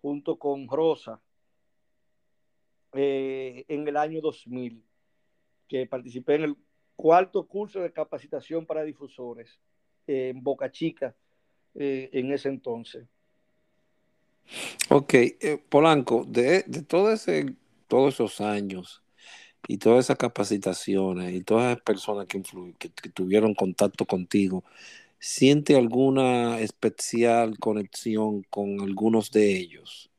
junto 0.00 0.38
con 0.38 0.68
Rosa 0.68 1.20
eh, 2.92 3.64
en 3.68 3.86
el 3.86 3.96
año 3.96 4.20
2000, 4.20 4.82
que 5.68 5.86
participé 5.86 6.36
en 6.36 6.42
el 6.44 6.56
cuarto 6.96 7.46
curso 7.46 7.80
de 7.80 7.92
capacitación 7.92 8.66
para 8.66 8.82
difusores 8.82 9.58
en 10.06 10.42
Boca 10.42 10.70
Chica 10.70 11.14
eh, 11.74 12.08
en 12.12 12.32
ese 12.32 12.48
entonces. 12.48 13.06
Ok, 14.88 15.14
eh, 15.14 15.62
Polanco, 15.68 16.24
de, 16.26 16.64
todos 16.86 17.28
esos 17.28 18.40
años 18.40 19.02
y 19.66 19.76
todas 19.76 20.06
esas 20.06 20.16
capacitaciones 20.16 21.34
y 21.34 21.42
todas 21.42 21.74
las 21.74 21.82
personas 21.82 22.26
que, 22.26 22.42
que, 22.78 22.90
que 22.90 23.10
tuvieron 23.10 23.54
contacto 23.54 24.06
contigo, 24.06 24.64
¿siente 25.18 25.76
alguna 25.76 26.60
especial 26.60 27.58
conexión 27.58 28.42
con 28.44 28.80
algunos 28.80 29.30
de 29.30 29.56
ellos? 29.56 30.10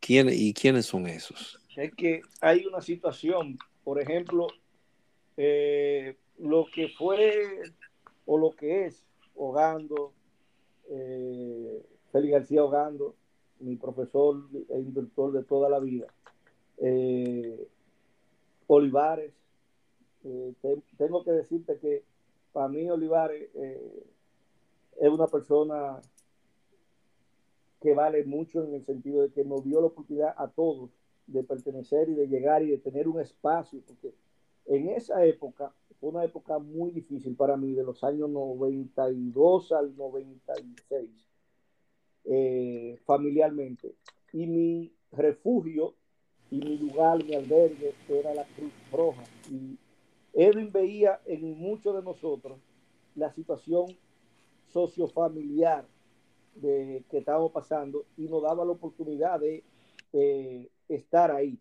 ¿Quién, 0.00 0.28
¿Y 0.30 0.52
quiénes 0.52 0.86
son 0.86 1.06
esos? 1.06 1.59
Es 1.76 1.94
que 1.94 2.22
hay 2.40 2.66
una 2.66 2.80
situación, 2.80 3.58
por 3.84 4.00
ejemplo, 4.00 4.48
eh, 5.36 6.16
lo 6.38 6.66
que 6.72 6.88
fue 6.88 7.60
o 8.26 8.38
lo 8.38 8.50
que 8.50 8.86
es 8.86 9.06
Hogando, 9.34 10.12
eh, 10.88 11.86
Félix 12.12 12.32
García 12.32 12.64
Hogando, 12.64 13.14
mi 13.60 13.76
profesor 13.76 14.48
e 14.68 14.78
instructor 14.78 15.32
de 15.32 15.44
toda 15.44 15.68
la 15.68 15.78
vida. 15.78 16.06
Eh, 16.78 17.68
Olivares, 18.66 19.32
eh, 20.24 20.54
te, 20.60 20.82
tengo 20.96 21.22
que 21.24 21.32
decirte 21.32 21.78
que 21.78 22.04
para 22.52 22.68
mí 22.68 22.88
Olivares 22.90 23.50
eh, 23.54 24.06
es 24.98 25.08
una 25.08 25.26
persona 25.26 26.00
que 27.80 27.94
vale 27.94 28.24
mucho 28.24 28.64
en 28.64 28.74
el 28.74 28.84
sentido 28.84 29.22
de 29.22 29.30
que 29.30 29.44
nos 29.44 29.64
dio 29.64 29.80
la 29.80 29.86
oportunidad 29.88 30.34
a 30.36 30.48
todos 30.48 30.90
de 31.32 31.44
pertenecer 31.44 32.08
y 32.08 32.14
de 32.14 32.28
llegar 32.28 32.62
y 32.62 32.70
de 32.70 32.78
tener 32.78 33.08
un 33.08 33.20
espacio, 33.20 33.80
porque 33.86 34.14
en 34.66 34.88
esa 34.90 35.24
época 35.24 35.72
fue 35.98 36.10
una 36.10 36.24
época 36.24 36.58
muy 36.58 36.90
difícil 36.90 37.36
para 37.36 37.56
mí, 37.56 37.72
de 37.74 37.84
los 37.84 38.02
años 38.02 38.30
92 38.30 39.72
al 39.72 39.94
96, 39.96 41.10
eh, 42.24 42.98
familiarmente. 43.04 43.94
Y 44.32 44.46
mi 44.46 44.92
refugio 45.12 45.94
y 46.50 46.58
mi 46.58 46.78
lugar, 46.78 47.22
mi 47.24 47.34
albergue, 47.34 47.94
era 48.08 48.34
la 48.34 48.44
Cruz 48.44 48.72
Roja. 48.90 49.22
Y 49.50 49.76
Edwin 50.32 50.72
veía 50.72 51.20
en 51.26 51.58
muchos 51.58 51.94
de 51.94 52.02
nosotros 52.02 52.58
la 53.14 53.30
situación 53.32 53.86
sociofamiliar 54.68 55.86
de, 56.54 57.04
que 57.10 57.18
estábamos 57.18 57.52
pasando 57.52 58.06
y 58.16 58.22
nos 58.22 58.42
daba 58.42 58.64
la 58.64 58.72
oportunidad 58.72 59.40
de 59.40 59.62
eh, 60.12 60.68
estar 60.94 61.30
ahí. 61.30 61.58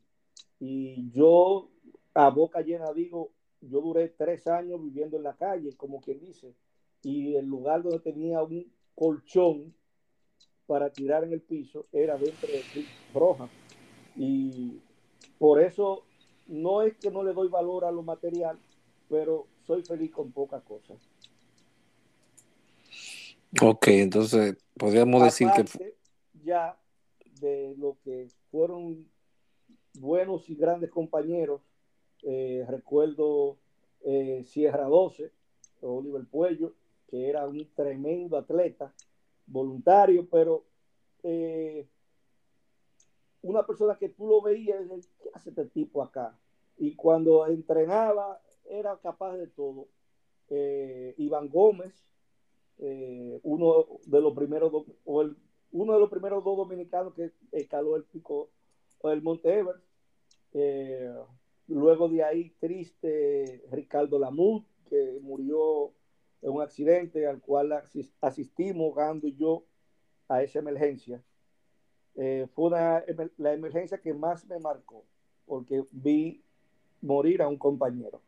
Y 0.60 1.10
yo, 1.11 1.69
a 2.14 2.30
boca 2.30 2.61
llena, 2.61 2.91
digo, 2.93 3.31
yo 3.61 3.81
duré 3.81 4.10
tres 4.10 4.47
años 4.47 4.81
viviendo 4.81 5.18
en 5.18 5.23
la 5.23 5.35
calle, 5.35 5.76
como 5.76 6.01
quien 6.01 6.19
dice, 6.19 6.53
y 7.01 7.35
el 7.35 7.45
lugar 7.45 7.84
donde 7.84 7.99
tenía 7.99 8.41
un 8.43 8.72
colchón 8.95 9.73
para 10.65 10.91
tirar 10.91 11.23
en 11.23 11.34
el 11.34 11.41
piso 11.41 11.88
era 11.91 12.18
dentro 12.18 12.47
de 12.47 12.64
Roja. 13.14 13.49
Y 14.15 14.80
por 15.38 15.61
eso 15.61 16.03
no 16.47 16.81
es 16.81 16.95
que 16.97 17.10
no 17.10 17.23
le 17.23 17.34
doy 17.34 17.47
valor 17.47 17.85
a 17.85 17.91
lo 17.91 18.03
material, 18.03 18.60
pero 19.07 19.47
soy 19.65 19.84
feliz 19.84 20.11
con 20.11 20.31
pocas 20.31 20.61
cosas. 20.64 20.97
Ok, 23.61 23.88
entonces 23.88 24.57
podríamos 24.77 25.23
decir 25.23 25.47
que... 25.56 25.95
Ya 26.43 26.77
de 27.39 27.76
lo 27.77 27.97
que 28.03 28.27
fueron 28.51 29.07
buenos 29.94 30.49
y 30.49 30.56
grandes 30.56 30.90
compañeros, 30.90 31.61
eh, 32.24 32.66
recuerdo 32.68 33.57
eh, 34.02 34.44
Sierra 34.45 34.86
12, 34.86 35.32
Oliver 35.82 36.26
Puello, 36.26 36.74
que 37.07 37.30
era 37.30 37.48
un 37.48 37.68
tremendo 37.74 38.38
atleta, 38.38 38.94
voluntario, 39.45 40.28
pero 40.30 40.66
eh, 41.24 41.88
una 43.41 43.66
persona 43.66 43.98
que 43.98 44.10
tú 44.10 44.28
lo 44.28 44.41
veías, 44.41 44.80
¿qué 45.22 45.30
hace 45.34 45.49
este 45.49 45.66
tipo 45.66 46.03
acá? 46.03 46.38
Y 46.78 46.95
cuando 46.95 47.48
entrenaba, 47.48 48.41
era 48.70 48.98
capaz 48.98 49.36
de 49.38 49.48
todo. 49.48 49.88
Iván 51.18 51.49
Gómez, 51.49 51.94
uno 53.44 53.86
de 54.06 54.22
los 54.22 54.34
primeros, 54.34 54.72
o 55.06 55.22
el, 55.22 55.36
uno 55.72 55.94
de 55.94 55.99
los 55.99 56.10
primeros 56.10 56.44
dos 56.44 56.57
dominicanos 56.57 57.14
que 57.14 57.32
escaló 57.52 57.95
el 57.95 58.03
pico, 58.03 58.49
el 59.04 59.22
Monte 59.22 59.60
Everest. 59.60 59.86
Eh, 60.54 61.14
luego 61.68 62.10
de 62.10 62.24
ahí, 62.24 62.50
triste, 62.60 63.64
Ricardo 63.72 64.20
Lamut, 64.20 64.66
que 64.86 65.20
murió 65.22 65.94
en 66.42 66.52
un 66.52 66.62
accidente 66.62 67.28
al 67.28 67.40
cual 67.42 67.84
asistimos, 68.22 68.96
Gando 68.96 69.28
y 69.28 69.36
yo, 69.36 69.64
a 70.28 70.44
esa 70.44 70.60
emergencia. 70.60 71.22
Eh, 72.16 72.48
fue 72.54 72.72
la 72.72 73.54
emergencia 73.54 74.00
que 74.00 74.14
más 74.14 74.46
me 74.46 74.60
marcó, 74.60 75.06
porque 75.46 75.84
vi 75.92 76.44
morir 77.02 77.42
a 77.42 77.48
un 77.48 77.58
compañero. 77.58 78.22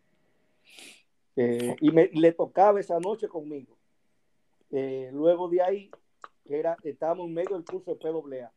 Eh, 1.35 1.75
y 1.79 1.91
me, 1.91 2.09
le 2.13 2.31
tocaba 2.33 2.79
esa 2.79 2.99
noche 2.99 3.27
conmigo. 3.27 3.77
Eh, 4.69 5.09
luego 5.13 5.49
de 5.49 5.61
ahí, 5.61 5.91
era, 6.45 6.77
estábamos 6.83 7.27
en 7.27 7.33
medio 7.33 7.55
del 7.55 7.65
curso 7.65 7.91
de 7.91 7.97
PWA. 7.97 8.51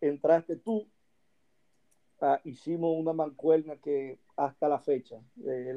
Entraste 0.00 0.56
tú, 0.56 0.86
ah, 2.20 2.40
hicimos 2.44 2.96
una 2.96 3.12
mancuerna 3.12 3.76
que 3.76 4.18
hasta 4.36 4.68
la 4.68 4.78
fecha, 4.78 5.20
eh, 5.46 5.74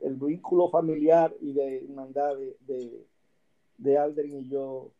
el, 0.00 0.16
vínculo 0.16 0.68
familiar 0.70 1.34
y 1.40 1.52
de 1.52 1.78
hermandad 1.78 2.36
de, 2.60 3.06
de, 3.78 3.98
Aldrin 3.98 4.40
y 4.40 4.48
yo 4.48 4.92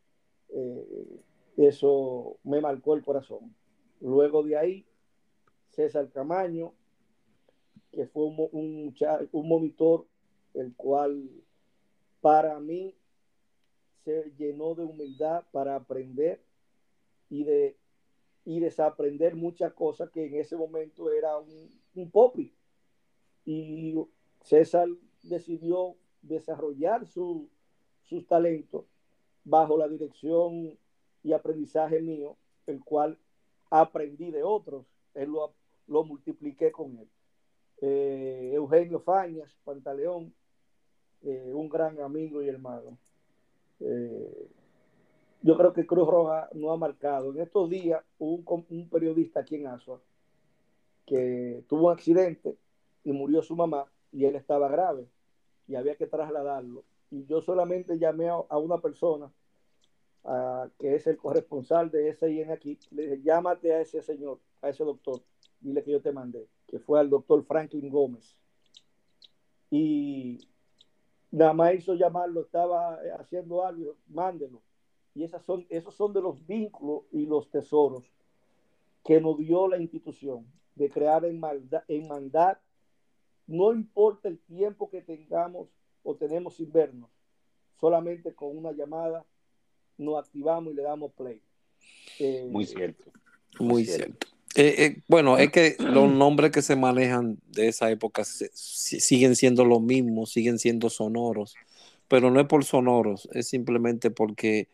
eh, 0.48 1.20
eso 1.56 2.38
me 2.42 2.60
marcó 2.60 2.94
el 2.94 3.04
corazón. 3.04 3.54
Luego 4.00 4.42
de 4.42 4.56
ahí, 4.56 4.86
César 5.68 6.10
Camaño, 6.10 6.72
que 7.92 8.06
fue 8.06 8.24
un, 8.24 8.94
un 9.32 9.48
monitor, 9.48 10.06
el 10.54 10.74
cual 10.74 11.30
para 12.20 12.58
mí 12.58 12.94
se 14.04 14.32
llenó 14.36 14.74
de 14.74 14.84
humildad 14.84 15.44
para 15.52 15.76
aprender 15.76 16.42
y 17.28 17.44
de 17.44 17.76
y 18.44 18.60
desaprender 18.60 19.36
muchas 19.36 19.72
cosas 19.74 20.10
que 20.10 20.26
en 20.26 20.34
ese 20.36 20.56
momento 20.56 21.12
era 21.12 21.38
un, 21.38 21.70
un 21.94 22.10
popi. 22.10 22.52
Y 23.44 23.94
César 24.42 24.88
decidió 25.22 25.96
desarrollar 26.22 27.06
su, 27.06 27.48
sus 28.02 28.26
talentos 28.26 28.84
bajo 29.44 29.76
la 29.76 29.88
dirección 29.88 30.78
y 31.22 31.32
aprendizaje 31.32 32.00
mío, 32.00 32.36
el 32.66 32.82
cual 32.82 33.18
aprendí 33.70 34.30
de 34.30 34.42
otros, 34.42 34.86
él 35.14 35.30
lo, 35.30 35.52
lo 35.86 36.04
multipliqué 36.04 36.72
con 36.72 36.98
él. 36.98 37.08
Eh, 37.82 38.52
Eugenio 38.54 39.00
Fañas, 39.00 39.56
Pantaleón, 39.64 40.34
eh, 41.22 41.52
un 41.54 41.68
gran 41.68 42.00
amigo 42.00 42.42
y 42.42 42.48
hermano. 42.48 42.98
Eh, 43.80 44.48
yo 45.42 45.56
creo 45.56 45.72
que 45.72 45.86
Cruz 45.86 46.08
Roja 46.08 46.48
no 46.54 46.70
ha 46.72 46.76
marcado. 46.76 47.30
En 47.30 47.40
estos 47.40 47.70
días 47.70 48.02
hubo 48.18 48.54
un, 48.54 48.66
un 48.68 48.88
periodista 48.88 49.40
aquí 49.40 49.56
en 49.56 49.66
Asua 49.66 50.00
que 51.10 51.64
tuvo 51.68 51.88
un 51.88 51.92
accidente 51.92 52.56
y 53.02 53.12
murió 53.12 53.42
su 53.42 53.56
mamá 53.56 53.86
y 54.12 54.26
él 54.26 54.36
estaba 54.36 54.68
grave 54.68 55.08
y 55.66 55.74
había 55.74 55.96
que 55.96 56.06
trasladarlo. 56.06 56.84
Y 57.10 57.26
yo 57.26 57.40
solamente 57.42 57.98
llamé 57.98 58.28
a, 58.28 58.58
una 58.58 58.78
persona 58.78 59.30
que 60.78 60.94
es 60.94 61.06
el 61.08 61.16
corresponsal 61.16 61.90
de 61.90 62.10
ese 62.10 62.30
IN 62.30 62.52
aquí, 62.52 62.78
le 62.90 63.02
dije, 63.02 63.22
llámate 63.22 63.72
a 63.72 63.80
ese 63.80 64.02
señor, 64.02 64.38
a 64.62 64.68
ese 64.68 64.84
doctor, 64.84 65.20
dile 65.60 65.82
que 65.82 65.90
yo 65.90 66.00
te 66.00 66.12
mandé, 66.12 66.46
que 66.68 66.78
fue 66.78 67.00
al 67.00 67.10
doctor 67.10 67.42
Franklin 67.44 67.88
Gómez. 67.88 68.36
Y 69.70 70.38
nada 71.32 71.54
más 71.54 71.74
hizo 71.74 71.94
llamarlo, 71.94 72.42
estaba 72.42 73.00
haciendo 73.18 73.64
algo, 73.64 73.96
mándelo. 74.08 74.62
Y 75.14 75.24
esas 75.24 75.44
son, 75.44 75.66
esos 75.70 75.94
son 75.94 76.12
de 76.12 76.22
los 76.22 76.46
vínculos 76.46 77.02
y 77.10 77.26
los 77.26 77.50
tesoros 77.50 78.04
que 79.04 79.20
nos 79.20 79.38
dio 79.38 79.68
la 79.68 79.78
institución 79.78 80.46
de 80.74 80.88
crear 80.88 81.24
en, 81.24 81.40
maldad, 81.40 81.82
en 81.88 82.08
mandar, 82.08 82.60
no 83.46 83.72
importa 83.72 84.28
el 84.28 84.38
tiempo 84.38 84.88
que 84.88 85.02
tengamos 85.02 85.68
o 86.02 86.14
tenemos 86.14 86.56
sin 86.56 86.70
vernos, 86.70 87.10
solamente 87.78 88.34
con 88.34 88.56
una 88.56 88.72
llamada 88.72 89.24
nos 89.98 90.18
activamos 90.18 90.72
y 90.72 90.76
le 90.76 90.82
damos 90.82 91.12
play. 91.12 91.42
Eh, 92.18 92.48
Muy 92.50 92.64
cierto. 92.66 93.10
Muy 93.58 93.84
cierto. 93.84 94.28
Eh, 94.56 94.74
eh, 94.78 95.02
bueno, 95.06 95.38
es 95.38 95.52
que 95.52 95.76
los 95.78 96.10
nombres 96.10 96.50
que 96.50 96.62
se 96.62 96.74
manejan 96.74 97.38
de 97.46 97.68
esa 97.68 97.90
época 97.90 98.24
siguen 98.24 99.36
siendo 99.36 99.64
los 99.64 99.80
mismos, 99.80 100.32
siguen 100.32 100.58
siendo 100.58 100.90
sonoros, 100.90 101.54
pero 102.08 102.30
no 102.30 102.40
es 102.40 102.46
por 102.46 102.64
sonoros, 102.64 103.28
es 103.32 103.48
simplemente 103.48 104.10
porque 104.10 104.68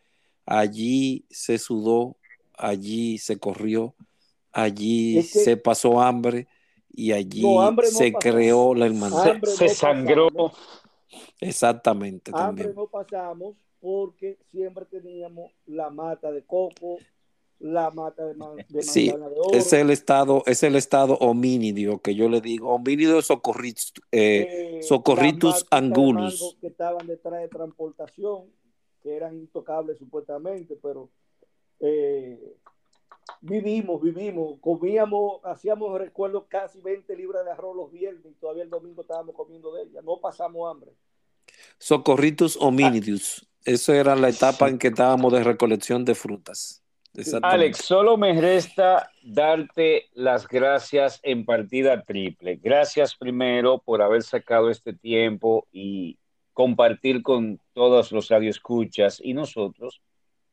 allí 0.47 1.25
se 1.29 1.59
sudó, 1.59 2.17
allí 2.57 3.19
se 3.19 3.37
corrió, 3.37 3.93
allí 4.51 5.21
se 5.21 5.57
pasó 5.57 6.01
hambre 6.01 6.47
y 6.89 7.11
allí 7.11 7.43
se 7.83 8.13
creó 8.13 8.73
la 8.73 8.87
hermandad. 8.87 9.39
Se, 9.43 9.69
sangró. 9.69 10.29
Exactamente. 11.39 12.31
Hambre 12.33 12.73
no 12.73 12.87
pasamos 12.87 13.55
porque 13.79 14.39
siempre 14.51 14.85
teníamos 14.85 15.51
la 15.67 15.91
mata 15.91 16.31
de 16.31 16.43
coco, 16.43 16.97
la 17.59 17.91
mata 17.91 18.25
de, 18.25 18.33
man, 18.33 18.55
de 18.69 18.81
sí, 18.81 19.09
de 19.09 19.13
oro. 19.13 19.53
Es 19.53 19.71
el 19.73 19.91
estado, 19.91 20.43
es 20.45 20.63
el 20.63 20.75
estado 20.75 21.15
homínido 21.19 21.99
que 21.99 22.15
yo 22.15 22.29
le 22.29 22.41
digo, 22.41 22.73
homínido 22.73 23.21
socorritus, 23.21 23.93
eh, 24.11 24.77
eh, 24.79 24.83
socorritus 24.83 25.65
angulus. 25.69 26.57
Que 26.61 26.67
estaban 26.67 27.05
detrás 27.05 27.41
de 27.41 27.47
transportación, 27.49 28.45
que 29.07 29.15
eran 29.15 29.35
intocables 29.35 29.97
supuestamente, 29.97 30.77
pero 30.81 31.09
eh, 31.79 32.57
vivimos, 33.39 34.01
vivimos, 34.01 34.59
comíamos, 34.59 35.39
hacíamos, 35.45 35.97
recuerdo, 35.97 36.45
casi 36.49 36.81
20 36.81 37.15
libras 37.15 37.45
de 37.45 37.51
arroz 37.51 37.73
los 37.75 37.89
viernes 37.89 38.25
y 38.25 38.35
todavía 38.35 38.63
el 38.63 38.69
domingo 38.69 39.01
estábamos 39.01 39.33
comiendo 39.33 39.73
de 39.73 39.83
ella, 39.83 40.01
no 40.01 40.19
pasamos 40.19 40.69
hambre. 40.69 40.91
Socorritus 41.77 42.57
hominidus, 42.57 43.47
eso 43.63 43.93
era 43.93 44.13
la 44.17 44.27
etapa 44.27 44.67
en 44.67 44.77
que 44.77 44.89
estábamos 44.89 45.31
de 45.31 45.43
recolección 45.43 46.03
de 46.03 46.13
frutas. 46.13 46.83
Alex, 47.41 47.77
solo 47.77 48.17
me 48.17 48.39
resta 48.39 49.09
darte 49.23 50.09
las 50.13 50.47
gracias 50.47 51.19
en 51.23 51.45
partida 51.45 52.03
triple. 52.03 52.57
Gracias 52.57 53.15
primero 53.15 53.79
por 53.79 54.01
haber 54.01 54.21
sacado 54.21 54.69
este 54.69 54.93
tiempo 54.93 55.65
y 55.71 56.19
compartir 56.57 57.21
con 57.21 57.59
todos 57.71 58.11
los 58.11 58.29
radioescuchas 58.29 59.21
y 59.23 59.35
nosotros 59.35 60.01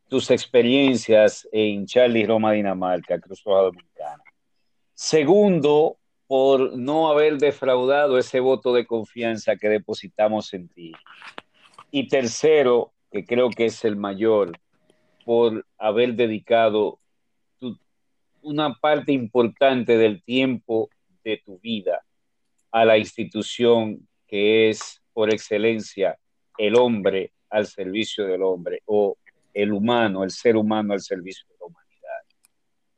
tus 0.07 0.31
experiencias 0.31 1.49
en 1.51 1.87
Charlie 1.87 2.27
Roma, 2.27 2.53
Dinamarca, 2.53 3.19
Cruz 3.19 3.43
Roja 3.43 3.63
Dominicana. 3.63 4.23
Segundo, 4.93 5.97
por 6.27 6.77
no 6.77 7.09
haber 7.09 7.39
defraudado 7.39 8.19
ese 8.19 8.41
voto 8.41 8.75
de 8.75 8.85
confianza 8.85 9.57
que 9.57 9.71
depositamos 9.71 10.53
en 10.53 10.69
ti. 10.69 10.93
Y 11.91 12.07
tercero, 12.09 12.93
que 13.11 13.25
creo 13.25 13.49
que 13.49 13.65
es 13.65 13.83
el 13.87 13.97
mayor, 13.97 14.53
por 15.25 15.65
haber 15.79 16.17
dedicado 16.17 16.99
una 18.43 18.75
parte 18.75 19.13
importante 19.13 19.97
del 19.97 20.23
tiempo 20.23 20.91
de 21.25 21.41
tu 21.43 21.59
vida 21.61 22.05
a 22.71 22.85
la 22.85 22.99
institución 22.99 24.07
que 24.27 24.69
es 24.69 25.01
por 25.15 25.33
excelencia 25.33 26.19
el 26.59 26.77
hombre 26.77 27.33
al 27.49 27.67
servicio 27.67 28.27
del 28.27 28.43
hombre 28.43 28.83
o 28.87 29.17
el 29.55 29.73
humano, 29.73 30.25
el 30.25 30.31
ser 30.31 30.57
humano 30.57 30.93
al 30.93 31.01
servicio 31.01 31.47
de 31.49 31.55
la 31.61 31.67
humanidad. 31.67 32.21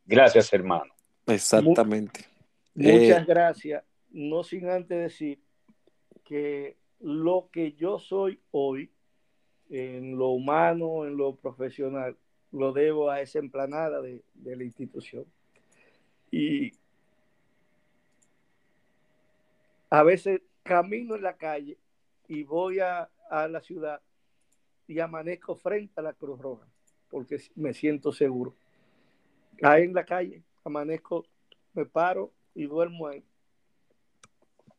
Gracias, 0.05 0.53
hermano. 0.53 0.93
Exactamente. 1.27 2.25
Muchas 2.75 3.23
eh, 3.23 3.25
gracias. 3.27 3.85
No 4.11 4.43
sin 4.43 4.69
antes 4.69 4.99
decir 4.99 5.39
que 6.25 6.77
lo 7.01 7.51
que 7.53 7.73
yo 7.73 7.99
soy 7.99 8.41
hoy, 8.51 8.91
en 9.69 10.17
lo 10.17 10.29
humano, 10.29 11.05
en 11.07 11.17
lo 11.17 11.37
profesional, 11.37 12.17
lo 12.53 12.73
debo 12.73 13.11
a 13.11 13.21
esa 13.21 13.39
emplanada 13.39 14.01
de, 14.01 14.23
de 14.33 14.57
la 14.57 14.65
institución. 14.65 15.27
Y 16.31 16.73
a 19.91 20.03
veces 20.03 20.41
camino 20.63 21.15
en 21.15 21.23
la 21.23 21.37
calle 21.37 21.79
y 22.29 22.43
voy 22.45 22.81
a, 22.81 23.09
a 23.31 23.49
la 23.49 23.61
ciudad 23.61 24.01
y 24.87 25.01
amanezco 25.01 25.57
frente 25.57 25.95
a 25.97 26.03
la 26.03 26.13
Cruz 26.13 26.39
Roja, 26.39 26.67
porque 27.11 27.39
me 27.57 27.75
siento 27.75 28.13
seguro. 28.13 28.55
Ahí 29.63 29.85
en 29.85 29.95
la 29.95 30.05
calle, 30.05 30.43
amanezco, 30.65 31.27
me 31.73 31.87
paro 31.87 32.33
y 32.55 32.67
duermo 32.67 33.09
ahí, 33.09 33.25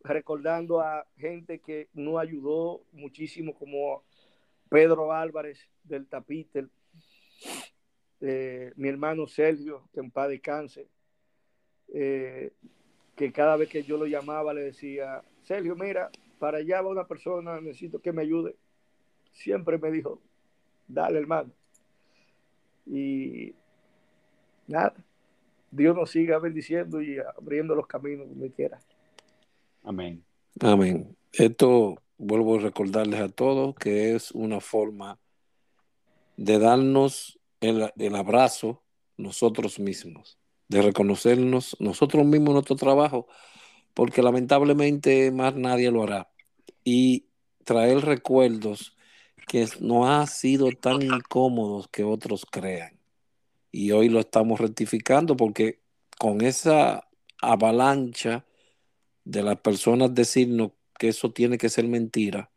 recordando 0.04 0.82
a 0.82 1.06
gente 1.18 1.60
que 1.60 1.90
no 1.94 2.20
ayudó 2.20 2.82
muchísimo, 2.92 3.54
como 3.54 4.04
Pedro 4.70 5.14
Álvarez 5.14 5.60
del 5.84 6.08
Tapítel, 6.08 6.70
eh, 8.22 8.72
mi 8.76 8.90
hermano 8.90 9.28
Sergio, 9.28 9.88
que 9.94 10.00
en 10.00 10.12
paz 10.12 10.30
descanse, 10.30 10.88
eh, 11.94 12.52
que 13.16 13.32
cada 13.32 13.58
vez 13.58 13.70
que 13.70 13.84
yo 13.84 13.98
lo 13.98 14.06
llamaba 14.06 14.54
le 14.54 14.62
decía, 14.62 15.22
Sergio, 15.44 15.76
mira, 15.76 16.10
para 16.40 16.60
allá 16.60 16.82
va 16.82 16.90
una 16.90 17.08
persona, 17.08 17.60
necesito 17.62 18.00
que 18.00 18.12
me 18.12 18.22
ayude 18.22 18.56
siempre 19.38 19.78
me 19.78 19.92
dijo, 19.92 20.20
dale 20.88 21.20
hermano. 21.20 21.52
Y 22.86 23.54
nada, 24.68 24.94
Dios 25.72 25.96
nos 25.96 26.10
siga 26.12 26.40
bendiciendo 26.40 27.02
y 27.02 27.18
abriendo 27.20 27.76
los 27.76 27.88
caminos 27.88 28.28
donde 28.30 28.52
quiera. 28.52 28.80
Amén. 29.84 30.24
Amén. 30.60 31.16
Esto 31.32 31.96
vuelvo 32.18 32.56
a 32.56 32.60
recordarles 32.60 33.20
a 33.20 33.30
todos 33.30 33.76
que 33.76 34.16
es 34.16 34.32
una 34.32 34.60
forma 34.60 35.20
de 36.36 36.60
darnos 36.60 37.40
el, 37.62 37.92
el 37.98 38.16
abrazo 38.16 38.82
nosotros 39.18 39.80
mismos, 39.80 40.38
de 40.68 40.82
reconocernos 40.82 41.76
nosotros 41.80 42.26
mismos 42.26 42.54
nuestro 42.54 42.76
trabajo, 42.76 43.28
porque 43.98 44.22
lamentablemente 44.22 45.32
más 45.32 45.56
nadie 45.56 45.90
lo 45.90 46.04
hará. 46.04 46.30
Y 46.84 47.26
traer 47.64 48.06
recuerdos 48.06 48.96
que 49.48 49.68
no 49.80 50.08
ha 50.08 50.28
sido 50.28 50.70
tan 50.70 51.02
incómodos 51.02 51.88
que 51.88 52.04
otros 52.04 52.46
crean. 52.46 53.00
Y 53.72 53.90
hoy 53.90 54.10
lo 54.10 54.20
estamos 54.20 54.60
rectificando 54.60 55.36
porque 55.36 55.82
con 56.20 56.42
esa 56.42 57.08
avalancha 57.42 58.46
de 59.24 59.42
las 59.42 59.60
personas 59.62 60.14
decirnos 60.14 60.74
que 61.00 61.08
eso 61.08 61.32
tiene 61.32 61.58
que 61.58 61.70
ser 61.70 61.88
mentira, 61.88 62.52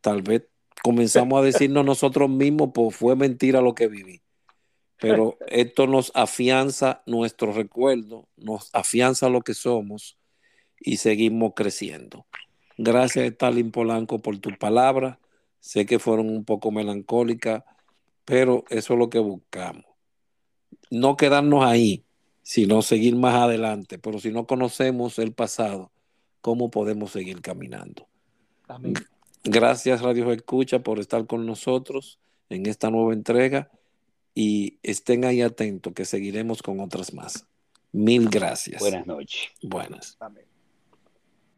tal 0.00 0.22
vez 0.22 0.48
comenzamos 0.82 1.38
a 1.38 1.44
decirnos 1.44 1.84
nosotros 1.84 2.28
mismos, 2.28 2.70
pues 2.74 2.96
fue 2.96 3.14
mentira 3.14 3.60
lo 3.60 3.76
que 3.76 3.86
viví. 3.86 4.22
Pero 4.98 5.38
esto 5.46 5.86
nos 5.86 6.10
afianza 6.16 7.04
nuestro 7.06 7.52
recuerdo, 7.52 8.28
nos 8.36 8.70
afianza 8.72 9.28
lo 9.28 9.42
que 9.42 9.54
somos 9.54 10.18
y 10.80 10.98
seguimos 10.98 11.52
creciendo. 11.54 12.26
Gracias, 12.76 13.26
Stalin 13.26 13.70
Polanco, 13.70 14.20
por 14.20 14.38
tu 14.38 14.50
palabra. 14.58 15.18
Sé 15.60 15.86
que 15.86 15.98
fueron 15.98 16.28
un 16.28 16.44
poco 16.44 16.70
melancólicas, 16.70 17.64
pero 18.24 18.64
eso 18.68 18.94
es 18.94 18.98
lo 18.98 19.10
que 19.10 19.18
buscamos. 19.18 19.84
No 20.90 21.16
quedarnos 21.16 21.64
ahí, 21.64 22.04
sino 22.42 22.82
seguir 22.82 23.16
más 23.16 23.34
adelante. 23.34 23.98
Pero 23.98 24.18
si 24.18 24.30
no 24.30 24.46
conocemos 24.46 25.18
el 25.18 25.32
pasado, 25.32 25.90
¿cómo 26.40 26.70
podemos 26.70 27.12
seguir 27.12 27.40
caminando? 27.40 28.06
Gracias, 29.44 30.02
Radio 30.02 30.32
Escucha, 30.32 30.80
por 30.80 30.98
estar 30.98 31.26
con 31.26 31.46
nosotros 31.46 32.18
en 32.48 32.66
esta 32.66 32.90
nueva 32.90 33.12
entrega 33.12 33.70
y 34.34 34.78
estén 34.82 35.24
ahí 35.24 35.42
atentos 35.42 35.92
que 35.92 36.04
seguiremos 36.04 36.62
con 36.62 36.80
otras 36.80 37.14
más. 37.14 37.46
Mil 37.92 38.28
gracias. 38.28 38.80
Buenas 38.80 39.06
noches. 39.06 39.50
Buenas. 39.62 40.16
Amén. 40.20 40.53